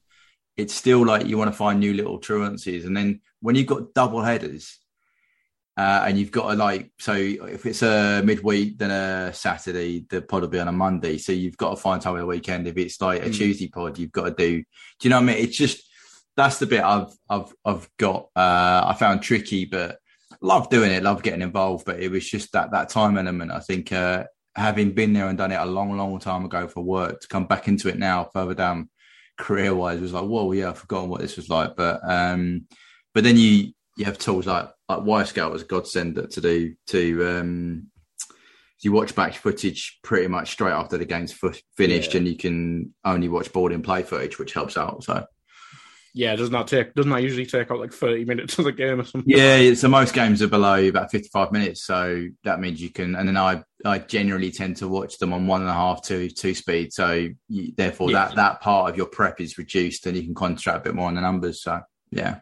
it's 0.57 0.73
still 0.73 1.05
like 1.05 1.27
you 1.27 1.37
want 1.37 1.51
to 1.51 1.57
find 1.57 1.79
new 1.79 1.93
little 1.93 2.19
truancies. 2.19 2.85
And 2.85 2.97
then 2.97 3.21
when 3.41 3.55
you've 3.55 3.67
got 3.67 3.93
double 3.93 4.21
headers, 4.23 4.77
uh, 5.77 6.03
and 6.05 6.17
you've 6.17 6.31
got 6.31 6.49
to 6.51 6.55
like 6.55 6.91
so 6.99 7.13
if 7.13 7.65
it's 7.65 7.81
a 7.81 8.21
midweek 8.25 8.77
then 8.77 8.91
a 8.91 9.33
saturday 9.33 10.05
the 10.09 10.21
pod 10.21 10.41
will 10.41 10.49
be 10.49 10.59
on 10.59 10.67
a 10.67 10.71
monday 10.71 11.17
so 11.17 11.31
you've 11.31 11.57
got 11.57 11.69
to 11.71 11.77
find 11.77 12.01
time 12.01 12.13
of 12.15 12.19
the 12.19 12.25
weekend 12.25 12.67
if 12.67 12.77
it's 12.77 12.99
like 12.99 13.21
a 13.25 13.29
Mm. 13.29 13.33
tuesday 13.35 13.67
pod 13.69 13.97
you've 13.97 14.11
got 14.11 14.25
to 14.25 14.31
do 14.31 14.57
do 14.59 14.63
you 15.03 15.09
know 15.09 15.15
what 15.15 15.23
i 15.23 15.33
mean 15.33 15.37
it's 15.37 15.57
just 15.57 15.81
that's 16.35 16.59
the 16.59 16.65
bit 16.65 16.83
i've 16.83 17.11
i've 17.29 17.53
i've 17.63 17.89
got 17.97 18.27
uh 18.35 18.83
i 18.85 18.95
found 18.99 19.21
tricky 19.21 19.63
but 19.65 19.97
love 20.41 20.69
doing 20.69 20.91
it 20.91 21.03
love 21.03 21.23
getting 21.23 21.41
involved 21.41 21.85
but 21.85 21.99
it 22.01 22.11
was 22.11 22.29
just 22.29 22.51
that 22.51 22.71
that 22.71 22.89
time 22.89 23.17
element 23.17 23.49
i 23.51 23.59
think 23.59 23.91
uh 23.93 24.25
having 24.55 24.91
been 24.91 25.13
there 25.13 25.27
and 25.27 25.37
done 25.37 25.51
it 25.51 25.59
a 25.59 25.65
long 25.65 25.95
long 25.97 26.19
time 26.19 26.45
ago 26.45 26.67
for 26.67 26.83
work 26.83 27.21
to 27.21 27.27
come 27.27 27.45
back 27.45 27.67
into 27.67 27.87
it 27.87 27.97
now 27.97 28.29
further 28.33 28.53
down 28.53 28.89
career 29.37 29.73
wise 29.73 29.99
was 30.01 30.13
like 30.13 30.25
whoa 30.25 30.51
yeah 30.51 30.69
i've 30.69 30.77
forgotten 30.77 31.09
what 31.09 31.21
this 31.21 31.37
was 31.37 31.49
like 31.49 31.75
but 31.75 31.99
um 32.03 32.65
but 33.13 33.23
then 33.23 33.37
you 33.37 33.71
you 33.97 34.05
have 34.05 34.17
tools 34.17 34.45
like 34.47 34.69
like 34.89 34.99
Wyscout 34.99 35.51
was 35.51 35.61
a 35.61 35.65
godsend 35.65 36.15
to 36.31 36.41
do 36.41 36.73
to 36.87 37.25
um 37.27 37.87
you 38.81 38.91
watch 38.91 39.15
back 39.15 39.33
footage 39.35 39.99
pretty 40.03 40.27
much 40.27 40.51
straight 40.51 40.71
after 40.73 40.97
the 40.97 41.05
game's 41.05 41.31
fu- 41.31 41.53
finished 41.77 42.13
Yeah. 42.13 42.17
and 42.17 42.27
you 42.27 42.35
can 42.35 42.93
only 43.05 43.29
watch 43.29 43.53
board 43.53 43.71
and 43.71 43.83
play 43.83 44.03
footage 44.03 44.37
which 44.37 44.53
helps 44.53 44.75
out 44.77 45.03
so 45.03 45.25
Yeah, 46.13 46.35
doesn't 46.35 46.51
that 46.53 46.67
take 46.67 46.93
doesn't 46.93 47.11
that 47.11 47.21
usually 47.23 47.45
take 47.45 47.71
out 47.71 47.79
like 47.79 47.93
thirty 47.93 48.25
minutes 48.25 48.57
of 48.59 48.65
the 48.65 48.71
game 48.73 48.99
or 48.99 49.05
something? 49.05 49.29
yeah 49.33 49.73
so 49.75 49.87
most 49.87 50.13
games 50.13 50.41
are 50.41 50.47
below 50.47 50.83
about 50.87 51.09
55 51.11 51.51
minutes 51.51 51.83
so 51.85 52.27
that 52.43 52.59
means 52.59 52.81
you 52.81 52.89
can 52.89 53.15
and 53.15 53.27
then 53.27 53.37
i 53.37 53.63
i 53.85 53.97
generally 53.97 54.51
tend 54.51 54.75
to 54.77 54.87
watch 54.87 55.17
them 55.17 55.33
on 55.33 55.47
one 55.47 55.61
and 55.61 55.69
a 55.69 55.73
half 55.73 56.01
two 56.03 56.29
two 56.29 56.53
speed 56.53 56.91
so 56.93 57.27
you, 57.47 57.73
therefore 57.77 58.11
Yeah. 58.11 58.27
that 58.27 58.35
that 58.35 58.61
part 58.61 58.89
of 58.89 58.97
your 58.97 59.07
prep 59.07 59.39
is 59.41 59.57
reduced 59.57 60.05
and 60.05 60.15
you 60.15 60.23
can 60.23 60.33
concentrate 60.35 60.75
a 60.75 60.79
bit 60.79 60.95
more 60.95 61.07
on 61.07 61.15
the 61.15 61.21
numbers 61.21 61.61
so 61.63 61.81
yeah 62.11 62.39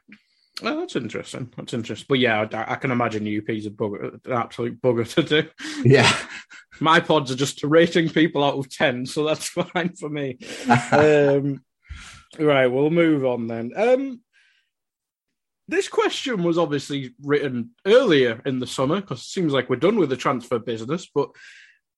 Oh, 0.61 0.77
that's 0.77 0.97
interesting. 0.97 1.53
That's 1.55 1.73
interesting. 1.73 2.05
But 2.09 2.19
yeah, 2.19 2.45
I, 2.51 2.73
I 2.73 2.75
can 2.75 2.91
imagine 2.91 3.23
UP's 3.25 3.65
a 3.65 3.69
bugger, 3.69 4.19
an 4.25 4.33
absolute 4.33 4.81
bugger 4.81 5.07
to 5.13 5.23
do. 5.23 5.49
yeah 5.89 6.13
My 6.81 6.99
pods 6.99 7.31
are 7.31 7.35
just 7.37 7.63
rating 7.63 8.09
people 8.09 8.43
out 8.43 8.57
of 8.57 8.69
ten, 8.69 9.05
so 9.05 9.23
that's 9.25 9.47
fine 9.73 9.95
for 9.95 10.09
me. 10.09 10.37
um, 10.91 11.63
right, 12.37 12.67
we'll 12.67 12.89
move 12.89 13.23
on 13.25 13.47
then. 13.47 13.71
Um, 13.73 14.21
this 15.70 15.88
question 15.88 16.43
was 16.43 16.57
obviously 16.57 17.13
written 17.24 17.72
earlier 17.86 18.41
in 18.45 18.59
the 18.59 18.67
summer 18.67 18.99
because 19.01 19.20
it 19.20 19.26
seems 19.26 19.53
like 19.53 19.70
we're 19.70 19.76
done 19.78 19.97
with 19.97 20.09
the 20.09 20.17
transfer 20.17 20.59
business, 20.59 21.07
but 21.13 21.30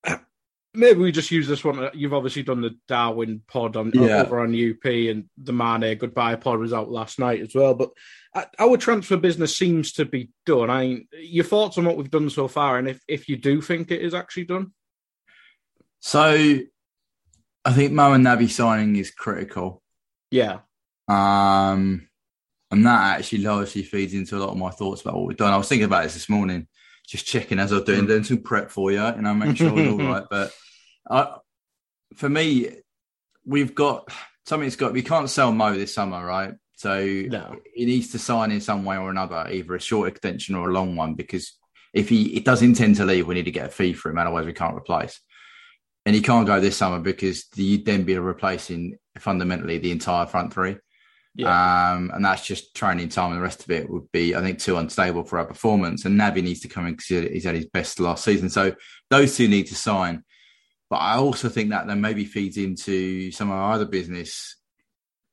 uh, 0.06 0.16
maybe 0.74 1.00
we 1.00 1.12
just 1.12 1.30
use 1.30 1.48
this 1.48 1.64
one. 1.64 1.88
You've 1.94 2.14
obviously 2.14 2.42
done 2.42 2.60
the 2.60 2.76
Darwin 2.88 3.42
pod 3.48 3.76
on 3.76 3.90
Yeah. 3.94 4.22
over 4.22 4.40
on 4.40 4.54
UP, 4.54 4.84
and 4.84 5.28
the 5.36 5.52
Mane 5.52 5.96
goodbye 5.98 6.36
pod 6.36 6.58
was 6.58 6.72
out 6.72 6.90
last 6.90 7.18
night 7.18 7.40
as 7.40 7.54
well. 7.54 7.74
But 7.74 7.90
uh, 8.34 8.44
our 8.58 8.76
transfer 8.76 9.16
business 9.16 9.56
seems 9.56 9.92
to 9.94 10.04
be 10.04 10.30
done. 10.46 10.70
I 10.70 10.86
mean, 10.86 11.08
your 11.12 11.44
thoughts 11.44 11.78
on 11.78 11.84
what 11.84 11.96
we've 11.96 12.10
done 12.10 12.30
so 12.30 12.48
far, 12.48 12.78
and 12.78 12.88
if 12.88 13.00
if 13.08 13.28
you 13.28 13.36
do 13.36 13.60
think 13.60 13.90
it 13.90 14.02
is 14.02 14.14
actually 14.14 14.44
done? 14.44 14.72
so 16.04 16.58
i 17.64 17.72
think 17.72 17.92
mo 17.92 18.12
and 18.12 18.26
naby 18.26 18.50
signing 18.50 18.96
is 18.96 19.12
critical 19.12 19.80
Yeah, 20.32 20.58
Um, 21.06 22.08
and 22.72 22.86
that 22.86 23.18
actually 23.18 23.42
largely 23.42 23.82
feeds 23.82 24.14
into 24.14 24.36
a 24.36 24.40
lot 24.40 24.48
of 24.50 24.56
my 24.56 24.70
thoughts 24.70 25.02
about 25.02 25.14
what 25.14 25.26
we've 25.26 25.36
done. 25.36 25.52
I 25.52 25.58
was 25.58 25.68
thinking 25.68 25.84
about 25.84 26.04
this 26.04 26.14
this 26.14 26.28
morning, 26.28 26.66
just 27.06 27.26
checking 27.26 27.58
as 27.58 27.70
I 27.72 27.76
was 27.76 27.84
doing, 27.84 28.06
doing 28.06 28.24
some 28.24 28.38
prep 28.38 28.70
for 28.70 28.90
you, 28.90 29.00
and 29.02 29.28
I 29.28 29.32
make 29.34 29.56
sure 29.56 29.78
it's 29.78 29.92
all 29.92 29.98
right. 29.98 30.24
But 30.30 30.52
uh, 31.08 31.36
for 32.16 32.28
me, 32.28 32.68
we've 33.44 33.74
got 33.74 34.08
something's 34.46 34.76
got. 34.76 34.92
We 34.92 35.02
can't 35.02 35.28
sell 35.28 35.52
Mo 35.52 35.74
this 35.74 35.94
summer, 35.94 36.24
right? 36.24 36.54
So 36.76 37.04
No. 37.04 37.56
he 37.74 37.84
needs 37.84 38.10
to 38.12 38.18
sign 38.18 38.50
in 38.50 38.60
some 38.60 38.84
way 38.84 38.96
or 38.96 39.10
another, 39.10 39.46
either 39.50 39.74
a 39.74 39.80
short 39.80 40.08
extension 40.08 40.54
or 40.54 40.70
a 40.70 40.72
long 40.72 40.96
one, 40.96 41.14
because 41.14 41.52
if 41.92 42.08
he 42.08 42.36
it 42.36 42.44
does 42.44 42.62
intend 42.62 42.96
to 42.96 43.04
leave, 43.04 43.26
we 43.26 43.34
need 43.34 43.44
to 43.44 43.50
get 43.50 43.66
a 43.66 43.70
fee 43.70 43.92
for 43.92 44.10
him. 44.10 44.18
Otherwise, 44.18 44.46
we 44.46 44.52
can't 44.52 44.76
replace. 44.76 45.20
And 46.06 46.16
he 46.16 46.22
can't 46.22 46.46
go 46.46 46.58
this 46.58 46.76
summer 46.76 46.98
because 46.98 47.44
you'd 47.54 47.84
then 47.84 48.02
be 48.02 48.18
replacing 48.18 48.96
fundamentally 49.18 49.78
the 49.78 49.92
entire 49.92 50.26
front 50.26 50.52
three. 50.52 50.76
Yeah, 51.34 51.92
Um, 51.94 52.10
and 52.12 52.22
that's 52.24 52.44
just 52.46 52.74
training 52.74 53.08
time, 53.08 53.30
and 53.30 53.38
the 53.38 53.42
rest 53.42 53.62
of 53.62 53.70
it 53.70 53.88
would 53.88 54.10
be, 54.12 54.34
I 54.34 54.42
think, 54.42 54.58
too 54.58 54.76
unstable 54.76 55.24
for 55.24 55.38
our 55.38 55.46
performance. 55.46 56.04
And 56.04 56.20
Naby 56.20 56.42
needs 56.42 56.60
to 56.60 56.68
come 56.68 56.86
in 56.86 56.94
because 56.94 57.30
he's 57.30 57.44
had 57.44 57.54
his 57.54 57.66
best 57.66 57.98
last 58.00 58.22
season. 58.24 58.50
So 58.50 58.74
those 59.08 59.36
two 59.36 59.48
need 59.48 59.66
to 59.68 59.74
sign. 59.74 60.24
but 60.90 60.96
I 60.98 61.16
also 61.16 61.48
think 61.48 61.70
that 61.70 61.86
then 61.86 62.02
maybe 62.02 62.26
feeds 62.26 62.58
into 62.58 63.30
some 63.32 63.50
of 63.50 63.56
our 63.56 63.72
other 63.72 63.86
business. 63.86 64.56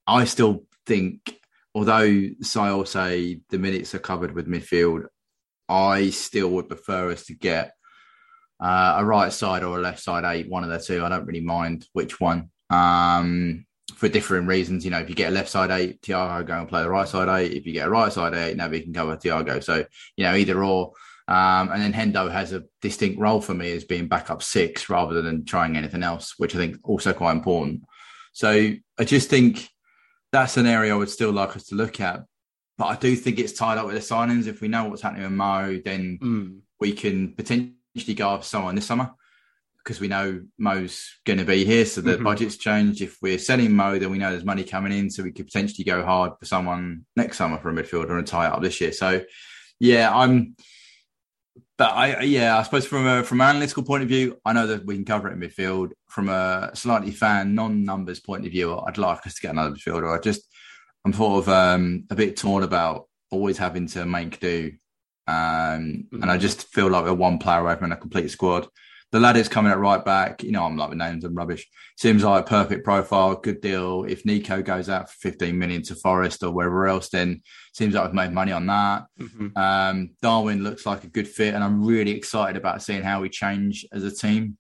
I 0.08 0.24
still 0.24 0.64
think, 0.86 1.38
although 1.76 2.08
Sayal 2.08 2.88
say 2.88 3.42
the 3.50 3.60
minutes 3.60 3.94
are 3.94 4.00
covered 4.00 4.34
with 4.34 4.48
midfield, 4.48 5.04
I 5.68 6.12
still 6.12 6.50
would 6.52 6.70
prefer 6.70 7.12
us 7.12 7.26
to 7.26 7.34
get 7.36 7.74
uh, 8.64 8.96
a 9.00 9.06
right 9.06 9.34
side 9.34 9.64
or 9.64 9.78
a 9.78 9.82
left 9.82 10.00
side 10.02 10.24
eight, 10.24 10.50
one 10.50 10.64
of 10.64 10.70
the 10.70 10.80
two. 10.80 11.04
I 11.04 11.10
don't 11.10 11.26
really 11.26 11.42
mind 11.42 11.86
which 11.92 12.22
one. 12.22 12.52
Um, 12.70 13.66
for 13.96 14.08
different 14.10 14.48
reasons, 14.48 14.86
you 14.86 14.92
know, 14.92 15.00
if 15.00 15.10
you 15.10 15.16
get 15.16 15.30
a 15.30 15.36
left 15.36 15.50
side 15.50 15.72
eight, 15.72 16.02
Thiago 16.02 16.46
go 16.46 16.54
and 16.60 16.68
play 16.68 16.82
the 16.82 16.90
right 16.90 17.08
side 17.08 17.30
eight. 17.30 17.54
If 17.54 17.66
you 17.66 17.74
get 17.74 17.88
a 17.88 17.92
right 17.92 18.12
side 18.12 18.34
eight, 18.34 18.58
Naby 18.58 18.84
can 18.84 18.94
cover 18.94 19.18
Thiago. 19.18 19.64
So, 19.64 19.86
you 20.16 20.26
know, 20.26 20.36
either 20.36 20.64
or. 20.64 20.94
Um, 21.28 21.70
and 21.72 21.82
then 21.82 21.94
Hendo 21.94 22.32
has 22.32 22.54
a 22.54 22.64
distinct 22.82 23.20
role 23.20 23.40
for 23.40 23.54
me 23.54 23.72
as 23.74 23.84
being 23.84 24.08
backup 24.08 24.42
six 24.42 24.90
rather 24.90 25.22
than 25.22 25.46
trying 25.46 25.78
anything 25.78 26.02
else, 26.02 26.34
which 26.38 26.56
I 26.56 26.58
think 26.58 26.78
also 26.84 27.14
quite 27.14 27.34
important. 27.34 27.84
So 28.34 28.50
I 28.98 29.04
just 29.04 29.30
think 29.30 29.70
that's 30.32 30.58
an 30.58 30.66
area 30.66 30.94
I 30.94 30.98
would 30.98 31.10
still 31.10 31.32
like 31.32 31.56
us 31.56 31.66
to 31.66 31.76
look 31.76 32.00
at. 32.02 32.24
But 32.80 32.86
I 32.86 32.96
do 32.96 33.16
think 33.16 33.38
it's 33.38 33.54
tied 33.54 33.78
up 33.78 33.86
with 33.86 33.96
the 33.96 34.02
signings. 34.02 34.48
If 34.48 34.62
we 34.62 34.70
know 34.70 34.86
what's 34.86 35.02
happening 35.04 35.24
with 35.24 35.34
Mo, 35.34 35.80
then 35.86 36.18
Mm. 36.22 36.60
we 36.80 36.94
can 36.94 37.34
potentially 37.36 38.16
go 38.16 38.30
after 38.30 38.46
someone 38.48 38.74
this 38.76 38.86
summer 38.86 39.12
because 39.84 40.00
we 40.00 40.08
know 40.08 40.42
Mo's 40.58 41.20
going 41.26 41.40
to 41.40 41.46
be 41.46 41.66
here. 41.66 41.86
So 41.86 42.02
the 42.02 42.18
Mhm. 42.18 42.24
budget's 42.24 42.58
changed. 42.58 43.02
If 43.02 43.18
we're 43.22 43.40
selling 43.40 43.76
Mo, 43.76 43.98
then 43.98 44.12
we 44.12 44.18
know 44.18 44.32
there's 44.32 44.46
money 44.46 44.64
coming 44.64 44.92
in. 44.92 45.10
So 45.10 45.24
we 45.24 45.32
could 45.32 45.48
potentially 45.48 45.84
go 45.84 46.04
hard 46.04 46.34
for 46.38 46.46
someone 46.46 47.06
next 47.16 47.38
summer 47.38 47.58
for 47.58 47.70
a 47.70 47.74
midfielder 47.74 48.18
and 48.18 48.28
tie 48.28 48.48
it 48.48 48.54
up 48.54 48.62
this 48.62 48.80
year. 48.82 48.92
So 48.92 49.22
yeah, 49.80 50.14
I'm. 50.14 50.56
But 51.78 51.92
I, 51.94 52.22
yeah, 52.24 52.58
I 52.58 52.64
suppose 52.64 52.86
from 52.86 53.08
a 53.08 53.24
from 53.24 53.40
an 53.40 53.48
analytical 53.48 53.84
point 53.84 54.04
of 54.04 54.10
view, 54.10 54.38
I 54.46 54.52
know 54.52 54.68
that 54.68 54.86
we 54.86 54.96
can 54.96 55.06
cover 55.06 55.30
it 55.30 55.34
in 55.34 55.40
midfield. 55.40 55.92
From 56.10 56.28
a 56.28 56.72
slightly 56.74 57.12
fan 57.12 57.56
non-numbers 57.56 58.20
point 58.20 58.46
of 58.46 58.52
view, 58.52 58.78
I'd 58.78 58.98
like 58.98 59.26
us 59.26 59.36
to 59.36 59.42
get 59.42 59.52
another 59.52 59.76
midfielder. 59.76 60.14
I 60.14 60.22
just, 60.22 60.42
I'm 61.06 61.14
sort 61.14 61.40
of 61.42 61.50
um, 61.50 62.04
a 62.10 62.16
bit 62.16 62.36
torn 62.36 62.64
about 62.64 63.08
always 63.32 63.58
having 63.58 63.88
to 63.88 64.06
make 64.06 64.42
do, 64.42 64.74
um, 65.28 66.08
and 66.12 66.26
I 66.30 66.38
just 66.38 66.68
feel 66.68 66.90
like 66.90 67.06
we're 67.06 67.14
one 67.14 67.38
player 67.40 67.62
away 67.62 67.78
from 67.78 67.94
a 67.94 67.96
complete 67.96 68.30
squad. 68.30 68.68
The 69.12 69.20
lad 69.20 69.38
is 69.38 69.50
coming 69.50 69.72
at 69.72 69.80
right 69.80 70.04
back. 70.06 70.44
You 70.44 70.52
know, 70.52 70.64
I'm 70.66 70.78
like 70.78 70.90
with 70.90 71.00
names 71.00 71.24
and 71.24 71.36
rubbish. 71.36 71.68
Seems 71.98 72.24
like 72.24 72.46
a 72.46 72.48
perfect 72.48 72.86
profile, 72.86 73.36
good 73.36 73.60
deal. 73.60 74.06
If 74.08 74.24
Neco 74.24 74.62
goes 74.62 74.88
out 74.88 75.10
for 75.10 75.16
15 75.32 75.58
million 75.58 75.82
to 75.84 75.96
Forest 75.96 76.44
or 76.44 76.52
wherever 76.52 76.88
else, 76.88 77.10
then 77.10 77.42
seems 77.74 77.96
like 77.96 78.06
we've 78.06 78.14
made 78.14 78.32
money 78.32 78.52
on 78.52 78.68
that. 78.68 79.06
Mhm. 79.20 79.58
Um, 79.58 80.10
Darwin 80.22 80.64
looks 80.64 80.86
like 80.86 81.04
a 81.04 81.10
good 81.10 81.28
fit, 81.28 81.56
and 81.56 81.64
I'm 81.64 81.84
really 81.84 82.12
excited 82.12 82.56
about 82.56 82.84
seeing 82.84 83.02
how 83.02 83.22
we 83.22 83.30
change 83.30 83.86
as 83.92 84.04
a 84.04 84.12
team. 84.16 84.58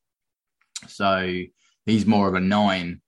So 0.87 1.43
he's 1.85 2.05
more 2.05 2.27
of 2.27 2.33
a 2.33 2.39
nine. 2.39 3.01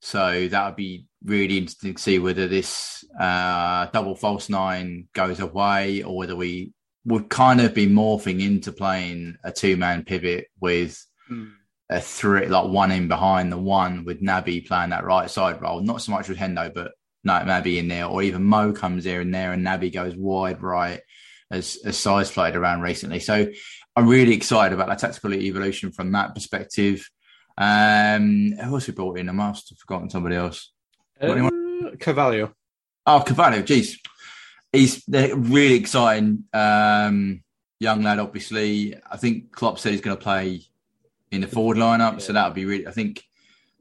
So 0.00 0.48
that 0.48 0.66
would 0.66 0.76
be 0.76 1.06
really 1.22 1.58
interesting 1.58 1.94
to 1.94 2.02
see 2.02 2.18
whether 2.18 2.48
this 2.48 3.04
uh, 3.20 3.86
double 3.92 4.14
false 4.14 4.48
nine 4.48 5.08
goes 5.14 5.40
away 5.40 6.02
or 6.02 6.16
whether 6.16 6.36
we 6.36 6.72
would 7.04 7.28
kind 7.28 7.60
of 7.60 7.74
be 7.74 7.86
morphing 7.86 8.40
into 8.42 8.72
playing 8.72 9.36
a 9.44 9.50
two 9.52 9.76
man 9.76 10.04
pivot 10.04 10.46
with 10.60 11.02
Mm. 11.30 11.52
a 11.90 12.00
three, 12.00 12.46
like 12.46 12.68
one 12.70 12.90
in 12.90 13.06
behind 13.06 13.52
the 13.52 13.58
one 13.58 14.04
with 14.04 14.20
Naby 14.20 14.66
playing 14.66 14.90
that 14.90 15.04
right 15.04 15.30
side 15.30 15.62
role. 15.62 15.80
Not 15.80 16.02
so 16.02 16.10
much 16.12 16.28
with 16.28 16.38
Hendo, 16.38 16.74
but 16.74 16.92
no, 17.22 17.34
Naby 17.34 17.78
in 17.78 17.86
there, 17.88 18.06
or 18.06 18.22
even 18.22 18.42
Mo 18.42 18.72
comes 18.72 19.04
here 19.04 19.20
and 19.20 19.32
there 19.32 19.52
and 19.52 19.64
Naby 19.64 19.92
goes 19.92 20.16
wide 20.16 20.60
right 20.62 21.00
as, 21.50 21.78
as 21.84 21.96
size 21.96 22.30
played 22.30 22.56
around 22.56 22.80
recently. 22.80 23.20
So 23.20 23.46
I'm 23.94 24.08
really 24.08 24.34
excited 24.34 24.74
about 24.74 24.88
that 24.88 24.98
tactical 24.98 25.34
evolution 25.34 25.92
from 25.92 26.10
that 26.12 26.34
perspective. 26.34 27.08
Um, 27.58 28.52
who 28.52 28.74
else 28.74 28.86
we 28.86 28.94
brought 28.94 29.18
in? 29.18 29.28
I 29.28 29.32
must 29.32 29.68
have 29.70 29.78
forgotten 29.78 30.10
somebody 30.10 30.36
else. 30.36 30.72
Uh, 31.20 31.50
Carvalho. 31.98 32.54
Oh, 33.06 33.22
Cavallo, 33.26 33.62
geez. 33.62 33.98
He's 34.72 35.02
a 35.12 35.34
really 35.34 35.74
exciting 35.74 36.44
um, 36.52 37.42
young 37.80 38.02
lad, 38.02 38.18
obviously. 38.18 38.94
I 39.10 39.16
think 39.16 39.52
Klopp 39.52 39.78
said 39.78 39.92
he's 39.92 40.00
going 40.00 40.16
to 40.16 40.22
play 40.22 40.62
in 41.30 41.40
the 41.40 41.46
forward 41.46 41.76
lineup, 41.76 42.20
so 42.20 42.32
that 42.32 42.46
would 42.46 42.54
be 42.54 42.64
really, 42.64 42.86
I 42.86 42.92
think 42.92 43.24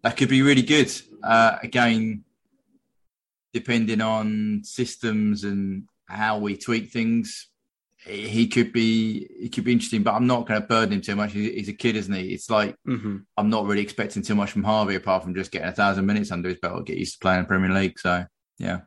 that 0.04 0.18
could 0.18 0.30
be 0.30 0.42
really 0.42 0.62
good. 0.62 0.92
Uh, 1.24 1.58
again, 1.62 2.24
depending 3.54 4.02
on 4.02 4.62
systems 4.64 5.44
and 5.44 5.84
how 6.08 6.40
we 6.40 6.58
tweak 6.58 6.92
things, 6.92 7.50
he 8.06 8.48
could 8.48 8.72
be 8.72 9.28
he 9.40 9.50
could 9.50 9.66
be 9.66 9.74
interesting, 9.74 10.04
but 10.04 10.14
I'm 10.14 10.28
not 10.28 10.48
going 10.48 10.62
to 10.62 10.66
burden 10.66 10.94
him 10.94 11.02
too 11.02 11.16
much. 11.16 11.34
He's, 11.34 11.68
a 11.68 11.74
kid, 11.74 11.98
isn't 11.98 12.14
he? 12.14 12.34
It's 12.34 12.50
like 12.50 12.76
hmm 12.86 13.18
I'm 13.38 13.50
not 13.50 13.66
really 13.66 13.82
expecting 13.82 14.24
too 14.24 14.36
much 14.36 14.52
from 14.52 14.64
Harvey 14.64 14.96
apart 14.96 15.24
from 15.24 15.36
just 15.36 15.52
getting 15.52 15.68
a 15.68 15.74
thousand 15.74 16.06
minutes 16.06 16.32
under 16.32 16.50
his 16.50 16.60
belt, 16.60 16.86
get 16.86 16.98
used 16.98 17.14
to 17.14 17.20
playing 17.20 17.40
in 17.40 17.44
the 17.44 17.48
Premier 17.48 17.72
League. 17.72 18.00
So 18.00 18.26
yeah. 18.58 18.82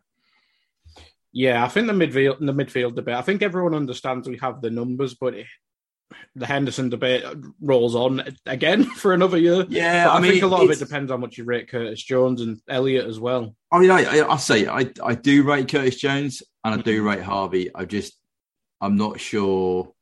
Yeah, 1.33 1.64
I 1.64 1.68
think 1.68 1.87
the 1.87 1.93
midfield, 1.95 2.39
the 2.41 2.53
midfield 2.53 2.95
debate. 2.95 3.14
I 3.14 3.22
think 3.22 3.43
everyone 3.43 3.74
understands 3.74 4.28
we 4.28 4.39
have 4.39 4.61
the 4.61 4.70
numbers, 4.70 5.14
but 5.14 5.35
it, 5.35 5.47
the 6.35 6.45
Henderson 6.47 6.91
debate 6.91 7.24
rolls 7.61 7.95
on 7.95 8.22
again 8.45 8.85
for 8.97 9.14
another 9.14 9.39
year. 9.39 9.64
Yeah, 9.68 10.05
But 10.05 10.11
I, 10.12 10.16
I, 10.16 10.20
mean, 10.20 10.33
think 10.33 10.45
a 10.45 10.47
lot 10.47 10.62
of 10.62 10.70
it 10.70 10.78
depends 10.78 11.11
on 11.11 11.20
what 11.22 11.39
you 11.39 11.45
rate 11.45 11.68
Curtis 11.70 12.03
Jones 12.03 12.43
and 12.43 12.61
Elliott 12.68 13.07
as 13.07 13.18
well. 13.18 13.57
I 13.70 13.78
mean, 13.78 13.91
I, 13.91 14.05
I, 14.20 14.33
I 14.35 14.37
say 14.37 14.66
I, 14.66 14.91
I 15.03 15.14
do 15.14 15.43
rate 15.43 15.68
Curtis 15.68 15.97
Jones 15.97 16.43
and 16.64 16.74
I 16.74 16.83
do 16.83 16.99
Mm-hmm. 16.99 17.09
rate 17.09 17.22
Harvey. 17.22 17.70
I 17.74 17.87
just, 17.87 18.12
I'm 18.80 18.97
not 18.97 19.18
sure. 19.18 19.93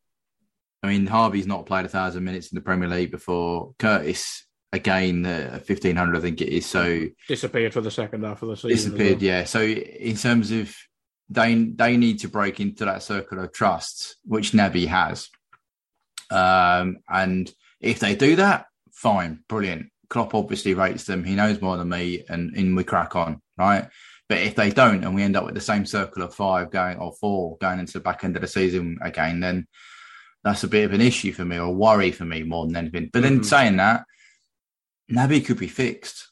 I 0.83 0.87
mean, 0.87 1.07
Harvey's 1.07 1.47
not 1.47 1.65
played 1.65 1.85
a 1.85 1.89
thousand 1.89 2.23
minutes 2.25 2.51
in 2.51 2.55
the 2.55 2.61
Premier 2.61 2.89
League 2.89 3.11
before. 3.11 3.73
Curtis, 3.79 4.45
again, 4.73 5.25
uh, 5.25 5.59
1500, 5.65 6.17
I 6.17 6.19
think 6.19 6.41
it 6.41 6.49
is. 6.49 6.65
So 6.65 7.05
Disappeared 7.29 7.73
for 7.73 7.81
the 7.81 7.91
second 7.91 8.23
half 8.25 8.41
of 8.41 8.49
the 8.49 8.57
season. 8.57 8.91
disappeared. 8.91 9.17
well. 9.21 9.23
Yeah. 9.23 9.43
So 9.45 9.61
in 9.61 10.17
terms 10.17 10.51
of 10.51 10.75
they 11.31 11.55
they 11.55 11.97
need 11.97 12.19
to 12.19 12.27
break 12.27 12.59
into 12.59 12.85
that 12.85 13.03
circle 13.03 13.39
of 13.39 13.53
trust, 13.53 14.17
which 14.25 14.51
Naby 14.51 14.87
has. 14.87 15.29
Um, 16.29 16.97
and 17.09 17.51
if 17.79 17.99
they 17.99 18.15
do 18.15 18.35
that, 18.35 18.65
fine, 18.91 19.43
brilliant. 19.47 19.87
Klopp 20.09 20.35
obviously 20.35 20.73
rates 20.73 21.05
them. 21.05 21.23
He 21.23 21.35
knows 21.35 21.61
more 21.61 21.77
than 21.77 21.89
me, 21.89 22.23
and, 22.27 22.55
and 22.55 22.75
we 22.75 22.83
crack 22.83 23.15
on, 23.15 23.41
right? 23.57 23.87
But 24.27 24.39
if 24.39 24.55
they 24.55 24.71
don't, 24.71 25.03
and 25.03 25.15
we 25.15 25.23
end 25.23 25.37
up 25.37 25.45
with 25.45 25.55
the 25.55 25.61
same 25.61 25.85
circle 25.85 26.23
of 26.23 26.35
five 26.35 26.69
going 26.69 26.97
or 26.97 27.13
four 27.13 27.57
going 27.57 27.79
into 27.79 27.93
the 27.93 27.99
back 28.01 28.23
end 28.23 28.35
of 28.35 28.41
the 28.41 28.47
season 28.47 28.97
again, 29.01 29.39
then 29.39 29.67
that's 30.43 30.63
a 30.63 30.67
bit 30.67 30.83
of 30.85 30.93
an 30.93 31.01
issue 31.01 31.31
for 31.31 31.45
me 31.45 31.57
or 31.57 31.73
worry 31.73 32.11
for 32.11 32.25
me 32.25 32.43
more 32.43 32.65
than 32.65 32.75
anything. 32.75 33.09
But 33.11 33.23
then 33.23 33.39
Mhm. 33.39 33.45
saying 33.45 33.77
that, 33.77 34.03
Naby 35.09 35.45
could 35.45 35.59
be 35.59 35.67
fixed. 35.67 36.29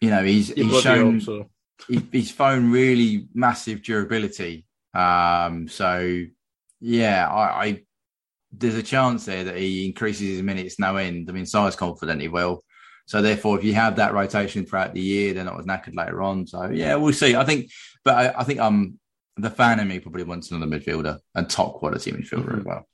You 0.00 0.10
know, 0.10 0.22
he's 0.24 0.48
he's 0.52 0.80
shown 0.82 1.14
hope 1.14 1.22
so. 1.22 1.38
he, 1.38 1.44
he's 2.12 2.30
shown 2.30 2.70
really 2.70 3.28
massive 3.34 3.82
durability. 3.82 4.64
Um, 4.94 5.68
so 5.68 6.24
yeah, 6.80 7.28
I, 7.28 7.64
I 7.66 7.82
there's 8.52 8.74
a 8.76 8.82
chance 8.82 9.26
there 9.26 9.44
that 9.44 9.56
he 9.56 9.86
increases 9.86 10.28
his 10.28 10.42
minutes 10.42 10.78
no 10.78 10.96
end. 10.96 11.28
I 11.28 11.32
mean, 11.32 11.46
size 11.46 11.76
confident 11.76 12.20
he 12.20 12.28
will. 12.28 12.64
So 13.06 13.22
therefore, 13.22 13.58
if 13.58 13.64
you 13.64 13.74
have 13.74 13.96
that 13.96 14.14
rotation 14.14 14.64
throughout 14.66 14.94
the 14.94 15.00
year, 15.00 15.32
they're 15.34 15.44
not 15.44 15.58
as 15.60 15.66
knackered 15.66 15.94
later 15.96 16.22
on. 16.22 16.46
So 16.46 16.70
yeah, 16.70 16.96
we'll 16.96 17.12
see. 17.12 17.36
I 17.36 17.44
think, 17.44 17.70
but 18.04 18.14
I, 18.14 18.40
I 18.40 18.44
think 18.44 18.60
um 18.60 18.98
the 19.36 19.50
fan 19.50 19.80
in 19.80 19.88
me 19.88 20.00
probably 20.00 20.24
wants 20.24 20.50
another 20.50 20.66
midfielder 20.70 21.18
and 21.34 21.48
top 21.48 21.74
quality 21.74 22.10
midfielder 22.12 22.48
Mhm. 22.54 22.58
as 22.60 22.64
well. 22.64 22.88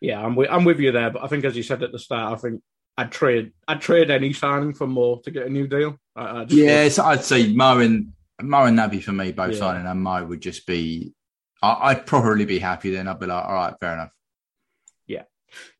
Yeah, 0.00 0.20
I'm 0.22 0.34
with, 0.34 0.50
I'm 0.50 0.64
with 0.64 0.80
you 0.80 0.92
there, 0.92 1.10
but 1.10 1.22
I 1.22 1.28
think 1.28 1.44
as 1.44 1.56
you 1.56 1.62
said 1.62 1.82
at 1.82 1.92
the 1.92 1.98
start, 1.98 2.36
I 2.36 2.40
think 2.40 2.60
I'd 2.98 3.12
trade 3.12 3.52
I'd 3.68 3.80
trade 3.80 4.10
any 4.10 4.32
signing 4.32 4.74
for 4.74 4.86
more 4.86 5.20
to 5.22 5.30
get 5.30 5.46
a 5.46 5.50
new 5.50 5.66
deal. 5.66 5.98
I, 6.16 6.22
I 6.42 6.46
Yeah, 6.48 6.88
so 6.88 7.04
I'd 7.04 7.24
say 7.24 7.52
Mo 7.52 7.78
and 7.78 8.12
Mo 8.42 8.64
and 8.64 8.78
Naby 8.78 9.02
for 9.02 9.12
me 9.12 9.32
both 9.32 9.52
Yeah. 9.52 9.58
signing, 9.58 9.86
and 9.86 10.02
Mo 10.02 10.24
would 10.24 10.40
just 10.40 10.66
be. 10.66 11.12
I, 11.62 11.90
I'd 11.90 12.06
probably 12.06 12.44
be 12.44 12.58
happy 12.58 12.90
then. 12.90 13.08
I'd 13.08 13.18
be 13.20 13.26
like, 13.26 13.44
all 13.44 13.54
right, 13.54 13.74
fair 13.80 13.94
enough. 13.94 14.10
yeah, 15.06 15.22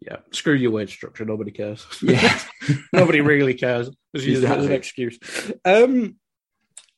Yeah. 0.01 0.17
screw 0.33 0.55
your 0.55 0.71
wage 0.71 0.93
structure. 0.95 1.25
Nobody 1.25 1.51
cares. 1.51 1.87
Yeah. 2.03 2.39
nobody 2.93 3.21
really 3.21 3.55
cares. 3.55 3.91
Just 4.15 4.27
use 4.27 4.43
it 4.43 4.51
as 4.51 4.65
an 4.65 4.73
excuse. 4.73 5.19
Um, 5.67 6.17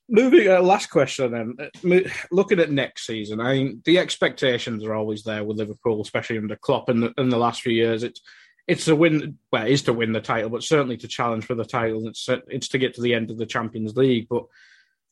moving 0.08 0.48
uh, 0.48 0.60
last 0.62 0.86
question 0.90 1.32
then. 1.32 1.56
Uh, 1.58 2.08
Looking 2.30 2.60
at 2.60 2.70
next 2.70 3.06
season, 3.06 3.40
I 3.40 3.54
mean, 3.54 3.82
the 3.84 3.98
expectations 3.98 4.84
are 4.84 4.94
always 4.94 5.24
there 5.24 5.42
with 5.42 5.58
Liverpool, 5.58 6.00
especially 6.00 6.38
under 6.38 6.54
Klopp 6.56 6.88
in 6.88 7.00
the, 7.00 7.12
in 7.18 7.30
the 7.30 7.36
last 7.38 7.62
few 7.62 7.72
years. 7.72 8.04
It's 8.04 8.20
it's 8.68 8.84
to 8.84 8.94
win. 8.94 9.38
Well, 9.50 9.66
it 9.66 9.72
is 9.72 9.82
to 9.84 9.92
win 9.92 10.12
the 10.12 10.20
title, 10.20 10.50
but 10.50 10.62
certainly 10.62 10.98
to 10.98 11.08
challenge 11.08 11.46
for 11.46 11.54
the 11.56 11.64
title. 11.64 12.06
It's 12.06 12.28
it's 12.46 12.68
to 12.68 12.78
get 12.78 12.94
to 12.94 13.00
the 13.00 13.14
end 13.14 13.30
of 13.32 13.38
the 13.38 13.46
Champions 13.46 13.96
League. 13.96 14.28
But 14.30 14.44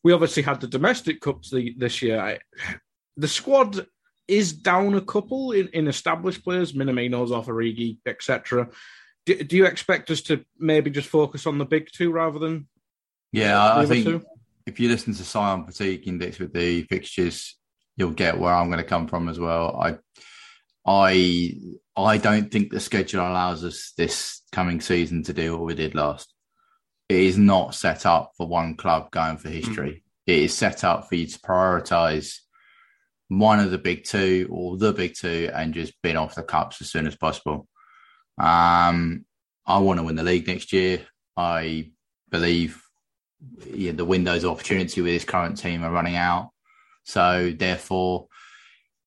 we 0.03 0.13
obviously 0.13 0.43
had 0.43 0.61
the 0.61 0.67
domestic 0.67 1.21
cups 1.21 1.51
the, 1.51 1.73
this 1.77 2.01
year. 2.01 2.19
I, 2.19 2.39
the 3.15 3.27
squad 3.27 3.87
is 4.27 4.53
down 4.53 4.93
a 4.95 5.01
couple 5.01 5.51
in, 5.51 5.69
in 5.69 5.87
established 5.87 6.43
players, 6.43 6.73
Minamino's 6.73 7.31
off 7.31 7.47
Origi, 7.47 7.97
etc. 8.05 8.69
Do, 9.25 9.43
do 9.43 9.55
you 9.57 9.65
expect 9.65 10.11
us 10.11 10.21
to 10.23 10.45
maybe 10.59 10.89
just 10.89 11.09
focus 11.09 11.47
on 11.47 11.57
the 11.57 11.65
big 11.65 11.89
two 11.91 12.11
rather 12.11 12.39
than 12.39 12.67
Yeah, 13.31 13.75
I, 13.75 13.85
think 13.85 14.05
two? 14.05 14.23
if 14.65 14.79
you 14.79 14.89
listen 14.89 15.13
to 15.13 15.23
Sion 15.23 15.65
Fatigue 15.65 16.07
Index 16.07 16.39
with 16.39 16.53
the 16.53 16.83
fixtures, 16.83 17.55
you'll 17.95 18.11
get 18.11 18.37
where 18.37 18.53
I'm 18.53 18.67
going 18.67 18.77
to 18.77 18.83
come 18.83 19.07
from 19.07 19.29
as 19.29 19.39
well. 19.39 19.79
I, 19.81 19.97
I, 20.85 21.53
I 21.95 22.17
don't 22.17 22.51
think 22.51 22.71
the 22.71 22.79
schedule 22.79 23.21
allows 23.21 23.63
us 23.63 23.93
this 23.97 24.41
coming 24.51 24.79
season 24.81 25.23
to 25.23 25.33
do 25.33 25.53
what 25.53 25.65
we 25.65 25.73
did 25.73 25.95
last. 25.95 26.33
It 27.09 27.19
is 27.19 27.37
not 27.37 27.75
set 27.75 28.05
up 28.05 28.33
for 28.35 28.47
one 28.47 28.75
club 28.75 29.11
going 29.11 29.37
for 29.37 29.49
history. 29.49 29.91
Mm. 29.91 30.01
It 30.27 30.39
is 30.39 30.53
set 30.53 30.83
up 30.83 31.07
for 31.07 31.15
you 31.15 31.27
to 31.27 31.39
prioritize 31.39 32.39
one 33.29 33.59
of 33.59 33.71
the 33.71 33.77
big 33.77 34.03
two 34.03 34.47
or 34.51 34.77
the 34.77 34.93
big 34.93 35.13
two 35.15 35.49
and 35.53 35.73
just 35.73 35.93
bin 36.01 36.17
off 36.17 36.35
the 36.35 36.43
cups 36.43 36.81
as 36.81 36.89
soon 36.89 37.07
as 37.07 37.15
possible. 37.15 37.67
Um, 38.37 39.25
I 39.65 39.79
want 39.79 39.99
to 39.99 40.03
win 40.03 40.15
the 40.15 40.23
league 40.23 40.47
next 40.47 40.71
year. 40.73 41.01
I 41.35 41.91
believe 42.29 42.81
yeah, 43.71 43.91
the 43.91 44.05
windows 44.05 44.43
of 44.43 44.51
opportunity 44.51 45.01
with 45.01 45.13
this 45.13 45.25
current 45.25 45.57
team 45.57 45.83
are 45.83 45.91
running 45.91 46.15
out. 46.15 46.51
So 47.03 47.53
therefore, 47.57 48.27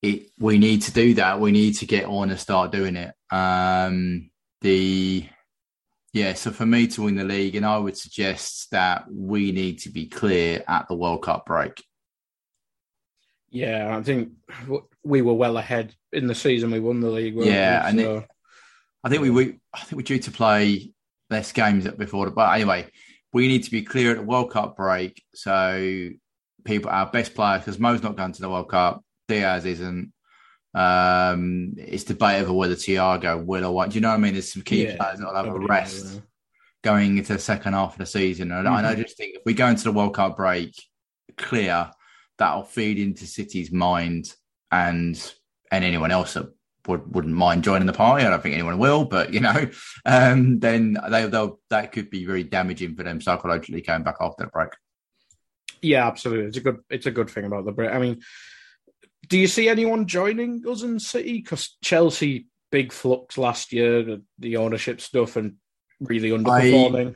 it, 0.01 0.31
we 0.39 0.57
need 0.57 0.83
to 0.83 0.93
do 0.93 1.15
that. 1.15 1.39
We 1.39 1.51
need 1.51 1.73
to 1.77 1.85
get 1.85 2.05
on 2.05 2.29
and 2.29 2.39
start 2.39 2.71
doing 2.71 2.95
it. 2.95 3.13
Um, 3.29 4.31
the 4.61 5.27
yeah, 6.13 6.33
so 6.33 6.51
for 6.51 6.65
me 6.65 6.87
to 6.87 7.03
win 7.03 7.15
the 7.15 7.23
league, 7.23 7.55
and 7.55 7.65
I 7.65 7.77
would 7.77 7.97
suggest 7.97 8.69
that 8.71 9.05
we 9.09 9.51
need 9.51 9.79
to 9.79 9.89
be 9.89 10.07
clear 10.07 10.63
at 10.67 10.87
the 10.87 10.95
World 10.95 11.23
Cup 11.23 11.45
break. 11.45 11.83
Yeah, 13.49 13.97
I 13.97 14.03
think 14.03 14.31
we 15.03 15.21
were 15.21 15.33
well 15.33 15.57
ahead 15.57 15.93
in 16.11 16.27
the 16.27 16.35
season. 16.35 16.71
We 16.71 16.79
won 16.79 16.99
the 16.99 17.09
league. 17.09 17.35
Yeah, 17.35 17.87
and 17.87 17.99
so... 17.99 18.17
it, 18.17 18.27
I 19.03 19.09
think 19.09 19.21
we, 19.21 19.29
we 19.29 19.59
I 19.73 19.79
think 19.79 19.97
we're 19.97 20.03
due 20.03 20.19
to 20.19 20.31
play 20.31 20.93
less 21.29 21.51
games 21.51 21.87
before. 21.91 22.25
The, 22.25 22.31
But 22.31 22.55
anyway, 22.55 22.87
we 23.33 23.47
need 23.47 23.63
to 23.63 23.71
be 23.71 23.81
clear 23.81 24.11
at 24.11 24.17
the 24.17 24.23
World 24.23 24.51
Cup 24.51 24.75
break. 24.75 25.23
So 25.33 26.09
people, 26.65 26.91
our 26.91 27.07
best 27.07 27.35
players, 27.35 27.61
because 27.61 27.79
Mo's 27.79 28.03
not 28.03 28.17
going 28.17 28.33
to 28.33 28.41
the 28.41 28.49
World 28.49 28.69
Cup, 28.69 29.03
Diaz 29.27 29.65
isn't. 29.65 30.13
Um, 30.73 31.73
it's 31.77 32.05
debatable 32.05 32.57
whether 32.57 32.75
Thiago 32.75 33.43
will 33.43 33.65
or 33.65 33.73
what. 33.73 33.89
Do 33.89 33.95
you 33.95 34.01
know 34.01 34.09
what 34.09 34.15
I 34.15 34.19
mean? 34.19 34.33
There's 34.33 34.53
some 34.53 34.61
key 34.61 34.85
yeah, 34.85 34.97
players 34.97 35.19
that'll 35.19 35.35
have 35.35 35.47
a 35.47 35.59
rest 35.59 36.21
going 36.83 37.17
into 37.17 37.33
the 37.33 37.39
second 37.39 37.73
half 37.73 37.93
of 37.93 37.97
the 37.99 38.05
season. 38.05 38.51
And, 38.51 38.67
mm-hmm. 38.67 38.85
I 38.85 38.95
just 38.95 39.17
think 39.17 39.35
if 39.35 39.41
we 39.45 39.53
go 39.53 39.67
into 39.67 39.83
the 39.83 39.91
World 39.91 40.15
Cup 40.15 40.37
break 40.37 40.73
clear, 41.37 41.91
that'll 42.37 42.63
feed 42.63 42.99
into 42.99 43.25
City's 43.25 43.71
mind 43.71 44.33
and 44.71 45.33
and 45.71 45.85
anyone 45.85 46.11
else 46.11 46.33
that 46.33 46.51
would, 46.87 47.13
wouldn't 47.13 47.35
mind 47.35 47.63
joining 47.63 47.85
the 47.85 47.93
party. 47.93 48.25
I 48.25 48.29
don't 48.29 48.41
think 48.41 48.55
anyone 48.55 48.77
will, 48.77 49.05
but 49.05 49.33
you 49.33 49.39
know, 49.39 49.69
um, 50.05 50.59
then 50.59 50.97
they, 51.09 51.27
they'll 51.27 51.59
that 51.69 51.91
could 51.91 52.09
be 52.09 52.25
very 52.25 52.43
damaging 52.43 52.95
for 52.95 53.03
them 53.03 53.21
psychologically 53.21 53.81
coming 53.81 54.03
back 54.03 54.17
after 54.19 54.45
the 54.45 54.49
break. 54.49 54.71
Yeah, 55.81 56.07
absolutely. 56.07 56.45
It's 56.45 56.57
a 56.57 56.61
good 56.61 56.79
it's 56.89 57.05
a 57.05 57.11
good 57.11 57.29
thing 57.29 57.45
about 57.45 57.65
the 57.65 57.71
break. 57.71 57.91
I 57.91 57.99
mean, 57.99 58.21
do 59.27 59.37
you 59.37 59.47
see 59.47 59.69
anyone 59.69 60.07
joining 60.07 60.63
us 60.67 60.83
in 60.83 60.99
City? 60.99 61.39
Because 61.41 61.77
Chelsea 61.83 62.47
big 62.71 62.91
flux 62.91 63.37
last 63.37 63.73
year, 63.73 64.19
the, 64.39 64.57
ownership 64.57 65.01
stuff, 65.01 65.35
and 65.35 65.55
really 65.99 66.29
underperforming. 66.29 67.15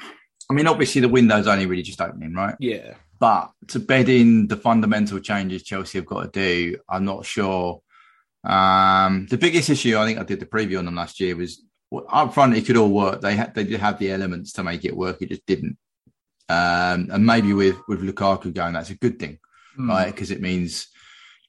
I, 0.00 0.06
I 0.50 0.54
mean, 0.54 0.66
obviously 0.66 1.00
the 1.00 1.08
window's 1.08 1.46
only 1.46 1.66
really 1.66 1.82
just 1.82 2.00
opening, 2.00 2.34
right? 2.34 2.56
Yeah. 2.58 2.94
But 3.20 3.50
to 3.68 3.80
bed 3.80 4.08
in 4.08 4.46
the 4.46 4.56
fundamental 4.56 5.18
changes 5.18 5.64
Chelsea 5.64 5.98
have 5.98 6.06
got 6.06 6.32
to 6.32 6.40
do, 6.40 6.78
I'm 6.88 7.04
not 7.04 7.26
sure 7.26 7.82
um, 8.44 9.26
the 9.28 9.38
biggest 9.38 9.70
issue 9.70 9.98
I 9.98 10.06
think 10.06 10.18
I 10.18 10.22
did 10.22 10.40
the 10.40 10.46
preview 10.46 10.78
on 10.78 10.84
them 10.84 10.94
last 10.94 11.20
year 11.20 11.36
was 11.36 11.62
up 12.10 12.34
front 12.34 12.56
it 12.56 12.66
could 12.66 12.76
all 12.76 12.90
work. 12.90 13.20
They 13.20 13.34
had 13.34 13.54
they 13.54 13.64
did 13.64 13.80
have 13.80 13.98
the 13.98 14.12
elements 14.12 14.52
to 14.54 14.64
make 14.64 14.84
it 14.84 14.96
work. 14.96 15.20
It 15.20 15.30
just 15.30 15.46
didn't. 15.46 15.76
Um, 16.48 17.08
and 17.12 17.26
maybe 17.26 17.52
with 17.52 17.76
with 17.88 18.02
Lukaku 18.02 18.54
going, 18.54 18.74
that's 18.74 18.90
a 18.90 18.94
good 18.94 19.18
thing, 19.18 19.38
mm. 19.78 19.88
right? 19.88 20.06
Because 20.06 20.30
it 20.30 20.40
means 20.40 20.88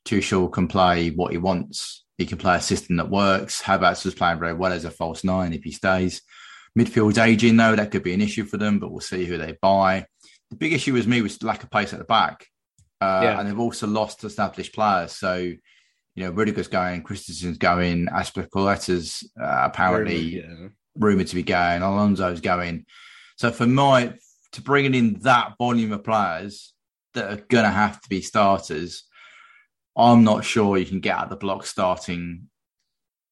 Tuchel 0.06 0.52
can 0.52 0.68
play 0.68 1.10
what 1.10 1.32
he 1.32 1.38
wants. 1.38 2.06
He 2.18 2.26
can 2.26 2.38
play 2.38 2.56
a 2.56 2.62
system 2.62 2.98
that 2.98 3.10
works. 3.10 3.62
Havertz 3.62 4.06
was 4.06 4.16
playing 4.16 4.40
very 4.40 4.54
well 4.54 4.74
as 4.74 4.86
a 4.86 4.92
false 4.92 5.24
nine 5.24 5.54
if 5.54 5.64
he 5.64 5.72
stays. 5.72 6.22
Midfield's 6.78 7.18
aging 7.18 7.58
though, 7.58 7.76
that 7.76 7.92
could 7.92 8.04
be 8.04 8.14
an 8.14 8.22
issue 8.22 8.46
for 8.46 8.58
them, 8.58 8.80
but 8.80 8.92
we'll 8.92 9.00
see 9.00 9.26
who 9.26 9.38
they 9.38 9.58
buy. 9.62 10.06
The 10.50 10.56
big 10.56 10.74
issue 10.74 10.94
with 10.94 11.08
me 11.08 11.22
was 11.22 11.42
lack 11.44 11.64
of 11.64 11.72
pace 11.72 11.94
at 11.94 12.00
the 12.00 12.06
back. 12.06 12.46
Uh, 13.02 13.22
yeah. 13.24 13.40
And 13.40 13.48
they've 13.48 13.60
also 13.60 13.88
lost 13.88 14.24
established 14.24 14.74
players. 14.74 15.14
So 15.14 15.54
you 16.16 16.26
know, 16.26 16.32
Rudiger's 16.32 16.68
going, 16.68 17.04
Christensen's 17.04 17.58
going, 17.58 18.08
Azpilicueta's 18.08 19.30
uh, 19.42 19.62
apparently 19.64 20.42
yeah. 20.42 20.68
rumoured 20.96 21.28
to 21.28 21.36
be 21.36 21.44
going, 21.44 21.82
Alonso's 21.82 22.42
going. 22.42 22.86
So 23.38 23.52
for 23.52 23.66
my 23.66 24.14
to 24.52 24.62
bring 24.62 24.94
in 24.94 25.20
that 25.22 25.54
volume 25.58 25.94
of 25.94 26.04
players 26.04 26.74
that 27.14 27.32
are 27.32 27.44
going 27.48 27.64
to 27.64 27.70
have 27.70 28.02
to 28.02 28.10
be 28.10 28.22
starters, 28.22 29.04
I'm 29.96 30.24
not 30.24 30.46
sure 30.46 30.78
you 30.78 30.86
can 30.86 31.00
get 31.00 31.18
out 31.18 31.30
the 31.30 31.36
block 31.36 31.66
starting 31.66 32.50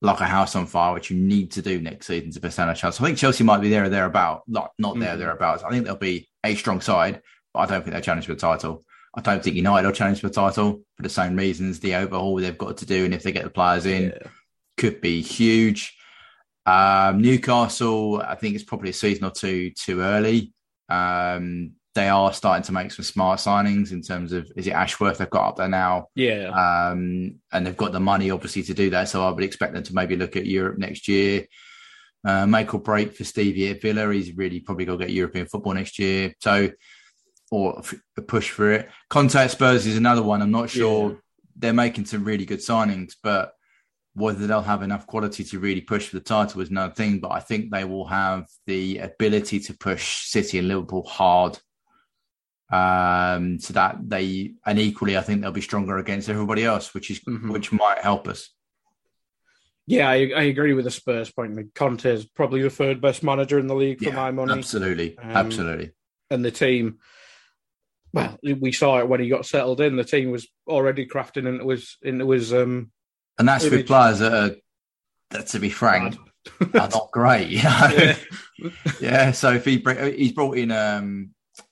like 0.02 0.20
a 0.20 0.26
house 0.26 0.56
on 0.56 0.68
fire, 0.68 0.94
which 0.94 1.10
you 1.10 1.18
need 1.18 1.52
to 1.52 1.62
do 1.62 1.82
next 1.82 2.08
season 2.08 2.32
to 2.32 2.40
percent 2.40 2.70
a 2.70 2.76
chance. 2.76 3.02
I 3.02 3.06
think 3.06 3.18
Chelsea 3.18 3.44
might 3.44 3.62
be 3.62 3.70
there 3.70 3.86
or 3.86 3.90
thereabout, 3.90 4.44
not 4.48 4.72
not 4.78 5.00
there 5.00 5.16
mm. 5.16 5.20
thereabouts. 5.20 5.64
I 5.64 5.70
think 5.70 5.86
they'll 5.86 5.96
be 5.96 6.28
a 6.44 6.56
strong 6.56 6.82
side, 6.82 7.22
but 7.54 7.62
I 7.62 7.66
don't 7.66 7.82
think 7.84 7.94
they'll 7.94 8.02
challenge 8.02 8.26
for 8.26 8.34
the 8.34 8.40
title. 8.40 8.84
I 9.16 9.22
don't 9.22 9.44
think 9.44 9.56
United 9.56 9.88
will 9.88 9.94
challenge 9.94 10.22
for 10.22 10.28
the 10.28 10.34
title 10.34 10.84
for 10.96 11.04
the 11.04 11.10
same 11.10 11.36
reasons. 11.36 11.80
The 11.80 11.96
overhaul 11.96 12.36
they've 12.36 12.58
got 12.58 12.78
to 12.78 12.86
do, 12.86 13.06
and 13.06 13.14
if 13.14 13.24
they 13.24 13.32
get 13.32 13.44
the 13.44 13.50
players 13.50 13.86
in, 13.86 14.10
yeah. 14.10 14.30
could 14.78 15.02
be 15.02 15.22
huge. 15.22 15.96
Um, 16.68 17.22
Newcastle, 17.22 18.22
I 18.22 18.36
think 18.36 18.54
it's 18.54 18.64
probably 18.64 18.92
a 18.92 18.94
season 18.94 19.26
or 19.26 19.32
two 19.32 19.72
too 19.72 20.02
early. 20.02 20.54
Um, 20.90 21.72
they 21.98 22.10
are 22.10 22.32
starting 22.32 22.64
to 22.64 22.72
make 22.72 22.92
some 22.92 23.04
smart 23.04 23.40
signings 23.40 23.92
in 23.92 24.04
terms 24.04 24.32
of 24.32 24.52
is 24.56 24.68
it 24.68 24.72
Ashworth 24.72 25.18
they've 25.18 25.30
got 25.30 25.50
up 25.50 25.56
there 25.56 25.68
now? 25.68 26.10
Yeah. 26.14 26.50
Um, 26.50 27.40
and 27.52 27.66
they've 27.66 27.76
got 27.76 27.92
the 27.92 28.00
money 28.00 28.30
obviously 28.30 28.62
to 28.64 28.74
do 28.76 28.92
that. 28.92 29.10
So 29.10 29.26
I 29.26 29.32
would 29.32 29.44
expect 29.44 29.74
them 29.74 29.82
to 29.82 29.96
maybe 29.96 30.16
look 30.16 30.36
at 30.36 30.46
Europe 30.46 30.78
next 30.78 31.08
year. 31.08 31.48
Uh, 32.24 32.46
make 32.46 32.72
or 32.74 32.80
break 32.80 33.16
for 33.16 33.24
Stevie 33.24 33.70
at 33.70 33.82
Villa. 33.82 34.14
He's 34.14 34.38
really 34.38 34.60
probably 34.60 34.86
going 34.86 35.00
to 35.00 35.06
get 35.06 35.14
European 35.14 35.48
football 35.48 35.74
next 35.74 35.98
year. 35.98 36.36
So 36.40 36.70
or 37.50 37.82
a 38.16 38.22
push 38.22 38.52
for 38.52 38.72
it. 38.72 38.90
Contact 39.10 39.52
Spurs 39.52 39.88
is 39.88 39.98
another 39.98 40.22
one. 40.22 40.42
I'm 40.44 40.52
not 40.52 40.70
sure 40.70 41.10
yeah. 41.10 41.16
they're 41.56 41.74
making 41.74 42.06
some 42.06 42.24
really 42.24 42.46
good 42.46 42.60
signings, 42.60 43.14
but 43.24 43.54
whether 44.14 44.46
they'll 44.46 44.62
have 44.62 44.84
enough 44.84 45.08
quality 45.08 45.44
to 45.46 45.60
really 45.60 45.82
push 45.82 46.10
for 46.10 46.18
the 46.18 46.24
title 46.24 46.62
is 46.62 46.70
another 46.70 46.94
thing. 46.94 47.20
But 47.20 47.32
I 47.32 47.40
think 47.40 47.72
they 47.72 47.86
will 47.86 48.06
have 48.06 48.46
the 48.68 49.00
ability 49.00 49.62
to 49.62 49.74
push 49.78 50.28
City 50.28 50.60
and 50.60 50.68
Liverpool 50.68 51.08
hard. 51.08 51.58
Um, 52.70 53.60
so 53.60 53.74
that 53.74 53.98
they 54.02 54.54
and 54.66 54.78
equally, 54.78 55.18
I 55.18 55.22
think 55.22 55.42
they'll 55.42 55.52
be 55.52 55.62
stronger 55.62 55.98
against 55.98 56.30
everybody 56.30 56.66
else, 56.66 56.94
which 56.94 57.10
is 57.10 57.20
mm-hmm. 57.22 57.52
which 57.52 57.72
might 57.72 58.00
help 58.00 58.28
us. 58.28 58.50
Yeah, 59.86 60.10
I, 60.10 60.32
I, 60.36 60.44
agree 60.44 60.74
with 60.74 60.84
the 60.84 60.92
Spurs 60.92 61.32
point. 61.32 61.74
Conte 61.74 62.04
is 62.12 62.26
probably 62.26 62.62
the 62.62 62.70
third 62.70 63.00
best 63.00 63.24
manager 63.24 63.58
in 63.58 63.68
the 63.68 63.76
league 63.76 64.00
for 64.00 64.10
yeah, 64.10 64.16
my 64.16 64.32
money. 64.32 64.52
Absolutely, 64.52 65.18
um, 65.18 65.32
absolutely. 65.32 65.92
And 66.30 66.44
the 66.44 66.52
team, 66.52 66.98
well, 68.12 68.38
we 68.44 68.74
saw 68.74 69.00
it 69.00 69.08
when 69.08 69.22
he 69.22 69.30
got 69.30 69.46
settled 69.46 69.80
in. 69.80 69.96
The 69.96 70.04
team 70.04 70.30
was 70.30 70.46
already 70.68 71.08
crafting 71.08 71.48
and 71.48 71.62
it 71.62 71.66
was 71.66 71.96
and 72.04 72.20
it 72.20 72.26
was 72.26 72.54
um 72.54 72.92
and 73.40 73.48
that's 73.48 73.70
with 73.70 73.88
players 73.88 74.20
that 74.20 74.34
are 74.34 74.56
that 75.30 75.48
to 75.48 75.60
be 75.60 75.70
frank 75.70 76.18
are 76.74 76.90
not 76.90 77.12
great. 77.14 77.48
You 77.48 77.64
know? 77.64 77.90
yeah. 77.94 78.16
yeah. 79.00 79.32
So 79.32 79.54
if 79.54 79.64
he 79.64 79.82
he's 80.18 80.34
brought 80.34 80.58
in 80.58 80.72
um 80.72 81.30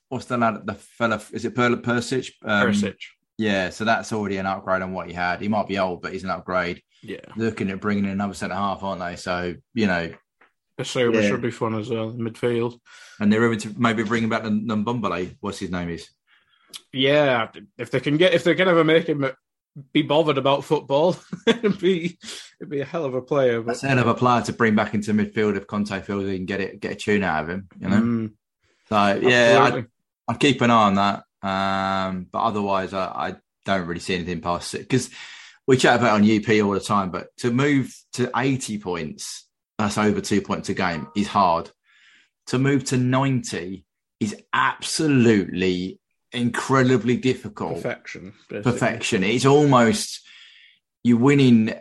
what's 0.08 0.26
the 0.26 0.36
lad 0.36 0.66
the 0.66 0.74
fella 0.74 1.20
is 1.32 1.44
it 1.44 1.54
Per 1.54 1.76
Perisic? 1.76 2.32
Um. 2.42 2.94
Yeah, 3.38 3.68
so 3.68 3.84
that's 3.84 4.12
already 4.12 4.38
an 4.38 4.46
upgrade 4.46 4.80
on 4.80 4.92
what 4.92 5.08
he 5.08 5.12
had. 5.12 5.42
He 5.42 5.48
might 5.48 5.68
be 5.68 5.78
old, 5.78 6.00
but 6.00 6.12
he's 6.12 6.24
an 6.24 6.30
upgrade. 6.30 6.82
Yeah. 7.02 7.20
Looking 7.36 7.70
at 7.70 7.80
bringing 7.80 8.04
in 8.04 8.10
another 8.10 8.32
centre 8.32 8.54
half, 8.54 8.82
aren't 8.82 9.00
they? 9.00 9.16
So, 9.16 9.54
you 9.74 9.86
know. 9.86 10.10
Bissouma 10.78 11.22
yeah. 11.22 11.28
should 11.28 11.42
be 11.42 11.50
fun 11.50 11.74
as 11.74 11.90
well, 11.90 12.08
in 12.10 12.18
midfield. 12.18 12.78
And 13.20 13.30
they're 13.30 13.44
even 13.44 13.58
to 13.58 13.74
maybe 13.78 14.04
bringing 14.04 14.30
back 14.30 14.42
the 14.42 14.50
Ndombele, 14.50 15.36
what's 15.40 15.58
his 15.58 15.70
name 15.70 15.90
is? 15.90 16.08
Yeah, 16.92 17.48
if 17.78 17.90
they 17.90 18.00
can 18.00 18.16
get 18.16 18.34
if 18.34 18.44
they 18.44 18.54
can 18.54 18.68
ever 18.68 18.84
make 18.84 19.06
him 19.06 19.26
be 19.92 20.02
bothered 20.02 20.38
about 20.38 20.64
football, 20.64 21.16
it'd 21.46 21.78
be 21.78 22.18
it'd 22.60 22.70
be 22.70 22.80
a 22.80 22.84
hell 22.84 23.04
of 23.04 23.14
a 23.14 23.22
player. 23.22 23.60
But... 23.60 23.68
That's 23.68 23.84
a 23.84 23.88
hell 23.88 23.98
of 23.98 24.08
a 24.08 24.14
player 24.14 24.42
to 24.42 24.52
bring 24.52 24.74
back 24.74 24.94
into 24.94 25.12
midfield 25.12 25.56
if 25.56 25.66
Conte 25.66 26.00
feels 26.02 26.24
he 26.24 26.36
can 26.36 26.46
get 26.46 26.60
it 26.60 26.80
get 26.80 26.92
a 26.92 26.96
tune 26.96 27.22
out 27.22 27.44
of 27.44 27.50
him. 27.50 27.68
You 27.78 27.88
know, 27.88 28.00
mm. 28.00 28.32
so 28.88 29.28
yeah, 29.28 29.58
I'd, 29.62 29.86
I'd, 30.28 30.40
keep 30.40 30.60
an 30.60 30.70
eye 30.70 30.84
on 30.84 30.94
that. 30.94 31.24
Um, 31.42 32.26
but 32.30 32.42
otherwise, 32.42 32.92
I, 32.92 33.04
I 33.06 33.36
don't 33.64 33.86
really 33.86 34.00
see 34.00 34.14
anything 34.14 34.40
past 34.40 34.74
it 34.74 34.80
because 34.80 35.10
we 35.66 35.76
chat 35.76 35.98
about 35.98 36.20
on 36.20 36.24
UP 36.24 36.48
all 36.64 36.72
the 36.72 36.80
time. 36.80 37.10
But 37.10 37.36
to 37.38 37.50
move 37.50 37.94
to 38.14 38.30
eighty 38.36 38.78
points, 38.78 39.46
that's 39.78 39.98
over 39.98 40.20
two 40.20 40.40
points 40.40 40.68
a 40.68 40.74
game, 40.74 41.08
is 41.14 41.28
hard. 41.28 41.70
To 42.48 42.58
move 42.58 42.84
to 42.86 42.96
ninety 42.96 43.84
is 44.20 44.36
absolutely 44.52 46.00
incredibly 46.32 47.16
difficult. 47.16 47.74
Perfection. 47.74 48.32
Basically. 48.48 48.72
Perfection. 48.72 49.24
It's 49.24 49.46
almost 49.46 50.26
you're 51.02 51.18
winning, 51.18 51.72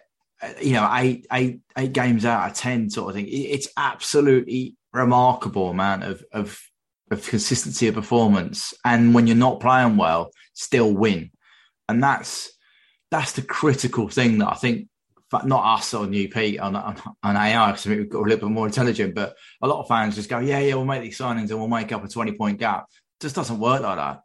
you 0.62 0.74
know, 0.74 0.90
eight, 0.94 1.26
eight, 1.32 1.62
eight 1.78 1.94
games 1.94 2.26
out 2.26 2.50
of 2.50 2.56
ten, 2.56 2.90
sort 2.90 3.10
of 3.10 3.16
thing. 3.16 3.28
It's 3.30 3.70
absolutely 3.78 4.76
remarkable 4.94 5.70
amount 5.70 6.04
of 6.04 6.24
of 6.32 6.60
of 7.12 7.28
consistency 7.28 7.88
of 7.88 7.96
performance, 7.96 8.74
and 8.84 9.14
when 9.14 9.28
you're 9.28 9.36
not 9.36 9.60
playing 9.60 9.98
well, 9.98 10.32
still 10.54 10.92
win, 10.92 11.32
and 11.88 12.04
that's 12.04 12.52
that's 13.12 13.34
the 13.34 13.42
critical 13.42 14.10
thing 14.10 14.40
that 14.40 14.52
I 14.52 14.56
think 14.56 14.88
not 15.44 15.80
us 15.80 15.94
or 15.94 16.08
New 16.08 16.30
on, 16.62 16.76
on, 16.76 17.02
on 17.24 17.36
AI 17.36 17.72
because 17.72 17.86
we've 17.86 18.10
got 18.10 18.20
a 18.20 18.24
little 18.24 18.48
bit 18.48 18.54
more 18.54 18.68
intelligent, 18.68 19.16
but 19.16 19.36
a 19.62 19.68
lot 19.68 19.82
of 19.82 19.88
fans 19.88 20.16
just 20.16 20.30
go, 20.30 20.40
yeah, 20.40 20.60
yeah, 20.60 20.76
we'll 20.76 20.86
make 20.86 21.02
these 21.02 21.18
signings 21.18 21.50
and 21.50 21.60
we'll 21.60 21.68
make 21.68 21.92
up 21.92 22.04
a 22.04 22.08
20 22.08 22.34
point 22.34 22.60
gap. 22.60 22.86
Just 23.20 23.36
doesn't 23.36 23.60
work 23.60 23.82
like 23.82 23.98
that. 23.98 24.22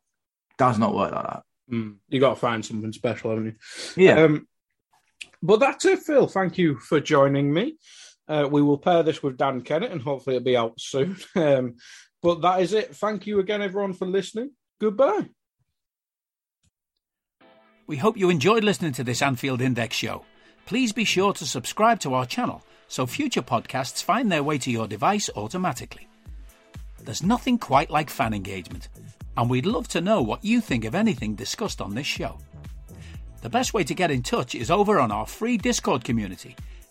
Does 0.58 0.78
not 0.78 0.94
work 0.94 1.12
like 1.12 1.26
that. 1.26 1.42
Mm, 1.72 1.96
you 2.08 2.20
got 2.20 2.30
to 2.30 2.36
find 2.36 2.64
something 2.64 2.92
special, 2.92 3.30
haven't 3.30 3.46
you? 3.46 4.04
Yeah. 4.04 4.22
Um, 4.22 4.46
but 5.42 5.60
that's 5.60 5.84
it, 5.86 6.00
Phil. 6.00 6.26
Thank 6.26 6.58
you 6.58 6.78
for 6.78 7.00
joining 7.00 7.52
me. 7.52 7.76
Uh, 8.28 8.46
we 8.50 8.62
will 8.62 8.78
pair 8.78 9.02
this 9.02 9.22
with 9.22 9.36
Dan 9.36 9.62
Kennett 9.62 9.90
and 9.90 10.02
hopefully 10.02 10.36
it'll 10.36 10.44
be 10.44 10.56
out 10.56 10.78
soon. 10.78 11.16
Um, 11.34 11.76
but 12.22 12.42
that 12.42 12.60
is 12.60 12.72
it. 12.72 12.94
Thank 12.96 13.26
you 13.26 13.40
again, 13.40 13.62
everyone, 13.62 13.92
for 13.92 14.06
listening. 14.06 14.52
Goodbye. 14.80 15.30
We 17.86 17.96
hope 17.96 18.16
you 18.16 18.30
enjoyed 18.30 18.62
listening 18.62 18.92
to 18.92 19.04
this 19.04 19.22
Anfield 19.22 19.60
Index 19.60 19.96
show. 19.96 20.24
Please 20.66 20.92
be 20.92 21.04
sure 21.04 21.32
to 21.32 21.46
subscribe 21.46 21.98
to 22.00 22.14
our 22.14 22.24
channel 22.24 22.62
so 22.86 23.06
future 23.06 23.42
podcasts 23.42 24.02
find 24.02 24.30
their 24.30 24.42
way 24.42 24.58
to 24.58 24.70
your 24.70 24.86
device 24.86 25.30
automatically. 25.36 26.08
There's 27.02 27.22
nothing 27.22 27.58
quite 27.58 27.90
like 27.90 28.10
fan 28.10 28.34
engagement, 28.34 28.88
and 29.36 29.48
we'd 29.48 29.66
love 29.66 29.88
to 29.88 30.00
know 30.00 30.22
what 30.22 30.44
you 30.44 30.60
think 30.60 30.84
of 30.84 30.94
anything 30.94 31.34
discussed 31.34 31.80
on 31.80 31.94
this 31.94 32.06
show. 32.06 32.38
The 33.42 33.48
best 33.48 33.72
way 33.72 33.84
to 33.84 33.94
get 33.94 34.10
in 34.10 34.22
touch 34.22 34.54
is 34.54 34.70
over 34.70 35.00
on 35.00 35.10
our 35.10 35.26
free 35.26 35.56
Discord 35.56 36.04
community, 36.04 36.56